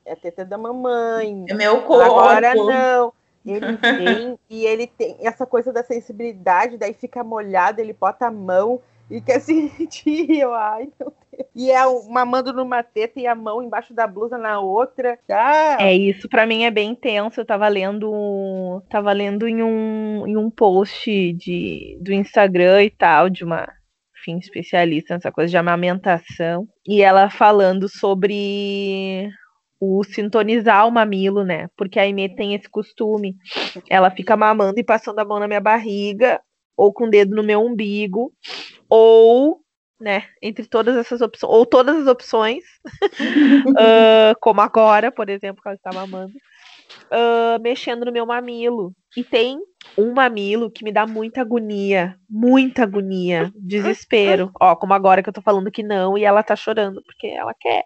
é 0.05 0.14
teta 0.14 0.44
da 0.44 0.59
mamãe. 0.59 1.46
É 1.48 1.55
meu 1.55 1.82
corpo. 1.82 2.18
Agora 2.18 2.55
não. 2.55 3.12
Ele 3.46 3.76
tem, 3.78 4.38
e 4.51 4.66
ele 4.66 4.86
tem 4.86 5.16
essa 5.20 5.46
coisa 5.46 5.72
da 5.72 5.82
sensibilidade, 5.82 6.76
daí 6.76 6.92
fica 6.92 7.24
molhado, 7.24 7.80
ele 7.80 7.92
bota 7.92 8.26
a 8.26 8.30
mão 8.30 8.80
e 9.11 9.20
quer 9.20 9.40
sentir. 9.40 10.30
Eu, 10.30 10.53
ai, 10.53 10.88
meu 10.98 11.12
Deus. 11.32 11.48
E 11.55 11.70
é 11.70 11.80
mamando 12.09 12.53
numa 12.53 12.82
teta 12.82 13.18
e 13.18 13.26
a 13.26 13.34
mão 13.34 13.62
embaixo 13.62 13.94
da 13.94 14.07
blusa 14.07 14.36
na 14.36 14.61
outra. 14.61 15.18
Ah. 15.30 15.78
É, 15.80 15.94
isso 15.94 16.28
para 16.28 16.46
mim 16.46 16.64
é 16.64 16.70
bem 16.70 16.90
intenso. 16.90 17.40
Eu 17.40 17.46
tava 17.46 17.66
lendo. 17.68 18.82
Tava 18.90 19.11
lendo 19.12 19.48
em 19.48 19.62
um, 19.62 20.26
em 20.26 20.36
um 20.36 20.51
post 20.51 21.32
de, 21.32 21.98
do 22.01 22.12
Instagram 22.12 22.84
e 22.84 22.90
tal, 22.90 23.30
de 23.30 23.42
uma 23.42 23.66
enfim, 24.20 24.38
especialista 24.38 25.14
nessa 25.14 25.32
coisa 25.32 25.50
de 25.50 25.56
amamentação, 25.56 26.68
e 26.86 27.02
ela 27.02 27.30
falando 27.30 27.88
sobre 27.88 29.30
o 29.80 30.04
sintonizar 30.04 30.86
o 30.86 30.90
mamilo, 30.90 31.42
né? 31.42 31.68
Porque 31.76 31.98
a 31.98 32.02
Aimee 32.02 32.34
tem 32.34 32.54
esse 32.54 32.68
costume. 32.68 33.34
Ela 33.88 34.10
fica 34.10 34.36
mamando 34.36 34.78
e 34.78 34.84
passando 34.84 35.18
a 35.18 35.24
mão 35.24 35.40
na 35.40 35.48
minha 35.48 35.60
barriga, 35.60 36.40
ou 36.76 36.92
com 36.92 37.04
o 37.04 37.10
dedo 37.10 37.34
no 37.34 37.42
meu 37.42 37.64
umbigo, 37.64 38.32
ou, 38.88 39.60
né, 39.98 40.24
entre 40.42 40.66
todas 40.66 40.96
essas 40.96 41.20
opções, 41.20 41.52
ou 41.52 41.64
todas 41.64 41.96
as 41.96 42.06
opções, 42.06 42.62
uh, 43.70 44.34
como 44.40 44.60
agora, 44.60 45.10
por 45.10 45.28
exemplo, 45.30 45.62
que 45.62 45.68
ela 45.68 45.76
está 45.76 45.90
mamando, 45.92 46.32
uh, 47.11 47.61
mexendo 47.61 48.05
no 48.05 48.12
meu 48.12 48.26
mamilo. 48.26 48.93
E 49.16 49.24
tem 49.24 49.59
um 49.99 50.12
mamilo 50.12 50.70
que 50.70 50.84
me 50.84 50.93
dá 50.93 51.07
muita 51.07 51.41
agonia, 51.41 52.16
muita 52.28 52.84
agonia, 52.84 53.53
desespero. 53.57 54.51
Ó, 54.61 54.76
como 54.76 54.95
agora 54.95 55.22
que 55.22 55.28
eu 55.28 55.32
tô 55.32 55.43
falando 55.43 55.70
que 55.70 55.82
não 55.82 56.16
e 56.16 56.24
ela 56.24 56.43
tá 56.43 56.55
chorando 56.55 57.03
porque 57.05 57.26
ela 57.26 57.55
quer. 57.59 57.84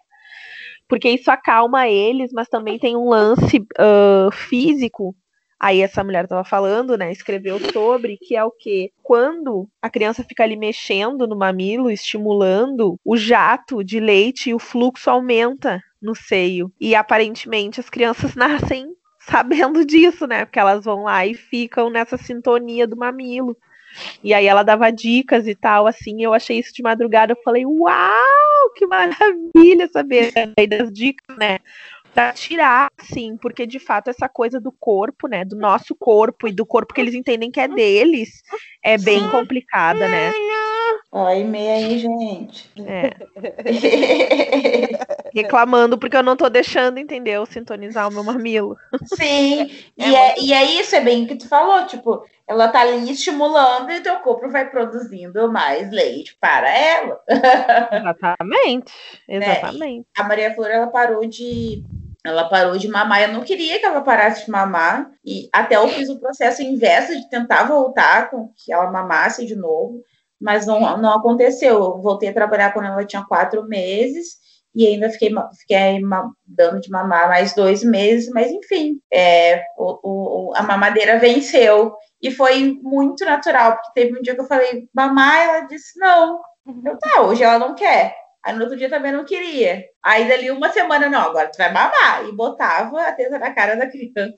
Porque 0.87 1.09
isso 1.09 1.31
acalma 1.31 1.87
eles, 1.87 2.31
mas 2.31 2.47
também 2.47 2.77
tem 2.77 2.95
um 2.95 3.09
lance 3.09 3.57
uh, 3.57 4.31
físico. 4.31 5.15
Aí 5.59 5.81
essa 5.81 6.03
mulher 6.03 6.27
tava 6.27 6.43
falando, 6.43 6.97
né? 6.97 7.11
Escreveu 7.11 7.59
sobre 7.71 8.17
que 8.17 8.35
é 8.35 8.43
o 8.43 8.51
que 8.51 8.91
quando 9.01 9.67
a 9.81 9.89
criança 9.89 10.23
fica 10.23 10.43
ali 10.43 10.55
mexendo 10.55 11.25
no 11.25 11.35
mamilo, 11.35 11.89
estimulando, 11.89 12.99
o 13.03 13.17
jato 13.17 13.83
de 13.83 13.99
leite 13.99 14.49
e 14.49 14.53
o 14.53 14.59
fluxo 14.59 15.09
aumenta 15.09 15.81
no 16.01 16.15
seio. 16.15 16.71
E 16.79 16.95
aparentemente 16.95 17.79
as 17.79 17.89
crianças 17.89 18.35
nascem 18.35 18.95
sabendo 19.19 19.85
disso, 19.85 20.27
né? 20.27 20.45
Porque 20.45 20.59
elas 20.59 20.85
vão 20.85 21.03
lá 21.03 21.25
e 21.25 21.33
ficam 21.33 21.89
nessa 21.89 22.17
sintonia 22.17 22.87
do 22.87 22.95
mamilo. 22.95 23.57
E 24.23 24.33
aí 24.33 24.45
ela 24.45 24.63
dava 24.63 24.91
dicas 24.91 25.47
e 25.47 25.55
tal, 25.55 25.87
assim, 25.87 26.21
eu 26.21 26.33
achei 26.33 26.59
isso 26.59 26.73
de 26.73 26.83
madrugada, 26.83 27.31
eu 27.31 27.41
falei, 27.43 27.65
uau, 27.65 28.73
que 28.75 28.85
maravilha 28.85 29.87
saber 29.91 30.33
aí 30.57 30.67
das 30.67 30.91
dicas, 30.91 31.37
né? 31.37 31.59
Pra 32.13 32.31
tirar, 32.31 32.89
sim, 33.01 33.37
porque 33.37 33.65
de 33.65 33.79
fato 33.79 34.09
essa 34.09 34.29
coisa 34.29 34.59
do 34.59 34.71
corpo, 34.71 35.27
né? 35.27 35.43
Do 35.43 35.55
nosso 35.55 35.95
corpo 35.95 36.47
e 36.47 36.51
do 36.51 36.65
corpo 36.65 36.93
que 36.93 37.01
eles 37.01 37.13
entendem 37.13 37.51
que 37.51 37.59
é 37.59 37.67
deles, 37.67 38.41
é 38.83 38.97
bem 38.97 39.29
complicada, 39.29 40.07
né? 40.07 40.31
Ó, 41.17 41.31
e-mail 41.31 41.71
aí, 41.71 41.97
gente. 41.97 42.69
É. 42.77 43.15
Reclamando 45.33 45.97
porque 45.97 46.17
eu 46.17 46.21
não 46.21 46.35
tô 46.35 46.49
deixando, 46.49 46.99
entendeu? 46.99 47.45
Sintonizar 47.45 48.09
o 48.09 48.11
meu 48.11 48.21
mamilo. 48.21 48.75
Sim, 49.15 49.61
é 49.97 50.09
e, 50.09 50.13
é, 50.13 50.35
e 50.41 50.51
é 50.51 50.63
isso, 50.65 50.93
é 50.93 50.99
bem 50.99 51.23
o 51.23 51.27
que 51.27 51.37
tu 51.37 51.47
falou, 51.47 51.85
tipo, 51.85 52.25
ela 52.45 52.67
tá 52.67 52.81
ali 52.81 53.09
estimulando 53.09 53.91
e 53.91 54.01
teu 54.01 54.19
corpo 54.19 54.49
vai 54.49 54.69
produzindo 54.69 55.49
mais 55.49 55.89
leite 55.89 56.35
para 56.37 56.69
ela. 56.69 57.17
Exatamente, 57.93 58.93
exatamente. 59.29 60.05
É, 60.17 60.21
a 60.21 60.23
Maria 60.25 60.53
Flor, 60.53 60.69
ela 60.69 60.87
parou 60.87 61.25
de 61.25 61.81
ela 62.25 62.49
parou 62.49 62.77
de 62.77 62.89
mamar. 62.89 63.21
Eu 63.21 63.29
não 63.31 63.41
queria 63.41 63.79
que 63.79 63.85
ela 63.85 64.01
parasse 64.01 64.45
de 64.45 64.51
mamar. 64.51 65.09
E 65.23 65.47
até 65.53 65.75
eu 65.77 65.87
fiz 65.87 66.09
o 66.09 66.19
processo 66.19 66.61
inverso 66.61 67.15
de 67.15 67.29
tentar 67.29 67.63
voltar 67.63 68.29
com 68.29 68.51
que 68.57 68.73
ela 68.73 68.91
mamasse 68.91 69.45
de 69.45 69.55
novo 69.55 70.03
mas 70.39 70.65
não, 70.65 70.97
não 70.97 71.17
aconteceu. 71.17 71.75
Eu 71.75 72.01
voltei 72.01 72.29
a 72.29 72.33
trabalhar 72.33 72.73
quando 72.73 72.85
ela 72.85 73.05
tinha 73.05 73.25
quatro 73.25 73.63
meses 73.67 74.45
e 74.75 74.85
ainda 74.85 75.09
fiquei, 75.09 75.31
fiquei 75.59 76.01
dando 76.45 76.81
de 76.81 76.89
mamar 76.89 77.29
mais 77.29 77.53
dois 77.55 77.81
meses, 77.83 78.29
mas 78.29 78.51
enfim, 78.51 78.99
é, 79.11 79.63
o, 79.77 80.49
o, 80.49 80.55
a 80.55 80.61
mamadeira 80.63 81.17
venceu. 81.17 81.95
E 82.21 82.31
foi 82.31 82.77
muito 82.81 83.23
natural, 83.23 83.73
porque 83.73 83.91
teve 83.93 84.17
um 84.17 84.21
dia 84.21 84.35
que 84.35 84.41
eu 84.41 84.47
falei, 84.47 84.89
mamar, 84.93 85.37
ela 85.37 85.59
disse 85.61 85.97
não. 85.99 86.41
Eu, 86.83 86.97
tá, 86.97 87.21
hoje 87.21 87.43
ela 87.43 87.59
não 87.59 87.75
quer. 87.75 88.15
Aí 88.45 88.53
no 88.53 88.61
outro 88.61 88.77
dia 88.77 88.89
também 88.89 89.11
não 89.11 89.25
queria. 89.25 89.85
Aí 90.03 90.27
dali 90.27 90.51
uma 90.51 90.69
semana, 90.69 91.09
não, 91.09 91.21
agora 91.21 91.49
tu 91.51 91.57
vai 91.57 91.73
mamar. 91.73 92.25
E 92.29 92.31
botava 92.31 93.01
a 93.01 93.11
teta 93.11 93.39
na 93.39 93.51
cara 93.55 93.75
da 93.75 93.87
criança. 93.89 94.35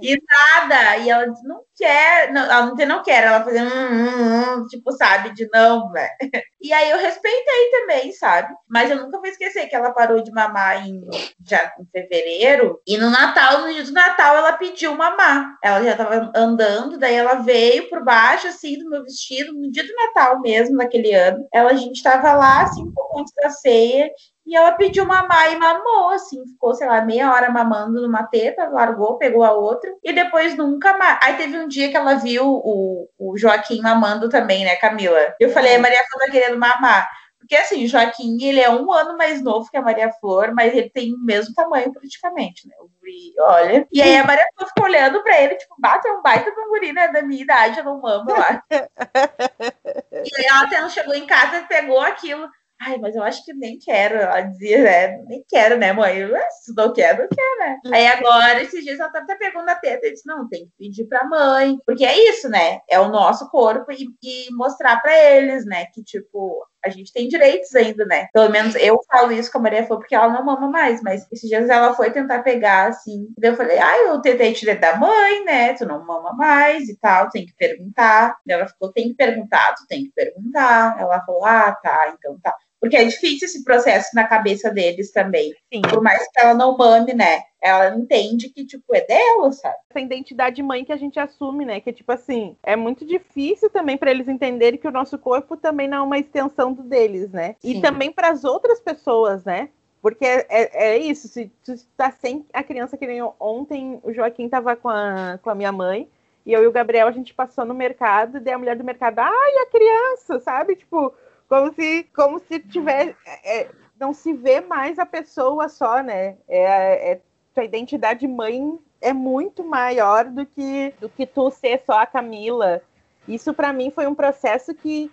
e 0.00 0.16
nada. 0.30 0.96
E 0.98 1.10
ela 1.10 1.28
disse, 1.28 1.44
não 1.44 1.62
quer. 1.76 2.32
Não, 2.32 2.42
ela 2.42 2.66
não, 2.66 2.76
não 2.86 3.02
quer. 3.02 3.24
Ela 3.24 3.42
fazia, 3.42 3.64
hum, 3.64 3.66
hum, 3.66 4.60
hum, 4.60 4.66
tipo, 4.68 4.92
sabe, 4.92 5.34
de 5.34 5.48
não, 5.52 5.90
velho. 5.90 6.08
E 6.60 6.72
aí 6.72 6.90
eu 6.90 6.98
respeitei 6.98 7.70
também, 7.70 8.12
sabe? 8.12 8.52
Mas 8.68 8.90
eu 8.90 8.96
nunca 8.96 9.18
vou 9.18 9.28
esquecer 9.28 9.68
que 9.68 9.76
ela 9.76 9.92
parou 9.92 10.20
de 10.20 10.32
mamar 10.32 10.84
em, 10.84 11.00
já, 11.46 11.72
em 11.78 11.86
fevereiro. 11.86 12.80
E 12.84 12.98
no 12.98 13.10
Natal, 13.10 13.60
no 13.60 13.72
dia 13.72 13.84
do 13.84 13.92
Natal, 13.92 14.36
ela 14.36 14.52
pediu 14.54 14.92
mamar. 14.96 15.56
Ela 15.62 15.84
já 15.84 15.96
tava 15.96 16.32
andando, 16.34 16.98
daí 16.98 17.14
ela 17.14 17.34
veio 17.34 17.88
por 17.88 18.04
baixo, 18.04 18.48
assim, 18.48 18.76
do 18.76 18.90
meu 18.90 19.04
vestido, 19.04 19.52
no 19.52 19.70
dia 19.70 19.86
do 19.86 19.94
Natal 19.94 20.40
mesmo, 20.40 20.76
naquele 20.76 21.14
ano. 21.14 21.46
Ela, 21.54 21.74
gente 21.88 22.02
tava 22.02 22.32
lá, 22.32 22.62
assim, 22.62 22.82
um 22.82 22.92
pouco 22.92 23.20
antes 23.20 23.32
da 23.34 23.50
ceia, 23.50 24.10
e 24.46 24.56
ela 24.56 24.72
pediu 24.72 25.04
mamar 25.04 25.52
e 25.52 25.56
mamou, 25.56 26.10
assim, 26.10 26.42
ficou, 26.46 26.74
sei 26.74 26.86
lá, 26.86 27.02
meia 27.02 27.30
hora 27.30 27.50
mamando 27.50 28.00
numa 28.00 28.22
teta, 28.22 28.68
largou, 28.68 29.18
pegou 29.18 29.44
a 29.44 29.52
outra, 29.52 29.92
e 30.02 30.12
depois 30.12 30.56
nunca 30.56 30.96
mais. 30.96 31.18
Aí 31.22 31.36
teve 31.36 31.58
um 31.58 31.68
dia 31.68 31.90
que 31.90 31.96
ela 31.96 32.14
viu 32.14 32.44
o, 32.46 33.08
o 33.18 33.36
Joaquim 33.36 33.80
mamando 33.82 34.28
também, 34.28 34.64
né, 34.64 34.76
Camila? 34.76 35.34
Eu 35.38 35.50
falei, 35.50 35.76
a 35.76 35.78
Maria 35.78 36.02
Flor 36.10 36.26
tá 36.26 36.32
querendo 36.32 36.58
mamar. 36.58 37.08
Porque 37.38 37.56
assim, 37.56 37.84
o 37.84 37.88
Joaquim, 37.88 38.42
ele 38.42 38.60
é 38.60 38.70
um 38.70 38.92
ano 38.92 39.16
mais 39.16 39.42
novo 39.42 39.70
que 39.70 39.76
a 39.76 39.82
Maria 39.82 40.12
Flor, 40.12 40.52
mas 40.54 40.74
ele 40.74 40.90
tem 40.90 41.14
o 41.14 41.18
mesmo 41.18 41.54
tamanho 41.54 41.92
praticamente, 41.92 42.66
né? 42.68 42.74
Guri, 43.08 43.32
olha. 43.40 43.88
E 43.90 44.02
aí 44.02 44.16
a 44.16 44.24
Maria 44.24 44.44
ficou 44.58 44.84
olhando 44.84 45.22
pra 45.22 45.40
ele, 45.40 45.56
tipo, 45.56 45.74
bate 45.78 46.08
um 46.08 46.22
baita 46.22 46.50
guri, 46.68 46.92
né? 46.92 47.08
Da 47.08 47.22
minha 47.22 47.42
idade, 47.42 47.78
eu 47.78 47.84
não 47.84 48.00
mamo 48.00 48.30
lá. 48.30 48.62
e 48.70 50.36
aí 50.36 50.44
ela 50.46 50.64
até 50.64 50.80
não 50.80 50.90
chegou 50.90 51.14
em 51.14 51.26
casa 51.26 51.58
e 51.58 51.66
pegou 51.66 52.00
aquilo. 52.00 52.48
Ai, 52.80 52.96
mas 52.98 53.16
eu 53.16 53.24
acho 53.24 53.44
que 53.44 53.52
nem 53.52 53.76
quero. 53.78 54.16
Ela 54.16 54.40
dizia, 54.42 54.82
né? 54.84 55.18
Nem 55.26 55.44
quero, 55.48 55.76
né, 55.76 55.92
mãe? 55.92 56.18
Eu, 56.18 56.36
se 56.62 56.72
não 56.76 56.92
quero, 56.92 57.22
não 57.22 57.28
quero, 57.28 57.58
né? 57.58 57.80
Aí 57.92 58.06
agora, 58.06 58.62
esses 58.62 58.84
dias, 58.84 59.00
ela 59.00 59.10
tá 59.10 59.18
até 59.18 59.34
pegando 59.34 59.68
a 59.68 59.74
teta 59.74 60.06
e 60.06 60.12
disse: 60.12 60.26
não, 60.26 60.48
tem 60.48 60.66
que 60.66 60.72
pedir 60.78 61.04
pra 61.06 61.24
mãe. 61.24 61.76
Porque 61.84 62.04
é 62.04 62.30
isso, 62.30 62.48
né? 62.48 62.78
É 62.88 63.00
o 63.00 63.08
nosso 63.08 63.50
corpo 63.50 63.90
e, 63.90 64.06
e 64.22 64.54
mostrar 64.54 65.02
pra 65.02 65.12
eles, 65.12 65.66
né? 65.66 65.86
Que, 65.86 66.04
tipo, 66.04 66.64
a 66.84 66.90
gente 66.90 67.12
tem 67.12 67.28
direitos 67.28 67.74
ainda, 67.74 68.04
né? 68.04 68.28
Pelo 68.32 68.50
menos 68.50 68.74
eu 68.76 69.00
falo 69.10 69.32
isso 69.32 69.50
com 69.50 69.58
a 69.58 69.62
Maria 69.62 69.86
foi 69.86 69.98
porque 69.98 70.14
ela 70.14 70.28
não 70.28 70.44
mama 70.44 70.68
mais, 70.68 71.02
mas 71.02 71.26
esses 71.32 71.48
dias 71.48 71.68
ela 71.68 71.94
foi 71.94 72.10
tentar 72.10 72.42
pegar, 72.42 72.88
assim. 72.88 73.28
Daí 73.38 73.50
eu 73.50 73.56
falei, 73.56 73.78
ai, 73.78 74.08
eu 74.08 74.20
tentei 74.20 74.52
tirar 74.52 74.76
da 74.76 74.96
mãe, 74.96 75.44
né? 75.44 75.74
Tu 75.74 75.84
não 75.86 76.04
mama 76.04 76.32
mais 76.34 76.88
e 76.88 76.96
tal, 76.96 77.30
tem 77.30 77.46
que 77.46 77.54
perguntar. 77.54 78.36
Daí 78.46 78.56
ela 78.56 78.68
ficou, 78.68 78.92
tem 78.92 79.08
que 79.08 79.14
perguntar, 79.14 79.74
tu 79.74 79.86
tem 79.88 80.04
que 80.04 80.12
perguntar. 80.12 80.96
Ela 80.98 81.20
falou, 81.24 81.44
ah, 81.44 81.72
tá, 81.72 82.14
então 82.16 82.38
tá. 82.40 82.54
Porque 82.80 82.96
é 82.96 83.04
difícil 83.04 83.46
esse 83.46 83.64
processo 83.64 84.14
na 84.14 84.24
cabeça 84.24 84.70
deles 84.70 85.10
também. 85.10 85.52
Sim. 85.72 85.82
Por 85.82 86.00
mais 86.00 86.22
que 86.28 86.40
ela 86.40 86.54
não 86.54 86.76
mame, 86.76 87.12
né? 87.12 87.42
Ela 87.60 87.96
entende 87.96 88.48
que, 88.50 88.64
tipo, 88.64 88.94
é 88.94 89.00
dela, 89.00 89.50
sabe? 89.50 89.74
Essa 89.90 90.00
identidade 90.00 90.62
mãe 90.62 90.84
que 90.84 90.92
a 90.92 90.96
gente 90.96 91.18
assume, 91.18 91.64
né? 91.64 91.80
Que, 91.80 91.92
tipo 91.92 92.12
assim, 92.12 92.56
é 92.62 92.76
muito 92.76 93.04
difícil 93.04 93.68
também 93.68 93.96
para 93.96 94.12
eles 94.12 94.28
entenderem 94.28 94.78
que 94.78 94.86
o 94.86 94.92
nosso 94.92 95.18
corpo 95.18 95.56
também 95.56 95.88
não 95.88 95.98
é 95.98 96.02
uma 96.02 96.18
extensão 96.18 96.72
do 96.72 96.82
deles, 96.82 97.32
né? 97.32 97.56
Sim. 97.58 97.78
E 97.78 97.82
também 97.82 98.12
para 98.12 98.30
as 98.30 98.44
outras 98.44 98.80
pessoas, 98.80 99.44
né? 99.44 99.70
Porque 100.00 100.24
é, 100.24 100.46
é, 100.48 100.70
é, 100.72 100.98
isso, 100.98 101.26
se 101.26 101.50
tu 101.64 101.74
tá 101.96 102.12
sem 102.12 102.46
a 102.52 102.62
criança 102.62 102.96
que 102.96 103.06
nem 103.06 103.20
ontem, 103.40 103.98
o 104.04 104.12
Joaquim 104.12 104.48
tava 104.48 104.76
com 104.76 104.88
a, 104.88 105.38
com 105.42 105.50
a 105.50 105.54
minha 105.54 105.72
mãe, 105.72 106.08
e 106.46 106.52
eu 106.52 106.62
e 106.62 106.66
o 106.66 106.72
Gabriel, 106.72 107.08
a 107.08 107.12
gente 107.12 107.34
passou 107.34 107.64
no 107.64 107.74
mercado, 107.74 108.38
e 108.38 108.40
daí 108.40 108.54
a 108.54 108.58
mulher 108.58 108.76
do 108.76 108.84
mercado, 108.84 109.18
ai, 109.18 109.56
a 109.58 109.66
criança, 109.66 110.40
sabe? 110.40 110.76
Tipo, 110.76 111.12
como 111.48 111.72
se, 111.72 112.04
como 112.14 112.38
se 112.38 112.60
tiver. 112.60 113.16
É, 113.24 113.62
é 113.62 113.70
não 113.98 114.14
se 114.14 114.32
vê 114.32 114.60
mais 114.60 114.98
a 114.98 115.04
pessoa 115.04 115.68
só, 115.68 116.00
né? 116.00 116.36
É, 116.48 117.12
é, 117.12 117.20
tua 117.52 117.64
identidade 117.64 118.26
mãe 118.28 118.78
é 119.00 119.12
muito 119.12 119.64
maior 119.64 120.24
do 120.26 120.46
que, 120.46 120.94
do 121.00 121.08
que 121.08 121.26
tu 121.26 121.50
ser 121.50 121.82
só 121.84 122.00
a 122.00 122.06
Camila. 122.06 122.80
Isso 123.26 123.52
para 123.52 123.72
mim 123.72 123.90
foi 123.90 124.06
um 124.06 124.14
processo 124.14 124.74
que 124.74 125.10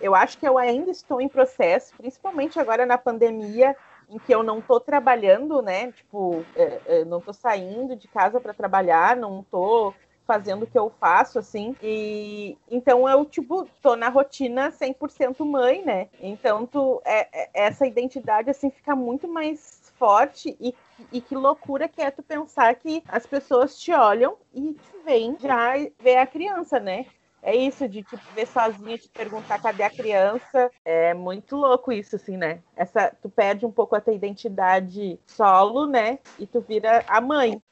eu 0.00 0.14
acho 0.14 0.36
que 0.38 0.46
eu 0.46 0.58
ainda 0.58 0.90
estou 0.90 1.20
em 1.20 1.28
processo, 1.28 1.94
principalmente 1.96 2.60
agora 2.60 2.84
na 2.84 2.98
pandemia, 2.98 3.74
em 4.08 4.18
que 4.18 4.34
eu 4.34 4.42
não 4.42 4.58
estou 4.58 4.78
trabalhando, 4.78 5.62
né? 5.62 5.90
Tipo, 5.92 6.44
é, 6.54 6.80
é, 6.86 7.04
não 7.04 7.18
estou 7.18 7.32
saindo 7.32 7.96
de 7.96 8.06
casa 8.06 8.38
para 8.38 8.52
trabalhar, 8.52 9.16
não 9.16 9.40
estou 9.40 9.94
fazendo 10.26 10.64
o 10.64 10.66
que 10.66 10.78
eu 10.78 10.92
faço, 11.00 11.38
assim. 11.38 11.74
E 11.82 12.56
então 12.70 13.08
eu, 13.08 13.24
tipo, 13.24 13.66
tô 13.80 13.94
na 13.96 14.08
rotina 14.08 14.70
100% 14.70 15.44
mãe, 15.44 15.84
né? 15.84 16.08
Então 16.20 16.66
tu, 16.66 17.00
é, 17.04 17.28
é, 17.32 17.50
essa 17.54 17.86
identidade, 17.86 18.50
assim, 18.50 18.70
fica 18.70 18.94
muito 18.96 19.28
mais 19.28 19.92
forte 19.98 20.56
e, 20.60 20.74
e 21.12 21.20
que 21.20 21.34
loucura 21.34 21.88
que 21.88 22.02
é 22.02 22.10
tu 22.10 22.22
pensar 22.22 22.74
que 22.74 23.02
as 23.08 23.26
pessoas 23.26 23.78
te 23.78 23.92
olham 23.92 24.36
e 24.54 24.74
te 24.74 25.04
veem 25.04 25.36
já 25.38 25.74
ver 25.98 26.18
a 26.18 26.26
criança, 26.26 26.78
né? 26.78 27.06
É 27.42 27.54
isso 27.54 27.88
de 27.88 28.02
tipo, 28.02 28.22
ver 28.34 28.46
sozinha, 28.46 28.98
te 28.98 29.08
perguntar 29.08 29.60
cadê 29.60 29.82
a 29.82 29.90
criança. 29.90 30.70
É 30.84 31.14
muito 31.14 31.56
louco 31.56 31.92
isso, 31.92 32.16
assim, 32.16 32.36
né? 32.36 32.60
Essa, 32.76 33.12
tu 33.22 33.28
perde 33.28 33.64
um 33.64 33.70
pouco 33.70 33.94
a 33.94 34.00
tua 34.00 34.12
identidade 34.12 35.18
solo, 35.26 35.86
né? 35.86 36.18
E 36.38 36.46
tu 36.46 36.60
vira 36.60 37.04
a 37.06 37.20
mãe. 37.20 37.62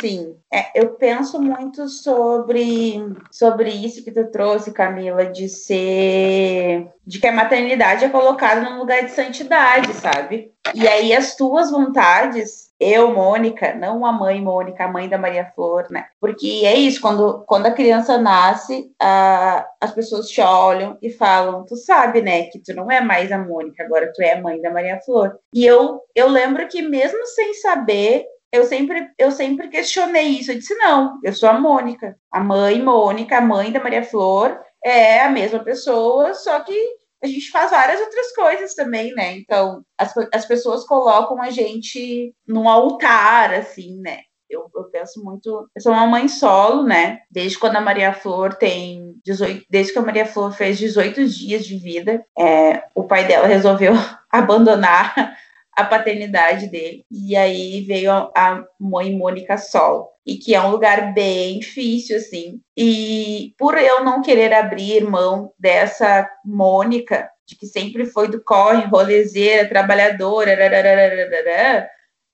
Sim, 0.00 0.36
é, 0.52 0.78
eu 0.78 0.90
penso 0.94 1.40
muito 1.40 1.88
sobre, 1.88 2.98
sobre 3.30 3.70
isso 3.70 4.04
que 4.04 4.12
tu 4.12 4.30
trouxe, 4.30 4.72
Camila, 4.72 5.26
de 5.26 5.48
ser. 5.48 6.88
De 7.10 7.18
que 7.18 7.26
a 7.26 7.32
maternidade 7.32 8.04
é 8.04 8.08
colocada 8.08 8.60
num 8.60 8.78
lugar 8.78 9.04
de 9.04 9.10
santidade, 9.10 9.92
sabe? 9.94 10.52
E 10.72 10.86
aí 10.86 11.12
as 11.12 11.34
tuas 11.34 11.68
vontades 11.68 12.70
eu, 12.78 13.12
Mônica, 13.12 13.74
não 13.74 14.06
a 14.06 14.12
mãe 14.12 14.40
Mônica, 14.40 14.84
a 14.84 14.88
mãe 14.88 15.08
da 15.08 15.18
Maria 15.18 15.50
Flor, 15.54 15.88
né? 15.90 16.06
Porque 16.20 16.62
é 16.64 16.74
isso, 16.76 17.00
quando, 17.00 17.44
quando 17.46 17.66
a 17.66 17.72
criança 17.72 18.16
nasce, 18.16 18.90
a, 18.98 19.66
as 19.80 19.90
pessoas 19.92 20.28
te 20.28 20.40
olham 20.40 20.96
e 21.02 21.10
falam, 21.10 21.66
tu 21.66 21.76
sabe, 21.76 22.22
né, 22.22 22.44
que 22.44 22.60
tu 22.60 22.72
não 22.72 22.90
é 22.90 23.00
mais 23.00 23.32
a 23.32 23.38
Mônica, 23.38 23.82
agora 23.82 24.10
tu 24.14 24.22
é 24.22 24.34
a 24.34 24.40
mãe 24.40 24.62
da 24.62 24.70
Maria 24.70 25.00
Flor. 25.04 25.36
E 25.52 25.66
eu, 25.66 26.00
eu 26.14 26.28
lembro 26.28 26.66
que 26.68 26.80
mesmo 26.80 27.26
sem 27.26 27.52
saber, 27.54 28.24
eu 28.52 28.64
sempre, 28.64 29.10
eu 29.18 29.32
sempre 29.32 29.68
questionei 29.68 30.28
isso. 30.28 30.52
Eu 30.52 30.58
disse, 30.58 30.74
não, 30.76 31.18
eu 31.24 31.34
sou 31.34 31.48
a 31.48 31.60
Mônica, 31.60 32.16
a 32.30 32.40
mãe 32.40 32.80
Mônica, 32.80 33.36
a 33.36 33.42
mãe 33.42 33.72
da 33.72 33.82
Maria 33.82 34.04
Flor, 34.04 34.58
é 34.82 35.20
a 35.20 35.28
mesma 35.28 35.58
pessoa, 35.58 36.32
só 36.34 36.60
que 36.60 36.99
a 37.22 37.26
gente 37.26 37.50
faz 37.50 37.70
várias 37.70 38.00
outras 38.00 38.32
coisas 38.34 38.74
também, 38.74 39.12
né? 39.14 39.36
Então, 39.36 39.84
as, 39.98 40.12
as 40.32 40.46
pessoas 40.46 40.84
colocam 40.84 41.40
a 41.40 41.50
gente 41.50 42.34
num 42.46 42.68
altar, 42.68 43.52
assim, 43.52 44.00
né? 44.00 44.20
Eu, 44.48 44.68
eu, 44.74 44.84
penso 44.84 45.22
muito. 45.22 45.68
Eu 45.74 45.80
sou 45.80 45.92
uma 45.92 46.06
mãe 46.06 46.26
solo, 46.26 46.82
né? 46.82 47.20
Desde 47.30 47.56
quando 47.56 47.76
a 47.76 47.80
Maria 47.80 48.12
Flor 48.12 48.54
tem 48.54 49.14
18. 49.24 49.64
Desde 49.70 49.92
que 49.92 49.98
a 49.98 50.02
Maria 50.02 50.26
Flor 50.26 50.52
fez 50.52 50.76
18 50.76 51.28
dias 51.28 51.64
de 51.64 51.76
vida, 51.78 52.24
é, 52.36 52.82
o 52.94 53.04
pai 53.04 53.28
dela 53.28 53.46
resolveu 53.46 53.92
abandonar 54.28 55.36
a 55.80 55.84
paternidade 55.84 56.68
dele. 56.68 57.04
E 57.10 57.36
aí 57.36 57.82
veio 57.82 58.12
a 58.12 58.64
mãe 58.78 59.14
Mônica 59.16 59.56
Sol, 59.58 60.12
e 60.24 60.36
que 60.36 60.54
é 60.54 60.60
um 60.60 60.70
lugar 60.70 61.12
bem 61.12 61.58
difícil, 61.58 62.16
assim. 62.16 62.60
E 62.76 63.54
por 63.58 63.76
eu 63.76 64.04
não 64.04 64.22
querer 64.22 64.52
abrir 64.52 65.04
mão 65.04 65.52
dessa 65.58 66.30
Mônica, 66.44 67.28
de 67.46 67.56
que 67.56 67.66
sempre 67.66 68.06
foi 68.06 68.28
do 68.28 68.42
corre, 68.42 68.86
rolezeira, 68.86 69.68
trabalhadora, 69.68 70.52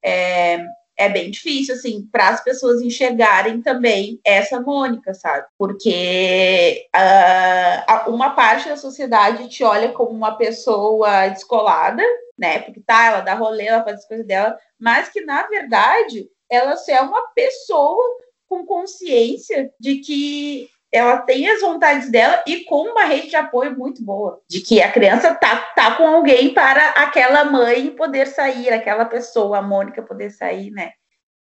é, 0.04 0.64
é 0.96 1.08
bem 1.08 1.30
difícil, 1.30 1.74
assim, 1.74 2.08
para 2.10 2.30
as 2.30 2.42
pessoas 2.42 2.80
enxergarem 2.80 3.60
também 3.60 4.18
essa 4.24 4.60
Mônica, 4.60 5.12
sabe? 5.12 5.46
Porque 5.58 6.86
uh, 6.94 8.10
uma 8.10 8.30
parte 8.30 8.68
da 8.68 8.76
sociedade 8.76 9.48
te 9.48 9.62
olha 9.62 9.92
como 9.92 10.10
uma 10.10 10.36
pessoa 10.36 11.28
descolada, 11.28 12.02
né? 12.38 12.60
Porque 12.60 12.80
tá, 12.80 13.06
ela 13.06 13.20
dá 13.20 13.34
rolê, 13.34 13.66
ela 13.66 13.84
faz 13.84 13.98
as 13.98 14.08
coisas 14.08 14.26
dela, 14.26 14.56
mas 14.78 15.08
que 15.08 15.20
na 15.20 15.46
verdade 15.46 16.28
ela 16.50 16.74
é 16.88 17.00
uma 17.00 17.28
pessoa 17.34 18.02
com 18.48 18.64
consciência 18.64 19.70
de 19.78 19.96
que 19.96 20.68
ela 20.92 21.18
tem 21.18 21.48
as 21.48 21.60
vontades 21.60 22.10
dela 22.10 22.42
e 22.46 22.64
com 22.64 22.82
uma 22.82 23.04
rede 23.04 23.28
de 23.28 23.36
apoio 23.36 23.76
muito 23.76 24.02
boa, 24.02 24.40
de 24.48 24.60
que 24.60 24.80
a 24.80 24.90
criança 24.90 25.34
tá, 25.34 25.56
tá 25.74 25.96
com 25.96 26.06
alguém 26.06 26.54
para 26.54 26.90
aquela 26.90 27.44
mãe 27.44 27.90
poder 27.90 28.26
sair, 28.26 28.70
aquela 28.70 29.04
pessoa, 29.04 29.58
a 29.58 29.62
Mônica 29.62 30.02
poder 30.02 30.30
sair, 30.30 30.70
né? 30.70 30.92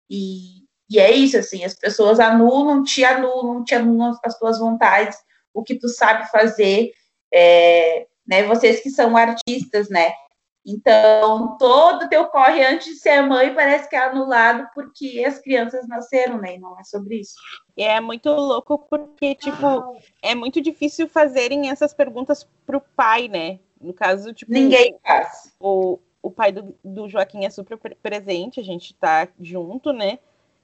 E, 0.09 0.63
e 0.89 0.99
é 0.99 1.11
isso, 1.11 1.37
assim, 1.37 1.63
as 1.63 1.75
pessoas 1.75 2.19
anulam, 2.19 2.83
te 2.83 3.03
anulam, 3.03 3.63
te 3.63 3.75
anulam 3.75 4.17
as 4.23 4.37
tuas 4.37 4.59
vontades, 4.59 5.17
o 5.53 5.63
que 5.63 5.75
tu 5.75 5.89
sabe 5.89 6.29
fazer, 6.31 6.91
é, 7.33 8.07
né? 8.25 8.43
Vocês 8.43 8.81
que 8.81 8.89
são 8.89 9.15
artistas, 9.17 9.89
né? 9.89 10.13
Então, 10.66 11.57
todo 11.57 12.05
o 12.05 12.09
teu 12.09 12.26
corre 12.28 12.66
antes 12.66 12.88
de 12.88 12.95
ser 12.95 13.22
mãe 13.22 13.53
parece 13.53 13.89
que 13.89 13.95
é 13.95 13.99
anulado 13.99 14.70
porque 14.74 15.24
as 15.28 15.38
crianças 15.39 15.86
nasceram, 15.88 16.38
né? 16.38 16.55
E 16.55 16.59
não 16.59 16.80
é 16.80 16.84
sobre 16.84 17.20
isso. 17.20 17.36
É 17.76 17.99
muito 17.99 18.30
louco 18.30 18.78
porque, 18.89 19.36
tipo, 19.36 19.97
é 20.22 20.34
muito 20.34 20.61
difícil 20.61 21.09
fazerem 21.09 21.70
essas 21.70 21.93
perguntas 21.93 22.47
pro 22.66 22.80
pai, 22.80 23.28
né? 23.28 23.59
No 23.80 23.93
caso, 23.93 24.34
tipo. 24.34 24.53
Ninguém 24.53 24.97
faz. 25.05 25.53
O, 25.59 25.99
o 26.22 26.32
pai 26.32 26.53
do, 26.53 26.74
do 26.84 27.09
Joaquim 27.09 27.43
é 27.43 27.49
super 27.49 27.78
presente, 27.78 28.61
a 28.61 28.64
gente 28.64 28.93
tá 28.93 29.28
junto, 29.41 29.91
né? 29.91 30.20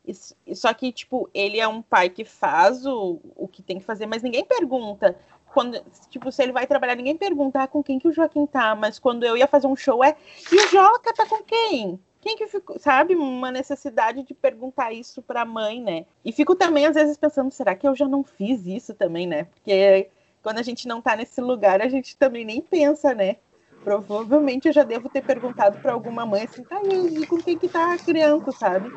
E, 0.05 0.55
só 0.55 0.73
que, 0.73 0.91
tipo, 0.93 1.29
ele 1.33 1.59
é 1.59 1.67
um 1.67 1.81
pai 1.81 2.09
que 2.09 2.23
faz 2.23 2.85
o, 2.85 3.19
o 3.35 3.47
que 3.47 3.61
tem 3.61 3.77
que 3.79 3.85
fazer, 3.85 4.05
mas 4.05 4.23
ninguém 4.23 4.45
pergunta 4.45 5.15
quando, 5.53 5.81
tipo, 6.09 6.31
se 6.31 6.43
ele 6.43 6.51
vai 6.51 6.67
trabalhar, 6.67 6.95
ninguém 6.95 7.17
pergunta 7.17 7.63
ah, 7.63 7.67
com 7.67 7.83
quem 7.83 7.99
que 7.99 8.07
o 8.07 8.13
Joaquim 8.13 8.45
tá, 8.45 8.75
mas 8.75 8.99
quando 8.99 9.23
eu 9.23 9.35
ia 9.35 9.47
fazer 9.47 9.67
um 9.67 9.75
show 9.75 10.03
é, 10.03 10.15
e 10.51 10.55
o 10.55 10.67
Joca 10.69 11.13
tá 11.13 11.25
com 11.25 11.43
quem? 11.43 11.99
Quem 12.21 12.35
que 12.35 12.47
ficou, 12.47 12.77
sabe? 12.79 13.15
Uma 13.15 13.49
necessidade 13.49 14.23
de 14.23 14.33
perguntar 14.33 14.91
isso 14.91 15.21
pra 15.21 15.45
mãe, 15.45 15.81
né? 15.81 16.05
E 16.23 16.31
fico 16.31 16.53
também, 16.53 16.85
às 16.85 16.95
vezes, 16.95 17.17
pensando, 17.17 17.51
será 17.51 17.75
que 17.75 17.87
eu 17.87 17.95
já 17.95 18.07
não 18.07 18.23
fiz 18.23 18.65
isso 18.65 18.93
também, 18.93 19.25
né? 19.25 19.45
Porque 19.45 20.09
quando 20.43 20.59
a 20.59 20.63
gente 20.63 20.87
não 20.87 21.01
tá 21.01 21.15
nesse 21.15 21.39
lugar, 21.39 21.81
a 21.81 21.87
gente 21.87 22.17
também 22.17 22.43
nem 22.43 22.61
pensa, 22.61 23.13
né? 23.13 23.37
Provavelmente 23.83 24.67
eu 24.67 24.73
já 24.73 24.83
devo 24.83 25.07
ter 25.07 25.23
perguntado 25.23 25.79
para 25.79 25.93
alguma 25.93 26.25
mãe 26.25 26.43
assim, 26.43 26.63
tá, 26.63 26.81
e 26.83 27.25
com 27.25 27.37
quem 27.37 27.57
que 27.57 27.69
tá 27.69 27.93
a 27.93 27.97
criança, 27.97 28.51
sabe? 28.51 28.91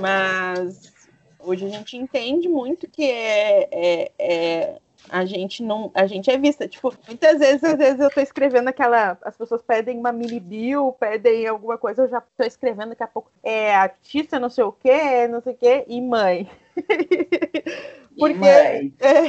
Mas 0.00 0.92
hoje 1.38 1.66
a 1.66 1.68
gente 1.68 1.96
entende 1.96 2.48
muito 2.48 2.90
que 2.90 3.04
é, 3.04 3.68
é, 3.70 4.12
é 4.18 4.80
a 5.08 5.24
gente 5.24 5.62
não, 5.62 5.90
a 5.94 6.06
gente 6.06 6.30
é 6.30 6.38
vista, 6.38 6.66
tipo, 6.66 6.94
muitas 7.06 7.38
vezes, 7.38 7.62
às 7.62 7.76
vezes 7.76 8.00
eu 8.00 8.10
tô 8.10 8.20
escrevendo 8.20 8.68
aquela, 8.68 9.18
as 9.22 9.36
pessoas 9.36 9.62
pedem 9.62 9.98
uma 9.98 10.12
mini 10.12 10.40
bio, 10.40 10.92
pedem 10.98 11.46
alguma 11.46 11.76
coisa, 11.76 12.02
eu 12.02 12.08
já 12.08 12.20
tô 12.20 12.44
escrevendo 12.44 12.90
daqui 12.90 13.02
a 13.02 13.08
pouco, 13.08 13.30
é 13.42 13.74
artista, 13.74 14.40
não 14.40 14.50
sei 14.50 14.64
o 14.64 14.72
quê, 14.72 15.28
não 15.28 15.40
sei 15.40 15.52
o 15.52 15.56
quê, 15.56 15.84
e 15.86 16.00
mãe. 16.00 16.50
Porque 18.18 18.36
e 18.36 18.38
mãe. 18.38 18.94
É, 19.00 19.22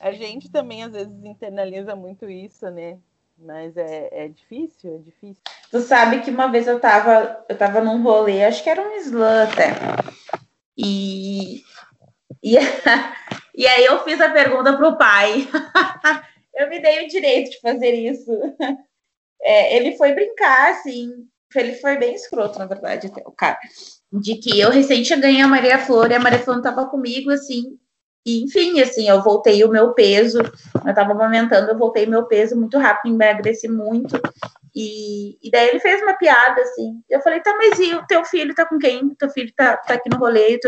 a 0.00 0.12
gente 0.12 0.50
também 0.50 0.82
às 0.82 0.92
vezes 0.92 1.12
internaliza 1.24 1.94
muito 1.94 2.28
isso, 2.28 2.68
né? 2.70 2.98
Mas 3.38 3.76
é, 3.76 4.08
é 4.12 4.28
difícil, 4.28 4.96
é 4.96 4.98
difícil. 4.98 5.42
Tu 5.70 5.80
sabe 5.80 6.20
que 6.22 6.30
uma 6.30 6.46
vez 6.46 6.66
eu 6.66 6.80
tava, 6.80 7.44
eu 7.48 7.56
tava 7.56 7.82
num 7.82 8.02
rolê, 8.02 8.44
acho 8.44 8.62
que 8.62 8.70
era 8.70 8.80
um 8.80 8.96
slam 8.96 9.44
até. 9.44 9.72
E, 10.76 11.62
e 12.42 12.56
E 13.56 13.66
aí 13.66 13.86
eu 13.86 14.04
fiz 14.04 14.20
a 14.20 14.28
pergunta 14.28 14.76
para 14.76 14.88
o 14.88 14.98
pai. 14.98 15.48
eu 16.54 16.68
me 16.68 16.78
dei 16.78 17.04
o 17.04 17.08
direito 17.08 17.50
de 17.52 17.60
fazer 17.60 17.92
isso. 17.92 18.30
É, 19.40 19.76
ele 19.76 19.96
foi 19.96 20.12
brincar, 20.12 20.72
assim. 20.72 21.26
Ele 21.54 21.72
foi 21.74 21.96
bem 21.96 22.14
escroto, 22.14 22.58
na 22.58 22.66
verdade, 22.66 23.06
até 23.06 23.22
o 23.24 23.32
cara. 23.32 23.58
De 24.12 24.36
que 24.36 24.60
eu 24.60 24.70
recente 24.70 25.16
ganhei 25.16 25.40
a 25.40 25.48
Maria 25.48 25.78
Flor 25.78 26.10
e 26.10 26.14
a 26.14 26.20
Maria 26.20 26.38
Flor 26.38 26.56
não 26.56 26.62
estava 26.62 26.86
comigo, 26.88 27.30
assim. 27.30 27.78
E, 28.26 28.42
enfim, 28.42 28.80
assim, 28.80 29.08
eu 29.08 29.22
voltei 29.22 29.64
o 29.64 29.70
meu 29.70 29.94
peso. 29.94 30.40
Eu 30.40 30.90
estava 30.90 31.12
amamentando, 31.12 31.70
eu 31.70 31.78
voltei 31.78 32.04
meu 32.04 32.26
peso 32.26 32.56
muito 32.56 32.76
rápido, 32.76 33.14
emagreci 33.14 33.68
muito. 33.68 34.20
E, 34.78 35.38
e 35.42 35.50
daí 35.50 35.70
ele 35.70 35.80
fez 35.80 36.02
uma 36.02 36.12
piada, 36.18 36.60
assim. 36.60 37.00
Eu 37.08 37.22
falei, 37.22 37.40
tá, 37.40 37.56
mas 37.56 37.78
e 37.78 37.94
o 37.94 38.06
teu 38.06 38.22
filho 38.26 38.54
tá 38.54 38.66
com 38.66 38.78
quem? 38.78 39.14
Teu 39.14 39.30
filho 39.30 39.50
tá, 39.56 39.74
tá 39.78 39.94
aqui 39.94 40.10
no 40.10 40.18
rolê. 40.18 40.60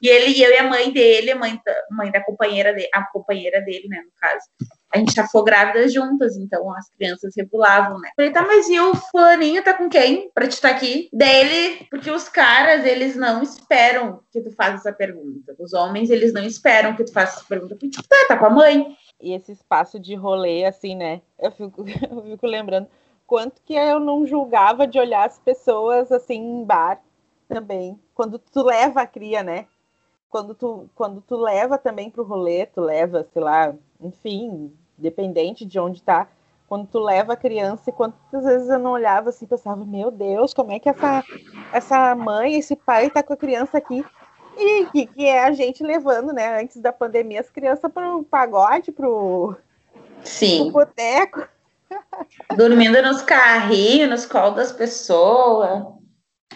E 0.00 0.08
ele, 0.08 0.42
eu 0.42 0.50
e 0.50 0.56
a 0.56 0.66
mãe 0.66 0.90
dele, 0.90 1.32
a 1.32 1.36
mãe 1.36 1.60
mãe 1.90 2.10
da 2.10 2.24
companheira 2.24 2.72
dele, 2.72 2.88
a 2.94 3.04
companheira 3.12 3.60
dele, 3.60 3.86
né, 3.86 3.98
no 3.98 4.12
caso. 4.18 4.46
A 4.90 4.96
gente 4.98 5.14
já 5.14 5.28
foi 5.28 5.44
grávidas 5.44 5.92
juntas, 5.92 6.36
então 6.36 6.74
as 6.74 6.88
crianças 6.88 7.34
regulavam, 7.36 8.00
né? 8.00 8.08
Falei, 8.16 8.32
tá, 8.32 8.42
mas 8.42 8.66
e 8.70 8.80
o 8.80 8.94
fulaninho 8.94 9.62
tá 9.62 9.74
com 9.74 9.90
quem 9.90 10.30
pra 10.32 10.48
te 10.48 10.52
estar 10.52 10.70
tá 10.70 10.76
aqui? 10.76 11.10
Dele, 11.12 11.86
porque 11.90 12.10
os 12.10 12.30
caras, 12.30 12.86
eles 12.86 13.14
não 13.14 13.42
esperam 13.42 14.22
que 14.32 14.40
tu 14.40 14.50
faça 14.52 14.76
essa 14.76 14.92
pergunta. 14.92 15.54
Os 15.58 15.74
homens, 15.74 16.08
eles 16.08 16.32
não 16.32 16.42
esperam 16.42 16.96
que 16.96 17.04
tu 17.04 17.12
faça 17.12 17.40
essa 17.40 17.46
pergunta. 17.46 17.74
Porque, 17.74 17.90
tipo, 17.90 18.08
tá, 18.08 18.16
tá 18.26 18.38
com 18.38 18.46
a 18.46 18.50
mãe. 18.50 18.96
E 19.20 19.34
esse 19.34 19.52
espaço 19.52 20.00
de 20.00 20.14
rolê, 20.14 20.64
assim, 20.64 20.96
né? 20.96 21.20
Eu 21.38 21.52
fico, 21.52 21.84
eu 22.10 22.22
fico 22.22 22.46
lembrando 22.46 22.88
quanto 23.30 23.62
que 23.64 23.74
eu 23.74 24.00
não 24.00 24.26
julgava 24.26 24.88
de 24.88 24.98
olhar 24.98 25.24
as 25.24 25.38
pessoas 25.38 26.10
assim 26.10 26.34
em 26.34 26.64
bar 26.64 27.00
também. 27.48 27.96
Quando 28.12 28.40
tu 28.40 28.60
leva 28.64 29.02
a 29.02 29.06
cria, 29.06 29.40
né? 29.40 29.66
Quando 30.28 30.52
tu, 30.52 30.90
quando 30.96 31.20
tu 31.20 31.36
leva 31.36 31.78
também 31.78 32.10
pro 32.10 32.24
rolê, 32.24 32.66
tu 32.66 32.80
leva, 32.80 33.24
sei 33.32 33.40
lá, 33.40 33.72
enfim, 34.00 34.74
dependente 34.98 35.64
de 35.64 35.78
onde 35.78 36.02
tá. 36.02 36.26
Quando 36.66 36.88
tu 36.88 36.98
leva 36.98 37.34
a 37.34 37.36
criança, 37.36 37.90
e 37.90 37.92
quantas 37.92 38.44
vezes 38.44 38.68
eu 38.68 38.80
não 38.80 38.90
olhava 38.90 39.28
assim, 39.28 39.46
pensava, 39.46 39.84
meu 39.84 40.10
Deus, 40.10 40.52
como 40.52 40.72
é 40.72 40.80
que 40.80 40.88
essa, 40.88 41.22
essa 41.72 42.14
mãe, 42.16 42.56
esse 42.56 42.74
pai 42.74 43.10
tá 43.10 43.22
com 43.22 43.32
a 43.32 43.36
criança 43.36 43.78
aqui? 43.78 44.04
E 44.58 44.86
que, 44.86 45.06
que 45.06 45.24
é 45.24 45.44
a 45.44 45.52
gente 45.52 45.84
levando, 45.84 46.32
né, 46.32 46.60
antes 46.60 46.78
da 46.78 46.92
pandemia, 46.92 47.40
as 47.40 47.50
crianças 47.50 47.92
pro 47.92 48.24
pagode, 48.24 48.90
pro, 48.90 49.54
Sim. 50.24 50.64
pro 50.64 50.84
boteco. 50.84 51.48
Dormindo 52.56 53.02
nos 53.02 53.22
carrinhos, 53.22 54.10
nos 54.10 54.26
colos 54.26 54.56
das 54.56 54.72
pessoas. 54.72 55.84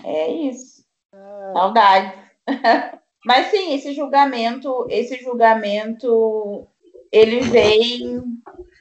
É 0.05 0.31
isso. 0.31 0.85
Ah. 1.13 1.53
Saudade. 1.55 2.13
Mas 3.25 3.47
sim, 3.51 3.75
esse 3.75 3.95
julgamento, 3.95 4.87
esse 4.91 5.17
julgamento, 5.23 6.67
ele 7.11 7.41
vem. 7.41 8.23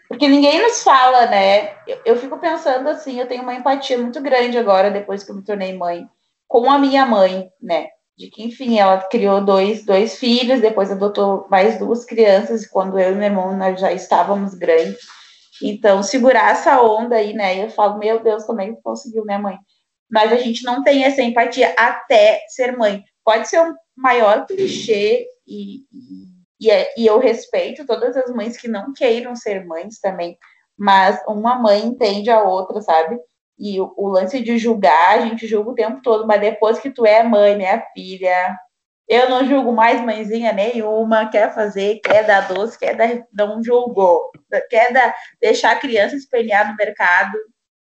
Porque 0.10 0.28
ninguém 0.28 0.62
nos 0.62 0.84
fala, 0.84 1.28
né? 1.28 1.76
Eu, 1.88 2.02
eu 2.06 2.16
fico 2.18 2.38
pensando 2.38 2.90
assim, 2.90 3.20
eu 3.20 3.28
tenho 3.28 3.42
uma 3.42 3.56
empatia 3.56 3.98
muito 3.98 4.22
grande 4.22 4.58
agora, 4.58 4.92
depois 4.92 5.24
que 5.24 5.32
eu 5.32 5.36
me 5.36 5.44
tornei 5.44 5.76
mãe, 5.76 6.08
com 6.48 6.70
a 6.70 6.78
minha 6.78 7.06
mãe, 7.06 7.50
né? 7.62 7.88
De 8.18 8.30
que, 8.30 8.44
enfim, 8.44 8.78
ela 8.78 8.98
criou 8.98 9.42
dois, 9.42 9.86
dois 9.86 10.20
filhos, 10.20 10.62
depois 10.62 10.92
adotou 10.92 11.48
mais 11.50 11.80
duas 11.80 12.06
crianças, 12.06 12.68
quando 12.68 13.00
eu 13.00 13.14
e 13.14 13.16
meu 13.16 13.24
irmão 13.24 13.58
nós 13.58 13.80
já 13.80 13.92
estávamos 13.92 14.54
grandes. 14.54 15.00
Então, 15.62 16.02
segurar 16.02 16.52
essa 16.52 16.82
onda 16.82 17.16
aí, 17.16 17.34
né? 17.34 17.64
Eu 17.64 17.70
falo, 17.70 18.00
meu 18.00 18.24
Deus, 18.24 18.46
como 18.46 18.62
é 18.62 18.68
que 18.68 18.82
conseguiu, 18.82 19.26
né, 19.26 19.38
mãe? 19.38 19.58
Mas 20.10 20.32
a 20.32 20.38
gente 20.38 20.64
não 20.64 20.84
tem 20.84 21.04
essa 21.04 21.22
empatia 21.22 21.74
até 21.78 22.42
ser 22.50 22.78
mãe. 22.78 23.04
Pode 23.24 23.48
ser 23.48 23.62
um 23.62 23.74
maior 23.96 24.46
clichê 24.46 25.26
e, 25.48 25.82
e, 26.60 26.70
é, 26.70 26.94
e 26.98 27.06
eu 27.06 27.20
respeito 27.20 27.86
todas 27.86 28.16
as 28.18 28.32
mães 28.32 28.58
que 28.58 28.68
não 28.68 28.94
queiram 28.94 29.36
ser 29.36 29.66
mães 29.66 30.00
também, 30.00 30.38
mas 30.78 31.22
uma 31.28 31.56
mãe 31.56 31.86
entende 31.86 32.30
a 32.30 32.42
outra, 32.42 32.82
sabe? 32.82 33.20
E 33.58 33.80
o, 33.80 33.94
o, 33.96 34.08
lance 34.08 34.42
de 34.42 34.58
julgar, 34.58 35.18
a 35.20 35.22
gente 35.22 35.48
julga 35.48 35.72
o 35.72 35.76
tempo 35.76 36.02
todo, 36.02 36.26
mas 36.26 36.42
depois 36.42 36.80
que 36.80 36.90
tu 36.90 37.06
é 37.06 37.24
mãe, 37.24 37.56
minha 37.56 37.80
filha, 37.94 38.58
eu 39.08 39.30
não 39.30 39.46
julgo 39.46 39.72
mais 39.74 40.02
mãezinha 40.02 40.54
nenhuma, 40.54 41.30
quer 41.30 41.54
fazer, 41.54 42.00
quer 42.00 42.26
dar 42.26 42.48
doce, 42.48 42.80
quer 42.80 42.96
dar, 42.96 43.10
não 43.34 43.64
julgou, 43.64 44.32
quer 44.70 44.94
dar, 44.94 45.14
deixar 45.42 45.72
a 45.72 45.80
criança 45.80 46.16
espelhar 46.16 46.70
no 46.70 46.76
mercado. 46.76 47.38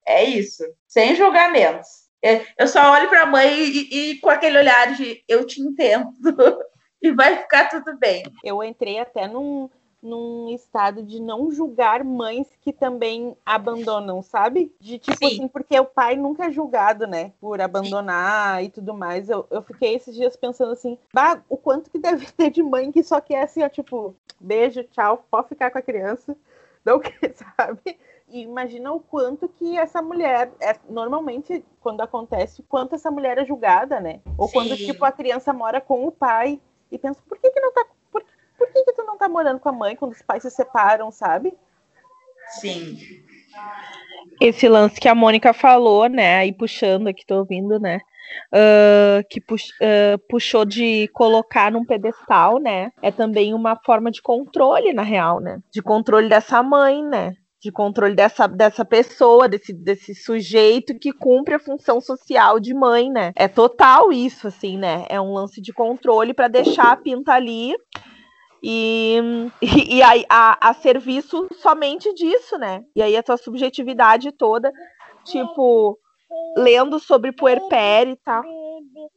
É 0.06 0.24
isso, 0.24 0.64
sem 0.88 1.16
julgamentos. 1.16 1.88
É, 2.24 2.42
eu 2.58 2.68
só 2.68 2.92
olho 2.94 3.10
para 3.10 3.24
a 3.24 3.26
mãe 3.26 3.60
e, 3.60 4.12
e, 4.12 4.20
com 4.20 4.30
aquele 4.30 4.58
olhar 4.58 4.94
de 4.94 5.24
eu 5.28 5.46
te 5.46 5.62
entendo 5.62 6.12
e 7.02 7.12
vai 7.12 7.38
ficar 7.38 7.70
tudo 7.70 7.98
bem. 7.98 8.24
Eu 8.44 8.64
entrei 8.64 9.00
até 9.00 9.28
num, 9.28 9.70
num 10.02 10.50
estado 10.50 11.02
de 11.02 11.20
não 11.20 11.52
julgar 11.52 12.04
mães 12.04 12.48
que 12.62 12.72
também 12.72 13.36
abandonam, 13.46 14.22
sabe? 14.22 14.72
De 14.80 15.00
tipo 15.00 15.18
Sim. 15.18 15.26
assim, 15.26 15.48
porque 15.48 15.80
o 15.80 15.86
pai 15.86 16.16
nunca 16.16 16.46
é 16.46 16.52
julgado, 16.52 17.08
né? 17.08 17.34
Por 17.40 17.60
abandonar 17.60 18.60
Sim. 18.60 18.66
e 18.66 18.70
tudo 18.70 18.94
mais. 18.94 19.30
Eu, 19.30 19.46
eu 19.50 19.62
fiquei 19.62 19.96
esses 19.96 20.16
dias 20.16 20.36
pensando 20.36 20.72
assim, 20.72 20.98
bah, 21.14 21.42
o 21.50 21.58
quanto 21.58 21.90
que 21.90 22.00
deve 22.00 22.26
ter 22.34 22.52
de 22.52 22.62
mãe 22.62 22.92
que 22.92 23.04
só 23.04 23.20
quer 23.20 23.44
assim, 23.44 23.64
ó, 23.64 23.70
tipo, 23.70 24.16
beijo, 24.40 24.84
tchau, 24.84 25.26
pode 25.30 25.50
ficar 25.50 25.72
com 25.72 25.78
a 25.78 25.82
criança. 25.84 26.36
Não 26.86 27.00
quer, 27.00 27.34
sabe? 27.58 27.98
E 28.30 28.42
imagina 28.42 28.94
o 28.94 29.00
quanto 29.00 29.48
que 29.50 29.78
essa 29.78 30.02
mulher, 30.02 30.52
é, 30.60 30.76
normalmente, 30.90 31.66
quando 31.82 32.02
acontece, 32.02 32.62
o 32.62 32.64
quanto 32.64 32.96
essa 32.96 33.10
mulher 33.10 33.38
é 33.38 33.46
julgada, 33.46 34.00
né? 34.00 34.22
Ou 34.38 34.48
Sim. 34.48 34.54
quando, 34.54 34.78
tipo, 34.78 35.04
a 35.04 35.12
criança 35.12 35.52
mora 35.52 35.82
com 35.82 36.06
o 36.06 36.12
pai 36.12 36.62
e 36.92 36.98
pensa, 36.98 37.22
por 37.28 37.38
que, 37.38 37.50
que 37.50 37.60
não 37.60 37.74
tá 37.74 37.86
por 38.68 38.74
que, 38.74 38.84
que 38.86 38.94
tu 38.94 39.04
não 39.04 39.18
tá 39.18 39.28
morando 39.28 39.60
com 39.60 39.70
a 39.70 39.74
mãe 39.74 39.96
quando 39.96 40.12
os 40.12 40.22
pais 40.22 40.44
se 40.44 40.52
separam, 40.52 41.12
sabe? 41.12 41.54
Sim. 42.60 42.98
Esse 44.40 44.68
lance 44.68 45.00
que 45.00 45.08
a 45.08 45.16
Mônica 45.16 45.54
falou, 45.54 46.08
né? 46.08 46.38
Aí 46.38 46.54
puxando 46.54 47.08
aqui, 47.08 47.26
tô 47.26 47.40
ouvindo, 47.40 47.80
né? 47.80 48.00
Uh, 48.54 49.26
que 49.30 49.42
pux, 49.42 49.70
uh, 49.82 50.18
puxou 50.30 50.66
de 50.66 51.10
colocar 51.14 51.72
num 51.72 51.86
pedestal, 51.86 52.60
né? 52.60 52.92
É 53.02 53.12
também 53.12 53.54
uma 53.54 53.76
forma 53.76 54.12
de 54.12 54.22
controle, 54.22 54.94
na 54.94 55.02
real, 55.02 55.40
né? 55.40 55.60
De 55.72 55.82
controle 55.82 56.30
dessa 56.30 56.62
mãe, 56.62 57.04
né? 57.04 57.34
De 57.60 57.72
controle 57.72 58.16
dessa, 58.16 58.48
dessa 58.48 58.86
pessoa, 58.86 59.50
desse, 59.50 59.74
desse 59.74 60.14
sujeito 60.14 60.98
que 61.00 61.12
cumpre 61.12 61.56
a 61.56 61.60
função 61.60 62.00
social 62.00 62.60
de 62.60 62.74
mãe, 62.74 63.10
né? 63.10 63.32
É 63.36 63.48
total 63.48 64.12
isso, 64.12 64.48
assim, 64.48 64.78
né? 64.78 65.06
É 65.10 65.20
um 65.20 65.34
lance 65.34 65.60
de 65.60 65.74
controle 65.74 66.34
para 66.34 66.48
deixar 66.48 66.92
a 66.92 66.98
pinta 66.98 67.34
ali 67.34 67.76
e, 68.62 69.18
e, 69.62 69.62
e 69.98 70.04
aí 70.04 70.26
a, 70.30 70.70
a 70.70 70.74
serviço 70.74 71.48
somente 71.60 72.14
disso, 72.14 72.58
né? 72.58 72.84
E 72.96 73.02
aí 73.02 73.16
a 73.16 73.24
tua 73.24 73.38
subjetividade 73.38 74.32
toda, 74.32 74.72
tipo, 75.24 75.98
lendo 76.58 77.00
sobre 77.00 77.32
puerpério 77.32 78.14
e 78.14 78.18
tal. 78.18 78.44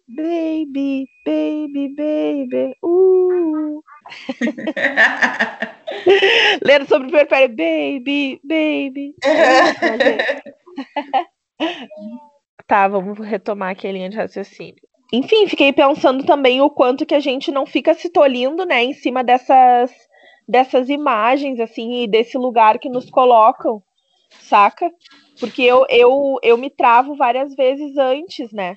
Baby, 0.08 1.06
baby, 1.24 1.94
baby, 1.96 2.76
uh. 2.82 3.82
lendo 6.64 6.86
sobre 6.86 7.10
puerpério, 7.10 7.48
baby, 7.48 8.40
baby. 8.44 9.14
tá, 12.66 12.88
vamos 12.88 13.18
retomar 13.18 13.70
aqui 13.70 13.86
a 13.86 13.92
linha 13.92 14.08
de 14.08 14.16
raciocínio 14.16 14.89
enfim, 15.12 15.48
fiquei 15.48 15.72
pensando 15.72 16.24
também 16.24 16.60
o 16.60 16.70
quanto 16.70 17.04
que 17.04 17.14
a 17.14 17.20
gente 17.20 17.50
não 17.50 17.66
fica 17.66 17.94
se 17.94 18.08
tolindo, 18.08 18.64
né, 18.64 18.84
em 18.84 18.92
cima 18.92 19.24
dessas 19.24 19.90
dessas 20.48 20.88
imagens 20.88 21.60
assim 21.60 22.02
e 22.02 22.08
desse 22.08 22.36
lugar 22.36 22.78
que 22.78 22.88
nos 22.88 23.08
colocam, 23.08 23.82
saca? 24.40 24.90
Porque 25.38 25.62
eu 25.62 25.86
eu, 25.88 26.36
eu 26.42 26.58
me 26.58 26.70
travo 26.70 27.14
várias 27.16 27.54
vezes 27.54 27.96
antes, 27.96 28.52
né? 28.52 28.76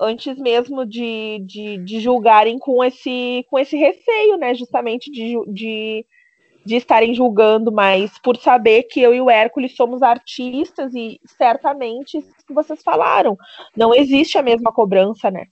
Antes 0.00 0.38
mesmo 0.38 0.86
de, 0.86 1.40
de, 1.46 1.78
de 1.84 2.00
julgarem 2.00 2.58
com 2.58 2.82
esse 2.82 3.44
com 3.50 3.58
esse 3.58 3.76
receio, 3.76 4.36
né, 4.38 4.54
justamente 4.54 5.10
de, 5.10 5.36
de 5.52 6.06
de 6.64 6.76
estarem 6.76 7.14
julgando, 7.14 7.72
mas 7.72 8.18
por 8.18 8.36
saber 8.36 8.84
que 8.84 9.00
eu 9.00 9.14
e 9.14 9.20
o 9.20 9.30
Hércules 9.30 9.74
somos 9.74 10.02
artistas 10.02 10.94
e 10.94 11.18
certamente 11.38 12.20
que 12.46 12.52
vocês 12.52 12.82
falaram, 12.82 13.36
não 13.76 13.94
existe 13.94 14.36
a 14.36 14.42
mesma 14.42 14.72
cobrança, 14.72 15.30
né? 15.30 15.46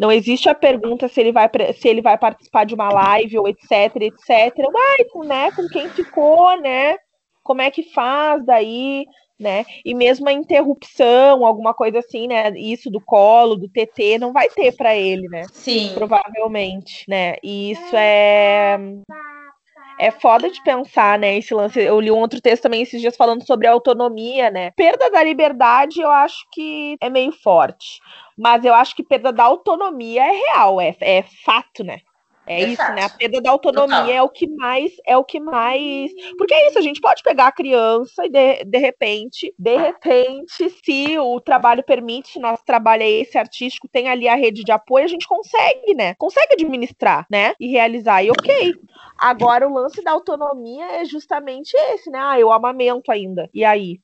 Não 0.00 0.10
existe 0.10 0.48
a 0.48 0.54
pergunta 0.54 1.08
se 1.08 1.20
ele 1.20 1.30
vai, 1.30 1.46
se 1.78 1.86
ele 1.86 2.00
vai 2.00 2.16
participar 2.16 2.64
de 2.64 2.74
uma 2.74 2.88
live 2.88 3.38
ou 3.38 3.46
etc, 3.46 3.94
etc. 3.96 4.56
Vai, 4.72 5.26
né, 5.26 5.52
com 5.52 5.68
quem 5.68 5.90
ficou, 5.90 6.58
né? 6.58 6.96
Como 7.42 7.60
é 7.60 7.70
que 7.70 7.82
faz 7.92 8.42
daí, 8.46 9.04
né? 9.38 9.62
E 9.84 9.94
mesmo 9.94 10.26
a 10.26 10.32
interrupção, 10.32 11.44
alguma 11.44 11.74
coisa 11.74 11.98
assim, 11.98 12.26
né? 12.26 12.50
Isso 12.56 12.90
do 12.90 12.98
colo, 12.98 13.56
do 13.56 13.68
TT, 13.68 14.18
não 14.18 14.32
vai 14.32 14.48
ter 14.48 14.74
para 14.74 14.96
ele, 14.96 15.28
né? 15.28 15.42
Sim. 15.52 15.92
Provavelmente, 15.92 17.04
né? 17.06 17.36
E 17.42 17.72
isso 17.72 17.94
é 17.94 18.78
é 20.00 20.10
foda 20.10 20.50
de 20.50 20.62
pensar, 20.62 21.18
né? 21.18 21.36
Esse 21.36 21.52
lance. 21.52 21.78
Eu 21.78 22.00
li 22.00 22.10
um 22.10 22.18
outro 22.18 22.40
texto 22.40 22.62
também 22.62 22.82
esses 22.82 23.00
dias 23.00 23.16
falando 23.16 23.46
sobre 23.46 23.66
autonomia, 23.66 24.50
né? 24.50 24.70
Perda 24.70 25.10
da 25.10 25.22
liberdade, 25.22 26.00
eu 26.00 26.10
acho 26.10 26.46
que 26.50 26.96
é 27.00 27.10
meio 27.10 27.32
forte. 27.32 28.00
Mas 28.36 28.64
eu 28.64 28.72
acho 28.72 28.96
que 28.96 29.02
perda 29.02 29.30
da 29.30 29.44
autonomia 29.44 30.22
é 30.22 30.32
real, 30.32 30.80
é, 30.80 30.96
é 31.00 31.22
fato, 31.44 31.84
né? 31.84 32.00
É 32.50 32.64
isso, 32.64 32.82
né? 32.94 33.04
A 33.04 33.08
perda 33.08 33.40
da 33.40 33.50
autonomia 33.50 33.96
Total. 33.96 34.10
é 34.10 34.22
o 34.22 34.28
que 34.28 34.48
mais 34.48 34.92
é 35.06 35.16
o 35.16 35.22
que 35.22 35.38
mais. 35.38 36.10
Porque 36.36 36.52
é 36.52 36.68
isso, 36.68 36.80
a 36.80 36.82
gente 36.82 37.00
pode 37.00 37.22
pegar 37.22 37.46
a 37.46 37.52
criança 37.52 38.26
e 38.26 38.28
de, 38.28 38.64
de 38.64 38.78
repente, 38.78 39.54
de 39.56 39.76
repente, 39.76 40.68
se 40.68 41.16
o 41.16 41.40
trabalho 41.40 41.84
permite, 41.84 42.32
se 42.32 42.40
nosso 42.40 42.64
trabalho 42.64 43.04
é 43.04 43.08
esse 43.08 43.38
artístico, 43.38 43.86
tem 43.86 44.08
ali 44.08 44.26
a 44.26 44.34
rede 44.34 44.64
de 44.64 44.72
apoio, 44.72 45.04
a 45.04 45.08
gente 45.08 45.28
consegue, 45.28 45.94
né? 45.94 46.14
Consegue 46.14 46.54
administrar, 46.54 47.24
né? 47.30 47.54
E 47.60 47.68
realizar. 47.68 48.24
E 48.24 48.32
ok. 48.32 48.74
Agora 49.16 49.68
o 49.68 49.72
lance 49.72 50.02
da 50.02 50.10
autonomia 50.10 51.00
é 51.00 51.04
justamente 51.04 51.76
esse, 51.92 52.10
né? 52.10 52.18
Ah, 52.20 52.40
eu 52.40 52.50
amamento 52.50 53.12
ainda. 53.12 53.48
E 53.54 53.64
aí? 53.64 54.00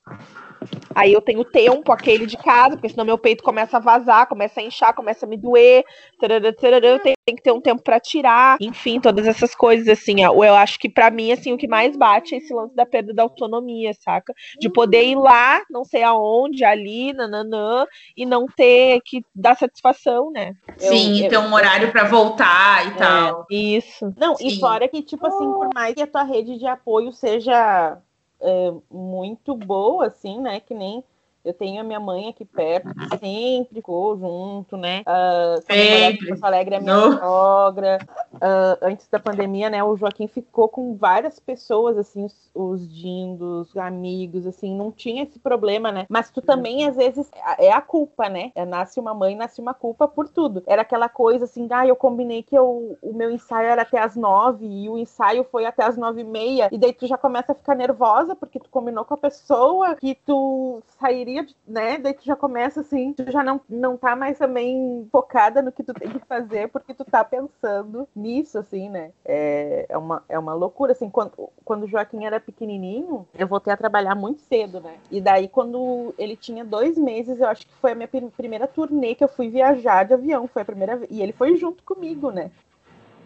Aí 0.97 1.13
eu 1.13 1.21
tenho 1.21 1.45
tempo 1.45 1.93
aquele 1.93 2.25
de 2.25 2.39
casa, 2.39 2.71
porque 2.71 2.89
senão 2.89 3.05
meu 3.05 3.19
peito 3.19 3.45
começa 3.45 3.77
a 3.77 3.81
vazar, 3.81 4.27
começa 4.27 4.61
a 4.61 4.63
inchar, 4.63 4.95
começa 4.95 5.27
a 5.27 5.29
me 5.29 5.37
doer. 5.37 5.85
Tarará, 6.19 6.51
tarará, 6.55 6.87
eu 6.89 6.99
tenho, 6.99 7.15
tenho 7.23 7.37
que 7.37 7.43
ter 7.43 7.53
um 7.53 7.61
tempo 7.61 7.83
para 7.83 8.01
tirar. 8.01 8.57
Enfim, 8.59 8.99
todas 8.99 9.27
essas 9.27 9.55
coisas, 9.55 9.87
assim. 9.89 10.23
Eu 10.23 10.55
acho 10.55 10.79
que 10.79 10.89
para 10.89 11.11
mim, 11.11 11.33
assim, 11.33 11.53
o 11.53 11.59
que 11.59 11.69
mais 11.69 11.95
bate 11.95 12.35
é 12.35 12.39
esse 12.39 12.51
lance 12.55 12.75
da 12.75 12.87
perda 12.87 13.13
da 13.13 13.25
autonomia, 13.25 13.93
saca? 13.93 14.33
De 14.59 14.71
poder 14.71 15.05
ir 15.05 15.17
lá, 15.17 15.61
não 15.69 15.85
sei 15.85 16.03
aonde, 16.03 16.65
ali, 16.65 17.13
nananã, 17.13 17.87
e 18.17 18.25
não 18.25 18.47
ter 18.47 19.03
que 19.05 19.23
dar 19.35 19.55
satisfação, 19.55 20.31
né? 20.31 20.55
Sim, 20.79 21.25
eu, 21.25 21.29
ter 21.29 21.37
um 21.37 21.53
horário 21.53 21.93
para 21.93 22.05
voltar 22.05 22.87
e 22.87 22.93
é, 22.93 22.95
tal. 22.95 23.47
Isso. 23.51 24.15
Não, 24.17 24.35
Sim. 24.35 24.49
e 24.49 24.59
fora 24.59 24.89
que, 24.89 25.03
tipo 25.03 25.27
assim, 25.27 25.45
por 25.45 25.69
mais 25.75 25.95
que 25.95 26.01
a 26.01 26.07
tua 26.07 26.23
rede 26.23 26.59
de 26.59 26.67
apoio 26.67 27.13
seja 27.13 27.99
é, 28.41 28.73
muito 28.91 29.57
boa, 29.57 30.07
assim, 30.07 30.41
né? 30.41 30.61
Que 30.61 30.75
nem 30.75 31.03
eu 31.47 31.55
tenho 31.55 31.81
a 31.81 31.85
minha 31.85 32.01
mãe 32.01 32.29
aqui 32.29 32.45
perto, 32.45 32.93
que 32.93 33.19
sempre 33.19 33.77
ficou 33.77 34.19
junto, 34.19 34.77
né? 34.77 35.03
Uh, 35.07 35.63
sempre. 35.63 36.29
Porto 36.29 36.45
Alegre 36.45 36.75
é 36.75 36.81
minha 36.81 36.95
no. 36.95 37.19
sogra. 37.19 37.99
Uh, 38.35 38.77
antes 38.83 39.09
da 39.09 39.19
pandemia, 39.19 39.71
né? 39.71 39.83
O 39.83 39.97
Joaquim 39.97 40.27
ficou 40.27 40.69
com 40.69 40.97
várias 40.97 41.39
pessoas, 41.39 41.97
assim, 41.97 42.25
os, 42.25 42.51
os 42.55 42.89
dindos, 42.93 43.77
amigos, 43.77 44.47
assim, 44.47 44.75
não 44.75 44.91
tinha 44.91 45.23
esse 45.23 45.39
problema, 45.39 45.93
né? 45.93 46.07
Mas 46.09 46.31
tu 46.31 46.43
também, 46.43 46.87
às 46.87 46.97
vezes, 46.97 47.31
é 47.59 47.73
a 47.73 47.81
culpa, 47.81 48.29
né? 48.29 48.51
É, 48.55 48.65
nasce 48.65 48.99
uma 48.99 49.15
mãe, 49.15 49.37
nasce 49.37 49.61
uma 49.61 49.73
culpa 49.73 50.09
por 50.09 50.29
tudo. 50.29 50.63
Era 50.67 50.83
aquela 50.83 51.09
coisa 51.09 51.45
assim, 51.45 51.69
ah, 51.71 51.87
eu 51.87 51.95
combinei 51.95 52.43
que 52.43 52.57
eu, 52.57 52.99
o 53.01 53.13
meu 53.13 53.31
ensaio 53.31 53.69
era 53.69 53.83
até 53.83 53.99
as 53.99 54.17
nove 54.17 54.67
e 54.67 54.89
o 54.89 54.99
ensaio 54.99 55.45
foi 55.45 55.65
até 55.65 55.85
as 55.85 55.97
nove 55.97 56.23
e 56.23 56.25
meia, 56.25 56.69
e 56.73 56.79
daí 56.79 56.93
tu 56.93 57.07
já 57.07 57.17
começa 57.17 57.53
a 57.53 57.55
ficar 57.55 57.75
nervosa 57.75 58.35
porque 58.35 58.59
tu 58.59 58.69
combinou 58.69 59.05
com 59.05 59.15
a 59.15 59.19
pessoa 59.19 59.95
que 59.95 60.15
tu 60.15 60.83
sairia 60.99 61.36
né? 61.67 61.99
Daí 61.99 62.15
tu 62.15 62.25
já 62.25 62.37
começa 62.37 62.81
assim, 62.81 63.13
tu 63.13 63.31
já 63.31 63.43
não, 63.43 63.61
não 63.69 63.97
tá 63.97 64.15
mais 64.15 64.39
também 64.39 65.07
focada 65.11 65.63
no 65.63 65.73
que 65.73 65.83
tu 65.83 65.93
tem 65.95 66.11
que 66.11 66.19
fazer, 66.21 66.69
porque 66.69 66.95
tu 66.95 67.05
tá 67.05 67.25
pensando 67.25 68.09
nisso, 68.15 68.59
assim, 68.59 68.89
né? 68.89 69.11
É, 69.25 69.87
é, 69.89 69.99
uma, 69.99 70.23
é 70.29 70.39
uma 70.39 70.55
loucura, 70.55 70.93
assim, 70.93 71.11
quando, 71.11 71.51
quando 71.65 71.85
o 71.85 71.89
Joaquim 71.89 72.25
era 72.25 72.39
pequenininho, 72.41 73.27
eu 73.39 73.47
voltei 73.47 73.73
a 73.73 73.77
trabalhar 73.77 74.15
muito 74.15 74.41
cedo, 74.43 74.81
né? 74.81 74.97
E 75.11 75.21
daí, 75.21 75.49
quando 75.49 76.15
ele 76.19 76.37
tinha 76.37 76.65
dois 76.65 76.97
meses, 76.97 77.41
eu 77.41 77.49
acho 77.49 77.67
que 77.67 77.75
foi 77.75 77.93
a 77.93 77.95
minha 77.95 78.09
primeira 78.37 78.67
turnê 78.67 79.15
que 79.15 79.25
eu 79.25 79.29
fui 79.29 79.49
viajar 79.49 80.05
de 80.05 80.15
avião, 80.15 80.47
foi 80.47 80.63
a 80.63 80.67
primeira 80.67 80.97
vez, 80.97 81.11
e 81.11 81.23
ele 81.23 81.33
foi 81.33 81.57
junto 81.57 81.83
comigo, 81.83 82.31
né? 82.31 82.51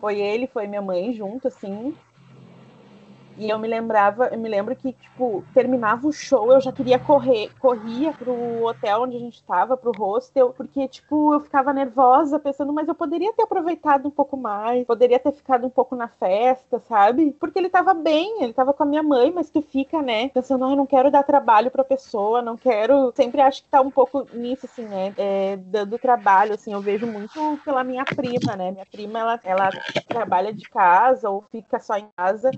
Foi 0.00 0.18
ele, 0.18 0.46
foi 0.46 0.66
minha 0.66 0.80
mãe 0.80 1.12
junto, 1.12 1.48
assim, 1.48 1.94
e 3.40 3.48
eu 3.48 3.58
me 3.58 3.66
lembrava, 3.66 4.26
eu 4.26 4.38
me 4.38 4.50
lembro 4.50 4.76
que, 4.76 4.92
tipo, 4.92 5.42
terminava 5.54 6.06
o 6.06 6.12
show, 6.12 6.52
eu 6.52 6.60
já 6.60 6.70
queria 6.70 6.98
correr, 6.98 7.50
corria 7.58 8.12
pro 8.12 8.66
hotel 8.66 9.04
onde 9.04 9.16
a 9.16 9.18
gente 9.18 9.42
tava, 9.44 9.78
pro 9.78 9.92
hostel, 9.92 10.52
porque, 10.54 10.86
tipo, 10.86 11.32
eu 11.32 11.40
ficava 11.40 11.72
nervosa, 11.72 12.38
pensando, 12.38 12.70
mas 12.70 12.86
eu 12.86 12.94
poderia 12.94 13.32
ter 13.32 13.44
aproveitado 13.44 14.06
um 14.06 14.10
pouco 14.10 14.36
mais, 14.36 14.86
poderia 14.86 15.18
ter 15.18 15.32
ficado 15.32 15.66
um 15.66 15.70
pouco 15.70 15.96
na 15.96 16.06
festa, 16.06 16.80
sabe? 16.80 17.32
Porque 17.40 17.58
ele 17.58 17.70
tava 17.70 17.94
bem, 17.94 18.42
ele 18.42 18.52
tava 18.52 18.74
com 18.74 18.82
a 18.82 18.86
minha 18.86 19.02
mãe, 19.02 19.32
mas 19.34 19.48
tu 19.48 19.62
fica, 19.62 20.02
né, 20.02 20.28
pensando, 20.28 20.66
ah, 20.66 20.72
eu 20.72 20.76
não 20.76 20.86
quero 20.86 21.10
dar 21.10 21.22
trabalho 21.22 21.70
pra 21.70 21.82
pessoa, 21.82 22.42
não 22.42 22.58
quero. 22.58 23.10
Sempre 23.16 23.40
acho 23.40 23.62
que 23.62 23.70
tá 23.70 23.80
um 23.80 23.90
pouco 23.90 24.28
nisso, 24.34 24.66
assim, 24.66 24.86
né? 24.86 25.14
É, 25.16 25.56
dando 25.56 25.98
trabalho, 25.98 26.52
assim, 26.52 26.74
eu 26.74 26.82
vejo 26.82 27.06
muito 27.06 27.58
pela 27.64 27.82
minha 27.82 28.04
prima, 28.04 28.54
né? 28.54 28.70
Minha 28.70 28.86
prima, 28.86 29.18
ela, 29.18 29.40
ela 29.44 29.70
trabalha 30.06 30.52
de 30.52 30.68
casa 30.68 31.30
ou 31.30 31.42
fica 31.50 31.78
só 31.80 31.96
em 31.96 32.08
casa 32.14 32.50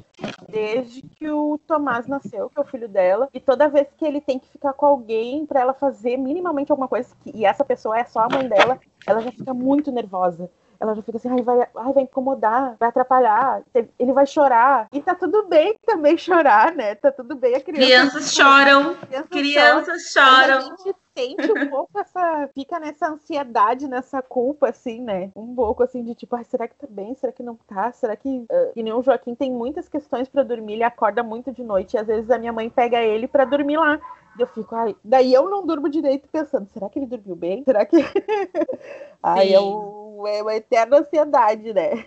desde 0.74 1.02
que 1.02 1.28
o 1.30 1.58
Tomás 1.66 2.06
nasceu, 2.06 2.48
que 2.48 2.58
é 2.58 2.62
o 2.62 2.66
filho 2.66 2.88
dela, 2.88 3.28
e 3.32 3.40
toda 3.40 3.68
vez 3.68 3.88
que 3.96 4.04
ele 4.04 4.20
tem 4.20 4.38
que 4.38 4.48
ficar 4.48 4.72
com 4.72 4.86
alguém 4.86 5.46
para 5.46 5.60
ela 5.60 5.74
fazer 5.74 6.16
minimamente 6.16 6.70
alguma 6.70 6.88
coisa, 6.88 7.14
e 7.26 7.44
essa 7.44 7.64
pessoa 7.64 7.98
é 7.98 8.04
só 8.04 8.20
a 8.20 8.28
mãe 8.28 8.48
dela, 8.48 8.78
ela 9.06 9.20
já 9.20 9.32
fica 9.32 9.52
muito 9.52 9.90
nervosa 9.90 10.50
ela 10.82 10.96
já 10.96 11.02
fica 11.02 11.16
assim, 11.16 11.28
ai, 11.28 11.42
vai, 11.42 11.60
ai, 11.60 11.92
vai 11.92 12.02
incomodar, 12.02 12.74
vai 12.78 12.88
atrapalhar, 12.88 13.62
ele 13.96 14.12
vai 14.12 14.26
chorar. 14.26 14.88
E 14.92 15.00
tá 15.00 15.14
tudo 15.14 15.46
bem 15.46 15.76
também 15.86 16.18
chorar, 16.18 16.74
né? 16.74 16.96
Tá 16.96 17.12
tudo 17.12 17.36
bem 17.36 17.54
a 17.54 17.60
criança. 17.60 17.86
Crianças 17.86 18.34
choram, 18.34 18.96
crianças, 18.96 19.28
crianças 19.30 20.02
choram. 20.12 20.56
A 20.58 20.60
gente 20.60 20.96
sente 21.16 21.52
um 21.52 21.68
pouco 21.68 21.98
essa. 21.98 22.48
Fica 22.54 22.78
nessa 22.78 23.08
ansiedade, 23.08 23.88
nessa 23.88 24.22
culpa, 24.22 24.68
assim, 24.68 25.00
né? 25.00 25.30
Um 25.36 25.54
pouco 25.54 25.82
assim 25.82 26.02
de 26.02 26.14
tipo, 26.14 26.34
ai, 26.36 26.44
será 26.44 26.66
que 26.66 26.74
tá 26.74 26.86
bem? 26.88 27.14
Será 27.14 27.32
que 27.32 27.42
não 27.42 27.56
tá? 27.66 27.92
Será 27.92 28.16
que. 28.16 28.28
Uh, 28.28 28.72
e 28.74 28.82
nem 28.82 28.92
o 28.92 29.02
Joaquim 29.02 29.34
tem 29.34 29.50
muitas 29.50 29.88
questões 29.88 30.28
para 30.28 30.42
dormir, 30.42 30.74
ele 30.74 30.84
acorda 30.84 31.22
muito 31.22 31.52
de 31.52 31.62
noite. 31.62 31.94
E 31.94 31.98
às 31.98 32.06
vezes 32.06 32.30
a 32.30 32.38
minha 32.38 32.52
mãe 32.52 32.68
pega 32.68 33.00
ele 33.00 33.28
para 33.28 33.44
dormir 33.44 33.76
lá. 33.76 34.00
Eu 34.38 34.46
fico, 34.46 34.74
ai, 34.74 34.96
daí 35.04 35.32
eu 35.32 35.48
não 35.48 35.66
durmo 35.66 35.90
direito 35.90 36.26
pensando, 36.32 36.66
será 36.72 36.88
que 36.88 36.98
ele 36.98 37.06
dormiu 37.06 37.36
bem? 37.36 37.62
Será 37.64 37.84
que. 37.84 37.96
ai, 39.22 39.54
eu, 39.54 40.24
é 40.26 40.42
uma 40.42 40.54
eterna 40.54 40.98
ansiedade, 40.98 41.72
né? 41.74 42.06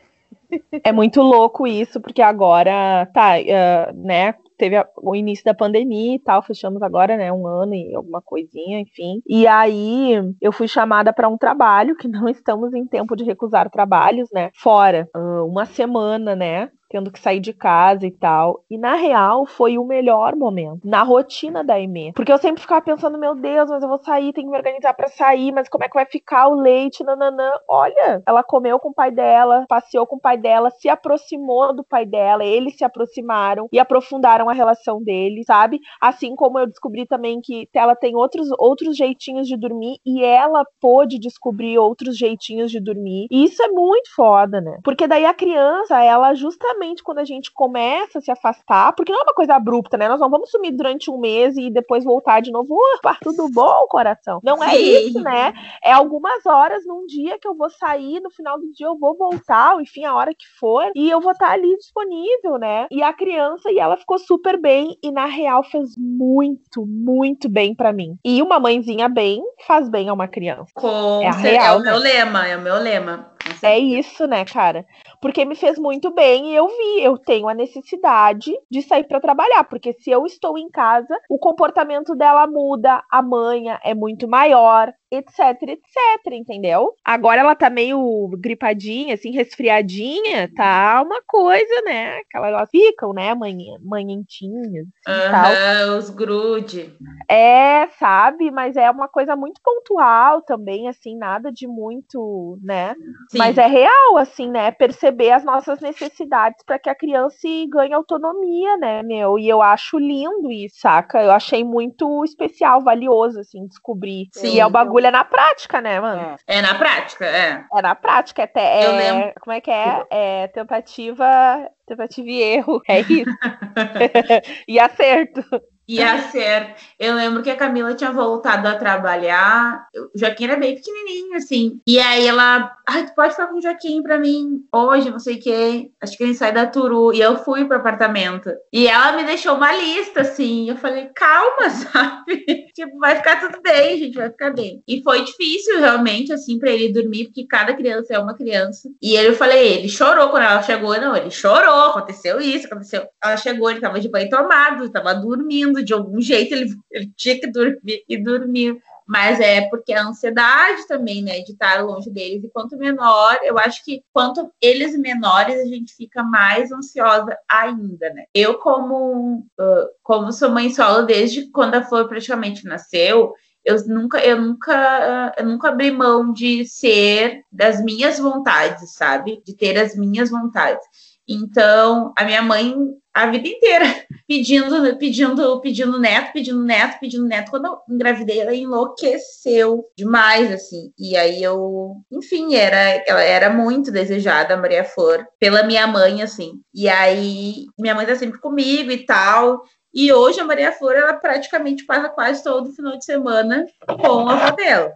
É 0.83 0.91
muito 0.91 1.21
louco 1.21 1.67
isso, 1.67 1.99
porque 1.99 2.21
agora, 2.21 3.07
tá, 3.13 3.33
uh, 3.37 3.95
né, 3.95 4.35
teve 4.57 4.75
a, 4.77 4.87
o 4.97 5.15
início 5.15 5.43
da 5.45 5.53
pandemia 5.53 6.15
e 6.15 6.19
tal, 6.19 6.41
fechamos 6.41 6.81
agora, 6.81 7.17
né, 7.17 7.31
um 7.31 7.47
ano 7.47 7.73
e 7.73 7.95
alguma 7.95 8.21
coisinha, 8.21 8.79
enfim. 8.79 9.21
E 9.27 9.47
aí 9.47 10.13
eu 10.41 10.51
fui 10.51 10.67
chamada 10.67 11.13
para 11.13 11.29
um 11.29 11.37
trabalho, 11.37 11.95
que 11.95 12.07
não 12.09 12.27
estamos 12.27 12.73
em 12.73 12.85
tempo 12.85 13.15
de 13.15 13.23
recusar 13.23 13.69
trabalhos, 13.69 14.29
né, 14.31 14.51
fora, 14.55 15.09
uma 15.45 15.65
semana, 15.65 16.35
né, 16.35 16.69
tendo 16.95 17.11
que 17.11 17.19
sair 17.19 17.41
de 17.41 17.51
casa 17.51 18.07
e 18.07 18.11
tal. 18.11 18.63
E 18.69 18.77
na 18.77 18.95
real 18.95 19.45
foi 19.45 19.77
o 19.77 19.83
melhor 19.83 20.33
momento 20.33 20.79
na 20.85 21.03
rotina 21.03 21.61
da 21.61 21.77
Emê, 21.77 22.13
porque 22.15 22.31
eu 22.31 22.37
sempre 22.37 22.61
ficava 22.61 22.81
pensando, 22.81 23.19
meu 23.19 23.35
Deus, 23.35 23.69
mas 23.69 23.83
eu 23.83 23.89
vou 23.89 23.97
sair, 23.97 24.31
tenho 24.31 24.47
que 24.47 24.51
me 24.51 24.57
organizar 24.57 24.93
para 24.93 25.09
sair, 25.09 25.51
mas 25.51 25.67
como 25.67 25.83
é 25.83 25.89
que 25.89 25.93
vai 25.93 26.05
ficar 26.05 26.47
o 26.47 26.55
leite, 26.55 27.03
nananã. 27.03 27.51
Olha, 27.67 28.23
ela 28.25 28.43
comeu 28.43 28.79
com 28.79 28.89
o 28.89 28.93
pai 28.93 29.11
dela, 29.11 29.65
passeou 29.67 30.07
com 30.07 30.15
o 30.15 30.21
pai 30.21 30.37
dela, 30.37 30.69
se 30.69 30.87
aproximou 30.87 31.75
do 31.75 31.83
pai 31.83 32.05
dela, 32.05 32.45
eles 32.45 32.77
se 32.77 32.85
aproximaram 32.85 33.67
e 33.73 33.77
aprofundaram 33.77 34.49
a 34.49 34.53
relação 34.53 35.03
deles, 35.03 35.47
sabe? 35.47 35.81
Assim 35.99 36.33
como 36.33 36.59
eu 36.59 36.65
descobri 36.65 37.05
também 37.05 37.41
que 37.41 37.67
ela 37.73 37.95
tem 37.95 38.15
outros 38.15 38.47
outros 38.57 38.95
jeitinhos 38.95 39.49
de 39.49 39.57
dormir 39.57 39.97
e 40.05 40.23
ela 40.23 40.63
pôde 40.79 41.19
descobrir 41.19 41.77
outros 41.77 42.17
jeitinhos 42.17 42.71
de 42.71 42.79
dormir. 42.79 43.27
E 43.29 43.43
isso 43.43 43.61
é 43.61 43.67
muito 43.67 44.15
foda, 44.15 44.61
né? 44.61 44.77
Porque 44.81 45.07
daí 45.07 45.25
a 45.25 45.33
criança, 45.33 46.01
ela 46.01 46.33
justamente 46.33 46.84
quando 47.03 47.19
a 47.19 47.25
gente 47.25 47.51
começa 47.51 48.19
a 48.19 48.21
se 48.21 48.31
afastar, 48.31 48.93
porque 48.93 49.11
não 49.11 49.19
é 49.19 49.23
uma 49.23 49.33
coisa 49.33 49.55
abrupta, 49.55 49.97
né? 49.97 50.07
Nós 50.07 50.19
não 50.19 50.29
vamos 50.29 50.51
sumir 50.51 50.71
durante 50.71 51.09
um 51.09 51.17
mês 51.17 51.55
e 51.57 51.69
depois 51.69 52.03
voltar 52.03 52.41
de 52.41 52.51
novo. 52.51 52.75
Opa, 52.95 53.17
tudo 53.21 53.49
bom, 53.49 53.87
coração? 53.87 54.39
Não 54.43 54.63
é 54.63 54.71
Sim. 54.71 55.07
isso, 55.07 55.19
né? 55.21 55.53
É 55.83 55.91
algumas 55.91 56.45
horas 56.45 56.85
num 56.85 57.05
dia 57.05 57.37
que 57.39 57.47
eu 57.47 57.55
vou 57.55 57.69
sair, 57.69 58.19
no 58.21 58.29
final 58.29 58.59
do 58.59 58.71
dia 58.71 58.87
eu 58.87 58.97
vou 58.97 59.15
voltar, 59.15 59.79
enfim, 59.81 60.03
a 60.05 60.15
hora 60.15 60.33
que 60.33 60.45
for, 60.59 60.91
e 60.95 61.09
eu 61.09 61.21
vou 61.21 61.31
estar 61.31 61.51
ali 61.51 61.75
disponível, 61.77 62.57
né? 62.57 62.87
E 62.91 63.01
a 63.01 63.13
criança, 63.13 63.71
e 63.71 63.79
ela 63.79 63.97
ficou 63.97 64.19
super 64.19 64.59
bem, 64.59 64.97
e 65.01 65.11
na 65.11 65.25
real 65.25 65.63
fez 65.63 65.95
muito, 65.97 66.85
muito 66.85 67.49
bem 67.49 67.75
para 67.75 67.93
mim. 67.93 68.17
E 68.23 68.41
uma 68.41 68.59
mãezinha 68.59 69.07
bem 69.07 69.41
faz 69.65 69.89
bem 69.89 70.09
a 70.09 70.13
uma 70.13 70.27
criança. 70.27 70.71
Com 70.73 71.21
é, 71.21 71.27
a 71.27 71.31
real, 71.31 71.75
é 71.75 71.77
o 71.77 71.79
né? 71.79 71.91
meu 71.91 71.99
lema, 71.99 72.47
é 72.47 72.57
o 72.57 72.61
meu 72.61 72.75
lema. 72.75 73.34
É 73.61 73.77
isso, 73.77 74.27
né, 74.27 74.43
cara? 74.45 74.85
Porque 75.21 75.45
me 75.45 75.55
fez 75.55 75.77
muito 75.77 76.11
bem 76.13 76.51
e 76.51 76.55
eu 76.55 76.67
vi, 76.67 77.03
eu 77.03 77.17
tenho 77.17 77.47
a 77.47 77.53
necessidade 77.53 78.51
de 78.69 78.81
sair 78.81 79.05
para 79.07 79.19
trabalhar, 79.19 79.63
porque 79.63 79.93
se 79.93 80.09
eu 80.11 80.25
estou 80.25 80.57
em 80.57 80.69
casa, 80.69 81.17
o 81.29 81.37
comportamento 81.37 82.15
dela 82.15 82.47
muda, 82.47 83.03
a 83.11 83.21
manha 83.21 83.79
é 83.83 83.93
muito 83.93 84.27
maior, 84.27 84.93
etc, 85.15 85.61
etc, 85.61 86.33
entendeu? 86.33 86.93
Agora 87.03 87.41
ela 87.41 87.55
tá 87.55 87.69
meio 87.69 88.29
gripadinha, 88.37 89.13
assim, 89.13 89.31
resfriadinha, 89.31 90.51
tá 90.55 91.01
uma 91.03 91.21
coisa, 91.25 91.81
né? 91.85 92.17
Aquela, 92.19 92.49
elas 92.49 92.69
ficam, 92.69 93.13
né, 93.13 93.33
manhã, 93.33 93.77
manhentinhas, 93.81 94.87
assim, 95.05 95.97
os 95.97 96.09
grude. 96.09 96.93
É, 97.29 97.87
sabe? 97.99 98.51
Mas 98.51 98.75
é 98.75 98.89
uma 98.89 99.07
coisa 99.07 99.35
muito 99.35 99.61
pontual 99.63 100.41
também, 100.41 100.87
assim, 100.87 101.17
nada 101.17 101.51
de 101.51 101.67
muito, 101.67 102.57
né? 102.61 102.95
Sim. 103.29 103.37
Mas 103.37 103.57
é 103.57 103.67
real, 103.67 104.17
assim, 104.17 104.49
né? 104.49 104.71
Perceber 104.71 105.31
as 105.31 105.43
nossas 105.43 105.79
necessidades 105.79 106.63
para 106.65 106.79
que 106.79 106.89
a 106.89 106.95
criança 106.95 107.35
ganhe 107.69 107.93
autonomia, 107.93 108.77
né, 108.77 109.03
meu? 109.03 109.37
E 109.37 109.47
eu 109.47 109.61
acho 109.61 109.99
lindo 109.99 110.51
isso, 110.51 110.79
saca? 110.79 111.21
Eu 111.21 111.31
achei 111.31 111.63
muito 111.63 112.23
especial, 112.23 112.81
valioso, 112.81 113.39
assim, 113.39 113.67
descobrir. 113.67 114.27
Sim. 114.33 114.55
E 114.55 114.59
é 114.59 114.65
o 114.65 114.69
bagulho 114.69 115.04
bagulho 115.05 115.07
é 115.07 115.11
na 115.11 115.23
prática, 115.23 115.81
né, 115.81 115.99
mano? 115.99 116.35
É, 116.47 116.57
é 116.57 116.61
na 116.61 116.75
prática, 116.75 117.25
é. 117.25 117.63
É 117.73 117.81
na 117.81 117.95
prática, 117.95 118.41
é, 118.43 118.49
é, 118.55 118.85
Eu 118.85 118.95
lembro. 118.95 119.33
como 119.41 119.53
é 119.53 119.61
que 119.61 119.71
é? 119.71 120.05
É 120.09 120.47
tentativa, 120.47 121.69
tentativa 121.87 122.27
e 122.27 122.41
erro, 122.41 122.81
é 122.87 122.99
isso. 123.01 123.31
e 124.67 124.79
acerto. 124.79 125.41
Ia 125.87 126.19
ser. 126.31 126.75
Eu 126.99 127.15
lembro 127.15 127.43
que 127.43 127.49
a 127.49 127.55
Camila 127.55 127.93
tinha 127.93 128.11
voltado 128.11 128.67
a 128.67 128.75
trabalhar. 128.75 129.87
O 130.13 130.17
Joaquim 130.17 130.45
era 130.45 130.57
bem 130.57 130.75
pequenininho, 130.75 131.35
assim. 131.35 131.79
E 131.87 131.99
aí 131.99 132.27
ela. 132.27 132.75
Ai, 132.87 133.05
tu 133.05 133.13
pode 133.13 133.31
ficar 133.31 133.47
com 133.47 133.57
o 133.57 133.61
Joaquim 133.61 134.01
pra 134.01 134.17
mim 134.17 134.63
hoje, 134.73 135.11
não 135.11 135.19
sei 135.19 135.35
o 135.35 135.39
quê. 135.39 135.91
Acho 136.01 136.17
que 136.17 136.23
ele 136.23 136.33
sai 136.33 136.51
da 136.51 136.65
Turu. 136.65 137.13
E 137.13 137.21
eu 137.21 137.37
fui 137.37 137.65
pro 137.65 137.77
apartamento. 137.77 138.49
E 138.73 138.87
ela 138.87 139.13
me 139.13 139.23
deixou 139.23 139.55
uma 139.55 139.75
lista, 139.75 140.21
assim. 140.21 140.69
Eu 140.69 140.77
falei, 140.77 141.09
calma, 141.15 141.69
sabe? 141.69 142.65
tipo, 142.73 142.97
vai 142.99 143.15
ficar 143.15 143.39
tudo 143.39 143.61
bem, 143.61 143.97
gente, 143.97 144.15
vai 144.15 144.29
ficar 144.29 144.51
bem. 144.51 144.83
E 144.87 145.01
foi 145.03 145.23
difícil, 145.23 145.79
realmente, 145.79 146.33
assim, 146.33 146.57
pra 146.59 146.71
ele 146.71 146.91
dormir, 146.91 147.25
porque 147.25 147.45
cada 147.47 147.73
criança 147.73 148.13
é 148.13 148.19
uma 148.19 148.35
criança. 148.35 148.89
E 149.01 149.15
ele, 149.15 149.29
eu 149.29 149.35
falei, 149.35 149.73
ele 149.73 149.89
chorou 149.89 150.29
quando 150.29 150.43
ela 150.43 150.61
chegou. 150.63 150.99
Não, 150.99 151.15
ele 151.15 151.31
chorou, 151.31 151.89
aconteceu 151.89 152.39
isso, 152.41 152.67
aconteceu. 152.67 153.07
Ela 153.23 153.37
chegou, 153.37 153.69
ele 153.69 153.79
tava 153.79 153.99
de 153.99 154.09
banho 154.09 154.29
tomado, 154.29 154.89
tava 154.89 155.13
dormindo 155.13 155.74
dormindo, 155.75 155.85
de 155.85 155.93
algum 155.93 156.21
jeito 156.21 156.53
ele, 156.53 156.75
ele 156.91 157.11
tinha 157.15 157.39
que 157.39 157.47
dormir 157.47 158.03
e 158.07 158.17
dormir. 158.17 158.77
Mas 159.07 159.39
é 159.39 159.69
porque 159.69 159.93
a 159.93 160.03
ansiedade 160.03 160.87
também, 160.87 161.21
né, 161.21 161.39
de 161.41 161.51
estar 161.51 161.83
longe 161.85 162.09
deles. 162.09 162.43
E 162.43 162.49
quanto 162.49 162.75
menor, 162.75 163.37
eu 163.43 163.59
acho 163.59 163.85
que 163.85 164.01
quanto 164.11 164.51
eles 164.59 164.97
menores, 164.97 165.59
a 165.59 165.65
gente 165.65 165.93
fica 165.95 166.23
mais 166.23 166.71
ansiosa 166.71 167.37
ainda, 167.47 168.11
né? 168.11 168.25
Eu, 168.33 168.55
como, 168.55 169.45
uh, 169.59 169.87
como 170.01 170.31
sou 170.31 170.49
mãe 170.49 170.71
solo 170.71 171.05
desde 171.05 171.51
quando 171.51 171.75
a 171.75 171.83
Flor 171.83 172.07
praticamente 172.07 172.65
nasceu, 172.65 173.31
eu 173.63 173.75
nunca, 173.87 174.17
eu 174.25 174.41
nunca, 174.41 175.33
eu 175.37 175.45
nunca 175.45 175.69
abri 175.69 175.91
mão 175.91 176.33
de 176.33 176.65
ser 176.65 177.41
das 177.51 177.83
minhas 177.83 178.17
vontades, 178.17 178.93
sabe? 178.93 179.39
De 179.45 179.55
ter 179.55 179.77
as 179.77 179.95
minhas 179.95 180.31
vontades. 180.31 180.83
Então, 181.27 182.11
a 182.15 182.23
minha 182.23 182.41
mãe 182.41 182.75
a 183.15 183.27
vida 183.27 183.47
inteira 183.47 183.85
pedindo, 184.27 184.97
pedindo, 184.97 185.61
pedindo 185.61 185.97
neto, 185.97 186.33
pedindo 186.33 186.61
neto, 186.61 186.99
pedindo 186.99 187.25
neto. 187.25 187.49
Quando 187.49 187.65
eu 187.67 187.77
engravidei, 187.89 188.41
ela 188.41 188.53
enlouqueceu 188.53 189.85
demais, 189.97 190.51
assim. 190.51 190.91
E 190.99 191.15
aí 191.15 191.41
eu, 191.41 191.95
enfim, 192.11 192.55
era, 192.55 192.77
ela 193.07 193.21
era 193.23 193.49
muito 193.49 193.89
desejada, 193.89 194.53
a 194.53 194.57
Maria 194.57 194.83
Flor, 194.83 195.25
pela 195.39 195.63
minha 195.63 195.87
mãe, 195.87 196.21
assim. 196.21 196.59
E 196.73 196.89
aí 196.89 197.65
minha 197.79 197.95
mãe 197.95 198.05
tá 198.05 198.15
sempre 198.15 198.37
comigo 198.37 198.91
e 198.91 199.05
tal. 199.05 199.63
E 199.93 200.11
hoje 200.11 200.41
a 200.41 200.45
Maria 200.45 200.73
Flor, 200.73 200.93
ela 200.93 201.13
praticamente 201.13 201.85
passa 201.85 202.09
quase 202.09 202.43
todo 202.43 202.73
final 202.73 202.97
de 202.97 203.05
semana 203.05 203.65
com 204.01 204.27
a 204.27 204.33
avó 204.33 204.55
dela. 204.57 204.91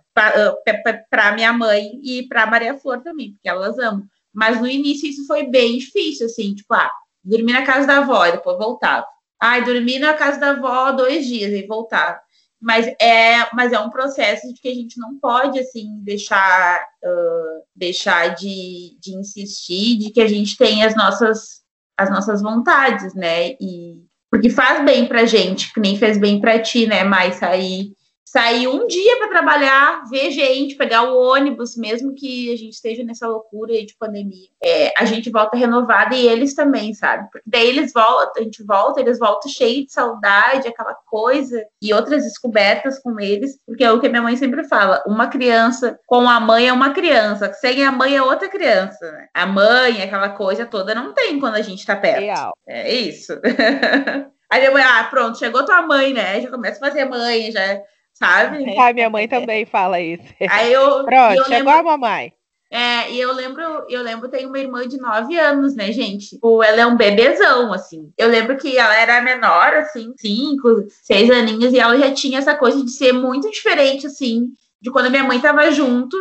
Para 1.09 1.31
minha 1.31 1.53
mãe 1.53 2.01
e 2.03 2.27
para 2.27 2.45
Maria 2.45 2.77
Flor 2.77 3.01
também, 3.01 3.31
porque 3.31 3.47
elas 3.47 3.79
amam. 3.79 4.03
Mas 4.33 4.59
no 4.59 4.67
início 4.67 5.09
isso 5.09 5.25
foi 5.25 5.43
bem 5.43 5.77
difícil, 5.77 6.25
assim, 6.25 6.53
tipo, 6.53 6.73
ah, 6.73 6.91
dormi 7.29 7.53
na 7.53 7.63
casa 7.63 7.87
da 7.87 7.97
avó 7.99 8.25
e 8.25 8.33
depois 8.33 8.57
voltava. 8.57 9.05
Ai, 9.41 9.63
dormi 9.63 9.99
na 9.99 10.13
casa 10.13 10.39
da 10.39 10.51
avó 10.51 10.91
dois 10.91 11.25
dias 11.25 11.51
e 11.51 11.65
voltava. 11.65 12.19
Mas 12.61 12.87
é, 12.99 13.47
mas 13.53 13.71
é 13.71 13.79
um 13.79 13.89
processo 13.89 14.53
de 14.53 14.59
que 14.59 14.67
a 14.67 14.73
gente 14.73 14.99
não 14.99 15.17
pode 15.17 15.57
assim 15.59 16.01
deixar, 16.03 16.81
uh, 16.81 17.63
deixar 17.73 18.35
de, 18.35 18.97
de 18.99 19.15
insistir, 19.15 19.97
de 19.97 20.11
que 20.11 20.19
a 20.19 20.27
gente 20.27 20.57
tem 20.57 20.83
as 20.83 20.93
nossas, 20.93 21.61
as 21.97 22.09
nossas 22.09 22.41
vontades, 22.41 23.13
né? 23.15 23.51
E 23.61 24.03
porque 24.29 24.49
faz 24.49 24.83
bem 24.83 25.07
pra 25.07 25.25
gente, 25.25 25.73
que 25.73 25.79
nem 25.79 25.97
fez 25.97 26.19
bem 26.19 26.39
pra 26.39 26.59
ti, 26.59 26.85
né? 26.85 27.03
Mais 27.03 27.35
sair 27.35 27.93
sair 28.31 28.67
um 28.67 28.85
dia 28.85 29.17
para 29.17 29.27
trabalhar, 29.27 30.03
ver 30.07 30.29
gente, 30.29 30.75
pegar 30.75 31.01
o 31.03 31.17
ônibus, 31.17 31.75
mesmo 31.75 32.13
que 32.13 32.53
a 32.53 32.55
gente 32.55 32.73
esteja 32.73 33.03
nessa 33.03 33.27
loucura 33.27 33.73
aí 33.73 33.85
de 33.85 33.95
pandemia, 33.95 34.47
é, 34.63 34.93
a 34.95 35.03
gente 35.03 35.31
volta 35.31 35.57
renovada 35.57 36.15
e 36.15 36.27
eles 36.27 36.53
também, 36.53 36.93
sabe? 36.93 37.27
Porque 37.31 37.49
daí 37.49 37.67
eles 37.67 37.91
voltam, 37.91 38.41
a 38.41 38.43
gente 38.43 38.63
volta, 38.63 39.01
eles 39.01 39.17
voltam 39.17 39.49
cheios 39.49 39.87
de 39.87 39.91
saudade, 39.91 40.67
aquela 40.67 40.93
coisa, 40.93 41.65
e 41.81 41.91
outras 41.91 42.23
descobertas 42.23 42.99
com 42.99 43.19
eles, 43.19 43.57
porque 43.65 43.83
é 43.83 43.91
o 43.91 43.99
que 43.99 44.07
minha 44.07 44.21
mãe 44.21 44.37
sempre 44.37 44.63
fala: 44.63 45.03
uma 45.07 45.27
criança 45.27 45.99
com 46.05 46.29
a 46.29 46.39
mãe 46.39 46.67
é 46.67 46.73
uma 46.73 46.91
criança, 46.93 47.51
sem 47.53 47.83
a 47.83 47.91
mãe 47.91 48.15
é 48.15 48.21
outra 48.21 48.47
criança, 48.47 49.11
né? 49.11 49.27
A 49.33 49.47
mãe, 49.47 50.03
aquela 50.03 50.29
coisa 50.29 50.67
toda, 50.67 50.93
não 50.93 51.13
tem 51.13 51.39
quando 51.39 51.55
a 51.55 51.63
gente 51.63 51.83
tá 51.83 51.95
perto. 51.95 52.21
Real. 52.21 52.53
É 52.67 52.93
isso. 52.93 53.33
Aí 54.51 54.69
mãe, 54.71 54.83
ah, 54.83 55.07
pronto, 55.09 55.37
chegou 55.37 55.65
tua 55.65 55.81
mãe, 55.81 56.13
né? 56.13 56.41
Já 56.41 56.49
começa 56.49 56.77
a 56.77 56.87
fazer 56.87 57.05
mãe, 57.05 57.51
já 57.51 57.79
sabe? 58.19 58.65
Ah, 58.77 58.93
minha 58.93 59.09
mãe 59.09 59.27
também 59.27 59.65
fala 59.65 59.99
isso. 59.99 60.23
Aí 60.49 60.71
eu, 60.71 61.05
Pronto, 61.05 61.35
eu 61.35 61.45
chegou 61.45 61.73
lembro, 61.73 61.89
a 61.89 61.97
mamãe. 61.97 62.33
É, 62.71 63.11
e 63.11 63.19
eu 63.19 63.33
lembro, 63.33 63.63
eu 63.89 64.03
lembro, 64.03 64.29
tem 64.29 64.45
uma 64.45 64.59
irmã 64.59 64.87
de 64.87 64.97
9 64.97 65.39
anos, 65.39 65.75
né, 65.75 65.91
gente? 65.91 66.29
Tipo, 66.29 66.61
ela 66.61 66.81
é 66.81 66.85
um 66.85 66.95
bebezão, 66.95 67.73
assim. 67.73 68.11
Eu 68.15 68.29
lembro 68.29 68.57
que 68.57 68.77
ela 68.77 68.95
era 68.95 69.21
menor, 69.21 69.73
assim, 69.73 70.13
5, 70.15 70.85
6 71.01 71.31
aninhos, 71.31 71.73
e 71.73 71.79
ela 71.79 71.97
já 71.97 72.13
tinha 72.13 72.37
essa 72.37 72.53
coisa 72.53 72.83
de 72.83 72.91
ser 72.91 73.11
muito 73.11 73.49
diferente, 73.49 74.05
assim, 74.05 74.49
de 74.79 74.91
quando 74.91 75.07
a 75.07 75.09
minha 75.09 75.23
mãe 75.23 75.39
tava 75.39 75.71
junto 75.71 76.15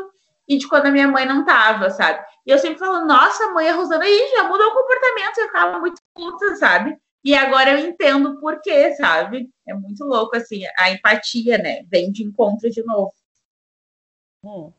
e 0.49 0.57
de 0.57 0.67
quando 0.67 0.87
a 0.87 0.91
minha 0.91 1.07
mãe 1.07 1.27
não 1.27 1.45
tava, 1.45 1.91
sabe? 1.91 2.19
E 2.47 2.51
eu 2.51 2.59
sempre 2.59 2.79
falo, 2.79 3.05
nossa, 3.07 3.53
mãe, 3.53 3.69
a 3.69 3.75
Rosana 3.75 4.05
aí 4.05 4.31
já 4.35 4.45
mudou 4.45 4.67
o 4.69 4.75
comportamento, 4.75 5.39
eu 5.39 5.47
ficava 5.49 5.79
muito 5.79 6.01
puta, 6.15 6.57
sabe? 6.57 6.97
E 7.25 7.35
agora 7.35 7.73
eu 7.73 7.89
entendo 7.89 8.41
por 8.41 8.61
quê, 8.61 8.95
sabe? 8.95 9.51
É 9.67 9.75
muito 9.75 10.05
louco, 10.05 10.37
assim, 10.37 10.63
a 10.79 10.91
empatia, 10.91 11.59
né? 11.59 11.83
Vem 11.85 12.11
de 12.13 12.25
encontro 12.25 12.71
de 12.71 12.83
novo. 12.85 13.13
Hum. 14.45 14.73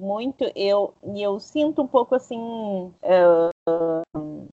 Muito, 0.00 0.44
eu, 0.56 0.92
e 1.14 1.22
eu 1.22 1.38
sinto 1.38 1.82
um 1.82 1.86
pouco 1.86 2.16
assim 2.16 2.36
uh, 2.36 4.02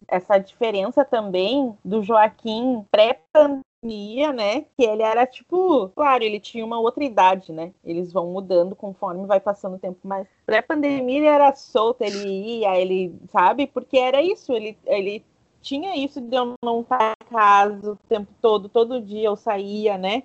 essa 0.08 0.38
diferença 0.38 1.04
também 1.04 1.76
do 1.84 2.04
Joaquim 2.04 2.86
pré-pandemia, 2.92 4.32
né? 4.32 4.62
Que 4.78 4.84
ele 4.84 5.02
era 5.02 5.26
tipo, 5.26 5.90
claro, 5.90 6.24
ele 6.24 6.40
tinha 6.40 6.64
uma 6.64 6.80
outra 6.80 7.04
idade, 7.04 7.52
né? 7.52 7.74
Eles 7.84 8.14
vão 8.14 8.28
mudando 8.32 8.76
conforme 8.76 9.26
vai 9.26 9.40
passando 9.40 9.78
o 9.78 9.80
tempo, 9.80 10.00
mas 10.04 10.28
pré-pandemia 10.46 11.18
ele 11.18 11.26
era 11.26 11.56
solto, 11.56 12.04
ele 12.04 12.60
ia, 12.60 12.80
ele, 12.80 13.16
sabe? 13.32 13.66
Porque 13.66 13.98
era 13.98 14.22
isso, 14.22 14.54
ele, 14.54 14.78
ele 14.86 15.26
tinha 15.62 15.96
isso 15.96 16.20
de 16.20 16.36
eu 16.36 16.54
não 16.64 16.82
estar 16.82 17.14
em 17.22 17.34
casa 17.34 17.92
o 17.92 17.96
tempo 18.08 18.32
todo, 18.42 18.68
todo 18.68 19.02
dia 19.02 19.28
eu 19.28 19.36
saía, 19.36 19.98
né? 19.98 20.24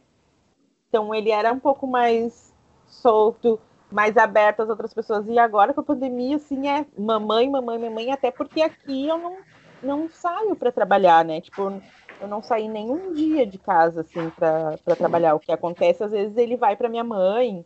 Então 0.89 1.15
ele 1.15 1.31
era 1.31 1.53
um 1.53 1.59
pouco 1.59 1.87
mais 1.87 2.55
solto, 2.87 3.61
mais 3.91 4.17
aberto 4.17 4.61
às 4.61 4.69
outras 4.69 4.95
pessoas. 4.95 5.29
E 5.29 5.39
agora 5.39 5.75
com 5.75 5.81
a 5.81 5.85
pandemia, 5.85 6.37
assim, 6.37 6.69
é 6.69 6.87
mamãe, 6.99 7.49
mamãe, 7.51 7.79
mamãe, 7.79 8.13
até 8.13 8.31
porque 8.31 8.63
aqui 8.63 9.07
eu 9.07 9.19
não, 9.19 9.37
não 9.83 10.09
saio 10.09 10.57
para 10.57 10.73
trabalhar, 10.73 11.25
né? 11.25 11.41
Tipo, 11.41 11.83
eu 12.21 12.29
não 12.29 12.43
saí 12.43 12.69
nenhum 12.69 13.13
dia 13.13 13.47
de 13.47 13.59
casa, 13.59 14.01
assim, 14.01 14.31
para 14.31 14.97
trabalhar. 14.97 15.35
O 15.35 15.41
que 15.41 15.53
acontece, 15.53 16.03
às 16.03 16.13
vezes, 16.13 16.37
ele 16.37 16.57
vai 16.57 16.77
para 16.77 16.89
minha 16.89 17.05
mãe, 17.05 17.65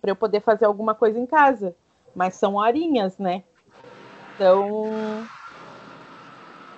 para 0.00 0.10
eu 0.10 0.16
poder 0.16 0.40
fazer 0.40 0.64
alguma 0.64 0.94
coisa 0.94 1.18
em 1.18 1.26
casa. 1.26 1.74
Mas 2.14 2.34
são 2.34 2.56
horinhas, 2.56 3.18
né? 3.18 3.42
Então, 4.34 4.90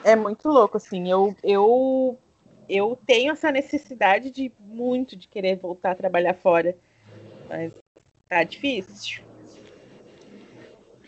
é 0.05 0.15
muito 0.15 0.49
louco, 0.49 0.77
assim. 0.77 1.11
Eu, 1.11 1.35
eu, 1.43 2.19
eu 2.69 2.99
tenho 3.07 3.33
essa 3.33 3.51
necessidade 3.51 4.31
de 4.31 4.53
muito 4.61 5.17
de 5.17 5.27
querer 5.27 5.57
voltar 5.57 5.93
a 5.93 5.97
trabalhar 5.97 6.35
fora. 6.35 6.77
Mas 7.49 7.73
tá 8.29 8.45
difícil. 8.45 9.25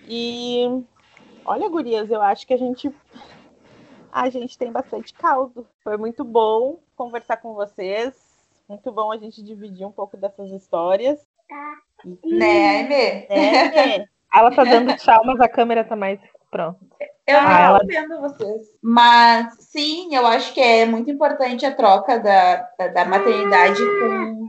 E 0.09 0.65
olha, 1.45 1.69
gurias, 1.69 2.11
eu 2.11 2.23
acho 2.23 2.47
que 2.47 2.55
a 2.55 2.59
gente 2.59 2.93
a 4.11 4.31
gente 4.31 4.57
tem 4.57 4.73
bastante 4.73 5.13
caldo. 5.13 5.67
Foi 5.85 5.97
muito 5.99 6.25
bom 6.25 6.81
conversar 6.97 7.37
com 7.37 7.55
vocês. 7.55 8.15
Muito 8.67 8.91
bom 8.91 9.13
a 9.13 9.19
gente 9.19 9.43
dividir 9.43 9.87
um 9.87 9.93
pouco 9.93 10.17
dessas 10.17 10.51
histórias. 10.51 11.21
Né, 12.25 12.81
Aimee? 12.81 13.27
Né, 13.29 14.07
Ela 14.33 14.55
tá 14.55 14.65
dando 14.65 14.95
tchau, 14.97 15.23
mas 15.25 15.41
a 15.41 15.49
câmera 15.49 15.85
tá 15.85 15.97
mais 15.97 16.21
pronto. 16.51 16.79
Eu 17.27 17.43
não 17.43 17.49
ah, 17.49 17.61
ela... 17.61 17.81
vendo 17.85 18.21
vocês. 18.21 18.63
Mas 18.81 19.55
sim, 19.59 20.15
eu 20.15 20.25
acho 20.27 20.55
que 20.55 20.61
é 20.61 20.87
muito 20.87 21.11
importante 21.11 21.67
a 21.67 21.75
troca 21.75 22.21
da, 22.21 22.69
da, 22.79 22.89
da 22.89 23.05
maternidade 23.05 23.81
com, 24.01 24.49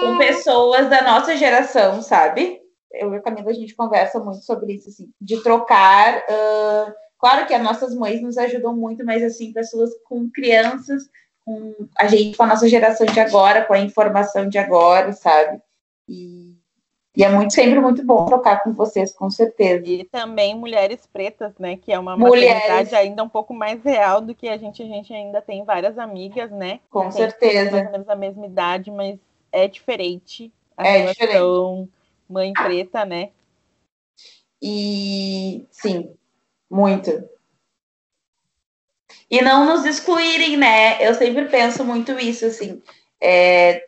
com 0.00 0.18
pessoas 0.18 0.88
da 0.88 1.02
nossa 1.02 1.36
geração, 1.36 2.00
sabe? 2.00 2.60
Eu 2.90 3.12
e 3.12 3.16
a 3.16 3.20
Camila, 3.20 3.50
a 3.50 3.54
gente 3.54 3.74
conversa 3.74 4.18
muito 4.20 4.42
sobre 4.42 4.72
isso, 4.74 4.88
assim, 4.88 5.10
de 5.20 5.42
trocar. 5.42 6.18
Uh, 6.20 6.92
claro 7.18 7.46
que 7.46 7.52
as 7.52 7.62
nossas 7.62 7.94
mães 7.94 8.22
nos 8.22 8.38
ajudam 8.38 8.74
muito, 8.74 9.04
mas 9.04 9.22
assim, 9.22 9.52
pessoas 9.52 9.90
com 10.04 10.30
crianças, 10.30 11.02
com 11.44 11.74
a 11.98 12.06
gente, 12.06 12.36
com 12.36 12.44
a 12.44 12.48
nossa 12.48 12.68
geração 12.68 13.06
de 13.06 13.20
agora, 13.20 13.64
com 13.64 13.74
a 13.74 13.80
informação 13.80 14.48
de 14.48 14.56
agora, 14.56 15.12
sabe? 15.12 15.60
E 16.08 16.43
e 17.16 17.22
é 17.22 17.28
muito, 17.28 17.54
sempre 17.54 17.80
muito 17.80 18.04
bom 18.04 18.26
trocar 18.26 18.64
com 18.64 18.72
vocês, 18.72 19.12
com 19.12 19.30
certeza. 19.30 19.86
E 19.86 20.04
também 20.04 20.54
mulheres 20.54 21.06
pretas, 21.06 21.52
né? 21.58 21.76
Que 21.76 21.92
é 21.92 21.98
uma 21.98 22.16
mulheres... 22.16 22.54
maternidade 22.54 22.94
ainda 22.96 23.22
um 23.22 23.28
pouco 23.28 23.54
mais 23.54 23.82
real 23.84 24.20
do 24.20 24.34
que 24.34 24.48
a 24.48 24.56
gente. 24.56 24.82
A 24.82 24.86
gente 24.86 25.14
ainda 25.14 25.40
tem 25.40 25.64
várias 25.64 25.96
amigas, 25.96 26.50
né? 26.50 26.80
Com 26.90 27.10
certeza. 27.12 27.70
Mais 27.70 27.86
ou 27.86 27.92
menos 27.92 28.08
a 28.08 28.16
mesma 28.16 28.46
idade, 28.46 28.90
mas 28.90 29.18
é 29.52 29.68
diferente 29.68 30.52
a 30.76 30.88
é 30.88 30.98
relação 30.98 31.14
diferente. 31.22 31.90
mãe 32.28 32.52
preta, 32.52 33.04
né? 33.04 33.30
E 34.60 35.66
sim, 35.70 36.14
muito. 36.68 37.10
e 39.30 39.40
não 39.40 39.66
nos 39.66 39.84
excluírem, 39.84 40.56
né? 40.56 41.06
Eu 41.06 41.14
sempre 41.14 41.44
penso 41.46 41.84
muito 41.84 42.12
isso, 42.18 42.46
assim, 42.46 42.82
é, 43.22 43.82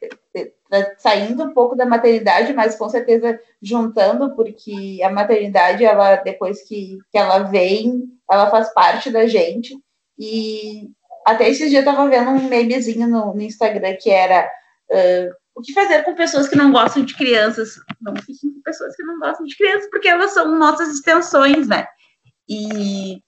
saindo 0.99 1.45
um 1.45 1.55
pouco 1.55 1.77
da 1.77 1.87
maternidade, 1.87 2.53
mas 2.53 2.77
com 2.77 2.89
certeza 2.89 3.39
juntando, 3.62 4.35
porque 4.35 5.01
a 5.03 5.11
maternidade, 5.11 5.85
ela 5.85 6.16
depois 6.16 6.62
que, 6.62 6.99
que 7.11 7.18
ela 7.18 7.41
vem, 7.41 8.05
ela 8.31 8.51
faz 8.51 8.72
parte 8.72 9.11
da 9.11 9.27
gente. 9.27 9.74
E 10.18 10.91
até 11.24 11.49
esses 11.49 11.70
dias 11.70 11.85
eu 11.85 11.93
tava 11.93 12.09
vendo 12.09 12.31
um 12.31 12.49
memezinho 12.49 13.09
no, 13.09 13.35
no 13.35 13.43
Instagram 13.43 13.97
que 14.01 14.11
era 14.11 14.51
uh, 14.91 15.35
o 15.55 15.62
que 15.62 15.72
fazer 15.72 16.03
com 16.03 16.14
pessoas 16.14 16.49
que 16.49 16.57
não 16.57 16.72
gostam 16.72 17.05
de 17.05 17.14
crianças. 17.14 17.77
Não 18.01 18.14
fiquem 18.16 18.53
com 18.53 18.61
pessoas 18.62 18.95
que 18.97 19.03
não 19.03 19.18
gostam 19.18 19.47
de 19.47 19.57
crianças, 19.57 19.89
porque 19.91 20.09
elas 20.09 20.33
são 20.33 20.59
nossas 20.59 20.89
extensões, 20.91 21.66
né? 21.68 21.87
E, 22.49 23.22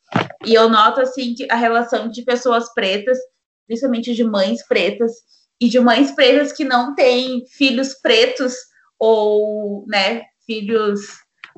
e 0.44 0.55
eu 0.55 0.68
noto 0.68 1.01
assim 1.01 1.34
a 1.51 1.57
relação 1.57 2.09
de 2.09 2.22
pessoas 2.22 2.72
pretas, 2.72 3.18
principalmente 3.66 4.14
de 4.14 4.24
mães 4.24 4.66
pretas, 4.66 5.12
e 5.61 5.68
de 5.68 5.80
mães 5.80 6.12
pretas 6.12 6.52
que 6.52 6.64
não 6.64 6.94
têm 6.94 7.44
filhos 7.46 7.94
pretos 7.94 8.54
ou 8.98 9.84
né, 9.86 10.22
filhos 10.46 11.00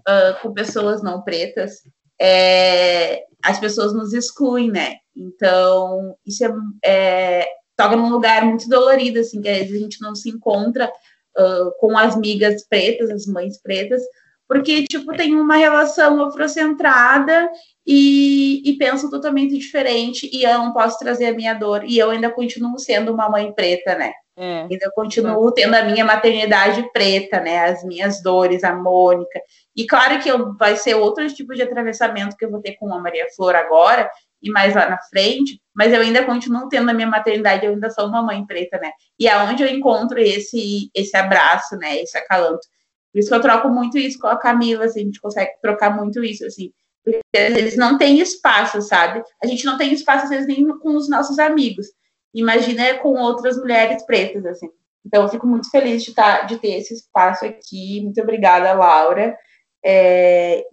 uh, 0.01 0.41
com 0.43 0.53
pessoas 0.53 1.03
não 1.03 1.23
pretas, 1.23 1.83
é, 2.21 3.25
as 3.43 3.59
pessoas 3.59 3.95
nos 3.95 4.13
excluem, 4.13 4.71
né? 4.71 4.97
Então, 5.17 6.17
isso 6.27 6.45
é, 6.45 6.51
é, 6.85 7.47
toca 7.77 7.97
num 7.97 8.11
lugar 8.11 8.45
muito 8.45 8.69
dolorido, 8.69 9.21
assim, 9.21 9.41
que 9.41 9.49
às 9.49 9.59
vezes 9.59 9.77
a 9.77 9.79
gente 9.79 10.01
não 10.01 10.15
se 10.15 10.29
encontra 10.29 10.91
uh, 11.39 11.73
com 11.79 11.97
as 11.97 12.17
migas 12.17 12.67
pretas, 12.69 13.11
as 13.11 13.27
mães 13.27 13.61
pretas, 13.61 14.03
porque, 14.51 14.83
tipo, 14.83 15.17
tem 15.17 15.37
uma 15.37 15.55
relação 15.55 16.21
afrocentrada 16.25 17.49
e, 17.87 18.69
e 18.69 18.77
penso 18.77 19.09
totalmente 19.09 19.57
diferente 19.57 20.29
e 20.33 20.43
eu 20.43 20.59
não 20.59 20.73
posso 20.73 20.99
trazer 20.99 21.27
a 21.27 21.33
minha 21.33 21.55
dor 21.55 21.85
e 21.85 21.97
eu 21.97 22.11
ainda 22.11 22.29
continuo 22.29 22.77
sendo 22.77 23.15
uma 23.15 23.29
mãe 23.29 23.53
preta, 23.53 23.95
né? 23.95 24.13
É. 24.37 24.63
Ainda 24.63 24.91
continuo 24.93 25.53
tendo 25.53 25.75
a 25.75 25.85
minha 25.85 26.05
maternidade 26.05 26.85
preta, 26.93 27.39
né? 27.39 27.67
As 27.67 27.85
minhas 27.85 28.21
dores, 28.25 28.65
a 28.65 28.75
Mônica. 28.75 29.41
E 29.77 29.87
claro 29.87 30.19
que 30.19 30.29
eu, 30.29 30.53
vai 30.57 30.77
ser 30.77 30.97
outro 30.97 31.33
tipo 31.33 31.55
de 31.55 31.63
atravessamento 31.63 32.37
que 32.37 32.45
eu 32.45 32.51
vou 32.51 32.61
ter 32.61 32.75
com 32.75 32.93
a 32.93 32.99
Maria 32.99 33.29
Flor 33.37 33.55
agora 33.55 34.11
e 34.43 34.51
mais 34.51 34.75
lá 34.75 34.91
na 34.91 34.99
frente, 35.03 35.61
mas 35.73 35.93
eu 35.93 36.01
ainda 36.01 36.25
continuo 36.25 36.69
tendo 36.69 36.91
a 36.91 36.95
minha 36.95 37.07
maternidade, 37.07 37.67
eu 37.67 37.73
ainda 37.73 37.89
sou 37.89 38.09
uma 38.09 38.21
mãe 38.21 38.45
preta, 38.45 38.81
né? 38.81 38.91
E 39.17 39.29
aonde 39.29 39.63
é 39.63 39.67
eu 39.67 39.77
encontro 39.77 40.19
esse 40.19 40.91
esse 40.93 41.17
abraço, 41.17 41.77
né? 41.77 42.03
Esse 42.03 42.19
acalanto. 42.19 42.67
Por 43.13 43.19
isso 43.19 43.29
que 43.29 43.35
eu 43.35 43.41
troco 43.41 43.69
muito 43.69 43.99
isso 43.99 44.19
com 44.19 44.29
a 44.29 44.39
Camila, 44.39 44.85
assim, 44.85 45.01
a 45.01 45.05
gente 45.05 45.21
consegue 45.21 45.53
trocar 45.61 45.97
muito 45.97 46.23
isso, 46.23 46.45
assim. 46.47 46.73
Porque 47.05 47.21
vezes 47.33 47.77
não 47.77 47.99
tem 47.99 48.21
espaço, 48.21 48.81
sabe? 48.83 49.23
A 49.43 49.47
gente 49.47 49.65
não 49.65 49.77
tem 49.77 49.93
espaço, 49.93 50.25
às 50.25 50.31
vezes, 50.31 50.47
nem 50.47 50.67
com 50.79 50.97
os 50.97 51.09
nossos 51.09 51.39
amigos. 51.39 51.87
Imagina 52.35 52.95
com 52.99 53.15
outras 53.15 53.57
mulheres 53.57 54.05
pretas, 54.05 54.47
assim. 54.47 54.69
Então, 55.05 55.23
eu 55.23 55.29
fico 55.29 55.47
muito 55.47 55.71
feliz 55.71 56.05
de, 56.05 56.15
tá, 56.15 56.43
de 56.43 56.59
ter 56.59 56.79
esse 56.79 56.95
espaço 56.95 57.45
aqui. 57.45 58.03
Muito 58.03 58.21
obrigada, 58.21 58.73
Laura. 58.73 59.37
É, 59.85 60.65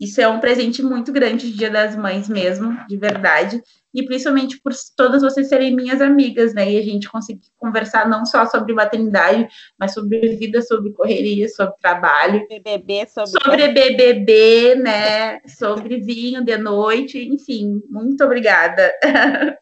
isso 0.00 0.20
é 0.20 0.26
um 0.26 0.40
presente 0.40 0.82
muito 0.82 1.12
grande 1.12 1.50
de 1.50 1.58
Dia 1.58 1.70
das 1.70 1.94
Mães 1.94 2.28
mesmo, 2.28 2.76
de 2.88 2.96
verdade 2.96 3.62
e 3.92 4.04
principalmente 4.04 4.60
por 4.60 4.72
todas 4.96 5.22
vocês 5.22 5.48
serem 5.48 5.74
minhas 5.74 6.00
amigas, 6.00 6.54
né? 6.54 6.70
E 6.70 6.78
a 6.78 6.82
gente 6.82 7.10
conseguir 7.10 7.48
conversar 7.58 8.08
não 8.08 8.24
só 8.24 8.46
sobre 8.46 8.72
maternidade, 8.72 9.48
mas 9.78 9.92
sobre 9.92 10.36
vida, 10.36 10.62
sobre 10.62 10.92
correria, 10.92 11.48
sobre 11.48 11.74
trabalho, 11.80 12.46
BBB, 12.48 13.06
sobre, 13.08 13.30
sobre 13.30 13.68
BBB, 13.68 14.76
né? 14.76 15.40
Sobre 15.46 15.98
vinho 15.98 16.44
de 16.44 16.56
noite, 16.56 17.18
enfim, 17.18 17.82
muito 17.90 18.24
obrigada. 18.24 18.92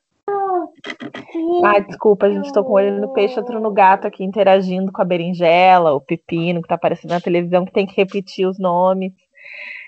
Ai, 1.65 1.85
desculpa, 1.85 2.27
a 2.27 2.31
gente 2.31 2.53
tô 2.53 2.63
com 2.63 2.73
o 2.73 2.75
olho 2.75 3.01
no 3.01 3.13
peixe, 3.13 3.39
outro 3.39 3.59
no 3.59 3.73
gato 3.73 4.07
aqui, 4.07 4.23
interagindo 4.23 4.93
com 4.93 5.01
a 5.01 5.05
berinjela, 5.05 5.93
o 5.93 6.01
pepino 6.01 6.61
que 6.61 6.69
tá 6.69 6.75
aparecendo 6.75 7.13
na 7.13 7.21
televisão, 7.21 7.65
que 7.65 7.73
tem 7.73 7.87
que 7.87 7.97
repetir 7.97 8.47
os 8.47 8.59
nomes. 8.59 9.13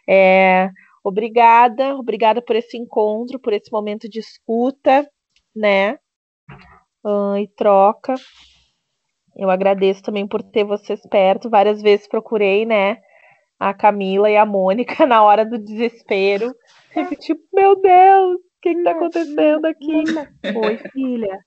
É, 0.09 0.71
Obrigada, 1.03 1.97
obrigada 1.97 2.43
por 2.43 2.55
esse 2.55 2.77
encontro, 2.77 3.39
por 3.39 3.53
esse 3.53 3.73
momento 3.73 4.09
de 4.09 4.19
escuta, 4.19 5.09
né? 5.57 5.99
Uh, 7.03 7.39
e 7.39 7.49
troca. 7.49 8.15
Eu 9.35 9.49
agradeço 9.49 10.03
também 10.03 10.27
por 10.27 10.43
ter 10.43 10.65
vocês 10.65 11.01
perto. 11.09 11.49
Várias 11.49 11.81
vezes 11.81 12.07
procurei, 12.07 12.67
né? 12.67 12.99
A 13.59 13.73
Camila 13.73 14.31
e 14.31 14.37
a 14.37 14.45
Mônica 14.45 15.05
na 15.07 15.23
hora 15.23 15.45
do 15.45 15.59
desespero. 15.59 16.55
Sempre 16.93 17.17
tipo, 17.17 17.43
meu 17.53 17.81
Deus, 17.81 18.37
o 18.37 18.41
que, 18.61 18.71
está 18.71 18.91
acontecendo 18.91 19.65
aqui? 19.65 20.05
Oi, 20.55 20.77
filha. 20.93 21.39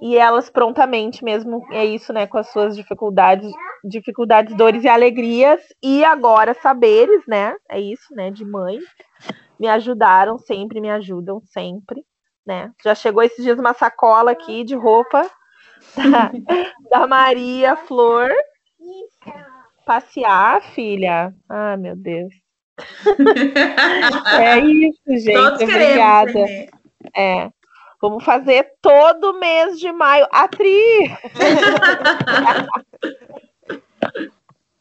E 0.00 0.16
elas 0.16 0.48
prontamente 0.48 1.24
mesmo, 1.24 1.66
é 1.72 1.84
isso, 1.84 2.12
né, 2.12 2.26
com 2.26 2.38
as 2.38 2.48
suas 2.50 2.76
dificuldades, 2.76 3.50
dificuldades, 3.84 4.56
dores 4.56 4.84
e 4.84 4.88
alegrias, 4.88 5.60
e 5.82 6.04
agora 6.04 6.54
saberes, 6.54 7.26
né, 7.26 7.54
é 7.68 7.80
isso, 7.80 8.14
né, 8.14 8.30
de 8.30 8.44
mãe, 8.44 8.78
me 9.58 9.68
ajudaram 9.68 10.38
sempre, 10.38 10.80
me 10.80 10.90
ajudam 10.90 11.40
sempre, 11.52 12.04
né. 12.46 12.70
Já 12.84 12.94
chegou 12.94 13.22
esses 13.22 13.44
dias 13.44 13.58
uma 13.58 13.74
sacola 13.74 14.30
aqui 14.30 14.62
de 14.62 14.76
roupa 14.76 15.28
da, 15.96 16.30
da 16.90 17.06
Maria 17.06 17.76
Flor. 17.76 18.30
Passear, 19.84 20.62
filha? 20.74 21.34
Ah, 21.48 21.76
meu 21.76 21.96
Deus. 21.96 22.32
é 24.38 24.58
isso, 24.60 25.02
gente. 25.08 25.32
Todos 25.32 25.62
Obrigada. 25.62 26.40
É. 27.16 27.50
Vamos 28.00 28.24
fazer 28.24 28.74
todo 28.80 29.40
mês 29.40 29.76
de 29.78 29.90
maio. 29.90 30.26
Atri! 30.30 31.10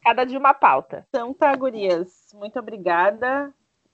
Cada 0.03 0.23
dia 0.23 0.37
uma 0.37 0.53
pauta. 0.53 1.03
Então 1.09 1.33
tá, 1.33 1.55
gurias. 1.55 2.29
Muito 2.33 2.59
obrigada. 2.59 3.51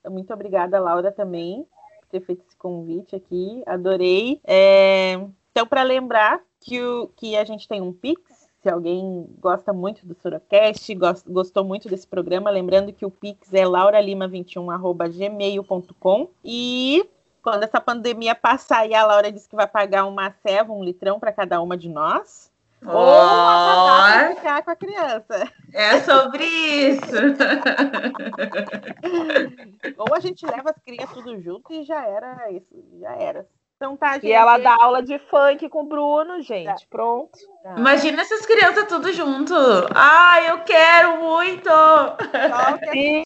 Muito 0.09 0.33
obrigada, 0.33 0.79
Laura, 0.79 1.11
também, 1.11 1.67
por 2.01 2.07
ter 2.09 2.19
feito 2.19 2.43
esse 2.45 2.57
convite 2.57 3.15
aqui. 3.15 3.63
Adorei. 3.65 4.41
É... 4.43 5.13
Então, 5.51 5.65
para 5.65 5.83
lembrar 5.83 6.41
que, 6.59 6.81
o... 6.81 7.07
que 7.15 7.37
a 7.37 7.45
gente 7.45 7.67
tem 7.67 7.81
um 7.81 7.91
Pix, 7.93 8.21
se 8.61 8.69
alguém 8.69 9.27
gosta 9.39 9.73
muito 9.73 10.05
do 10.05 10.13
Sorocast, 10.15 10.93
gostou 11.27 11.63
muito 11.63 11.89
desse 11.89 12.07
programa, 12.07 12.49
lembrando 12.49 12.93
que 12.93 13.05
o 13.05 13.11
Pix 13.11 13.53
é 13.53 13.63
lauralima21.gmail.com 13.63 16.29
e 16.43 17.05
quando 17.43 17.63
essa 17.63 17.81
pandemia 17.81 18.33
passar 18.33 18.87
e 18.87 18.95
a 18.95 19.05
Laura 19.05 19.31
disse 19.31 19.49
que 19.49 19.55
vai 19.55 19.67
pagar 19.67 20.05
uma 20.05 20.31
ceva, 20.41 20.71
um 20.71 20.83
litrão 20.83 21.19
para 21.19 21.33
cada 21.33 21.61
uma 21.61 21.77
de 21.77 21.89
nós. 21.89 22.51
Oh, 22.85 22.89
ou 22.89 23.85
uma 23.85 24.35
ficar 24.35 24.61
com 24.63 24.71
a 24.71 24.75
criança. 24.75 25.49
É 25.73 25.99
sobre 26.01 26.45
isso. 26.45 27.15
ou 29.97 30.15
a 30.15 30.19
gente 30.19 30.45
leva 30.45 30.71
as 30.71 30.77
crianças 30.83 31.13
tudo 31.13 31.39
junto 31.41 31.71
e 31.71 31.83
já 31.83 32.05
era 32.05 32.51
isso, 32.51 32.83
já 32.99 33.11
era. 33.11 33.47
Então 33.75 33.97
tá, 33.97 34.13
gente. 34.13 34.27
E 34.27 34.31
ela 34.31 34.57
dá 34.57 34.77
aula 34.79 35.03
de 35.03 35.19
funk 35.19 35.67
com 35.67 35.81
o 35.81 35.87
Bruno, 35.87 36.41
gente. 36.41 36.65
Tá. 36.65 36.75
Pronto. 36.89 37.37
Tá. 37.61 37.75
Imagina 37.77 38.21
essas 38.21 38.45
crianças 38.45 38.87
tudo 38.87 39.11
junto. 39.11 39.53
Ai, 39.93 40.51
eu 40.51 40.59
quero 40.59 41.17
muito. 41.17 41.69
Só 41.69 42.77
que 42.77 42.91
Sim. 42.91 43.23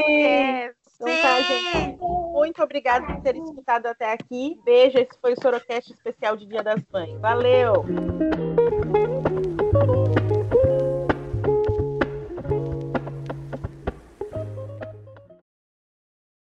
Então 0.99 1.21
tá, 1.21 1.41
gente. 1.41 1.97
Muito 1.99 2.61
obrigada 2.63 3.05
por 3.05 3.21
terem 3.21 3.43
escutado 3.43 3.85
até 3.85 4.13
aqui. 4.13 4.59
Beijo. 4.63 4.97
Esse 4.97 5.19
foi 5.21 5.33
o 5.33 5.41
Sorocast 5.41 5.93
especial 5.93 6.35
de 6.35 6.45
Dia 6.45 6.63
das 6.63 6.83
Mães. 6.91 7.19
Valeu! 7.19 7.85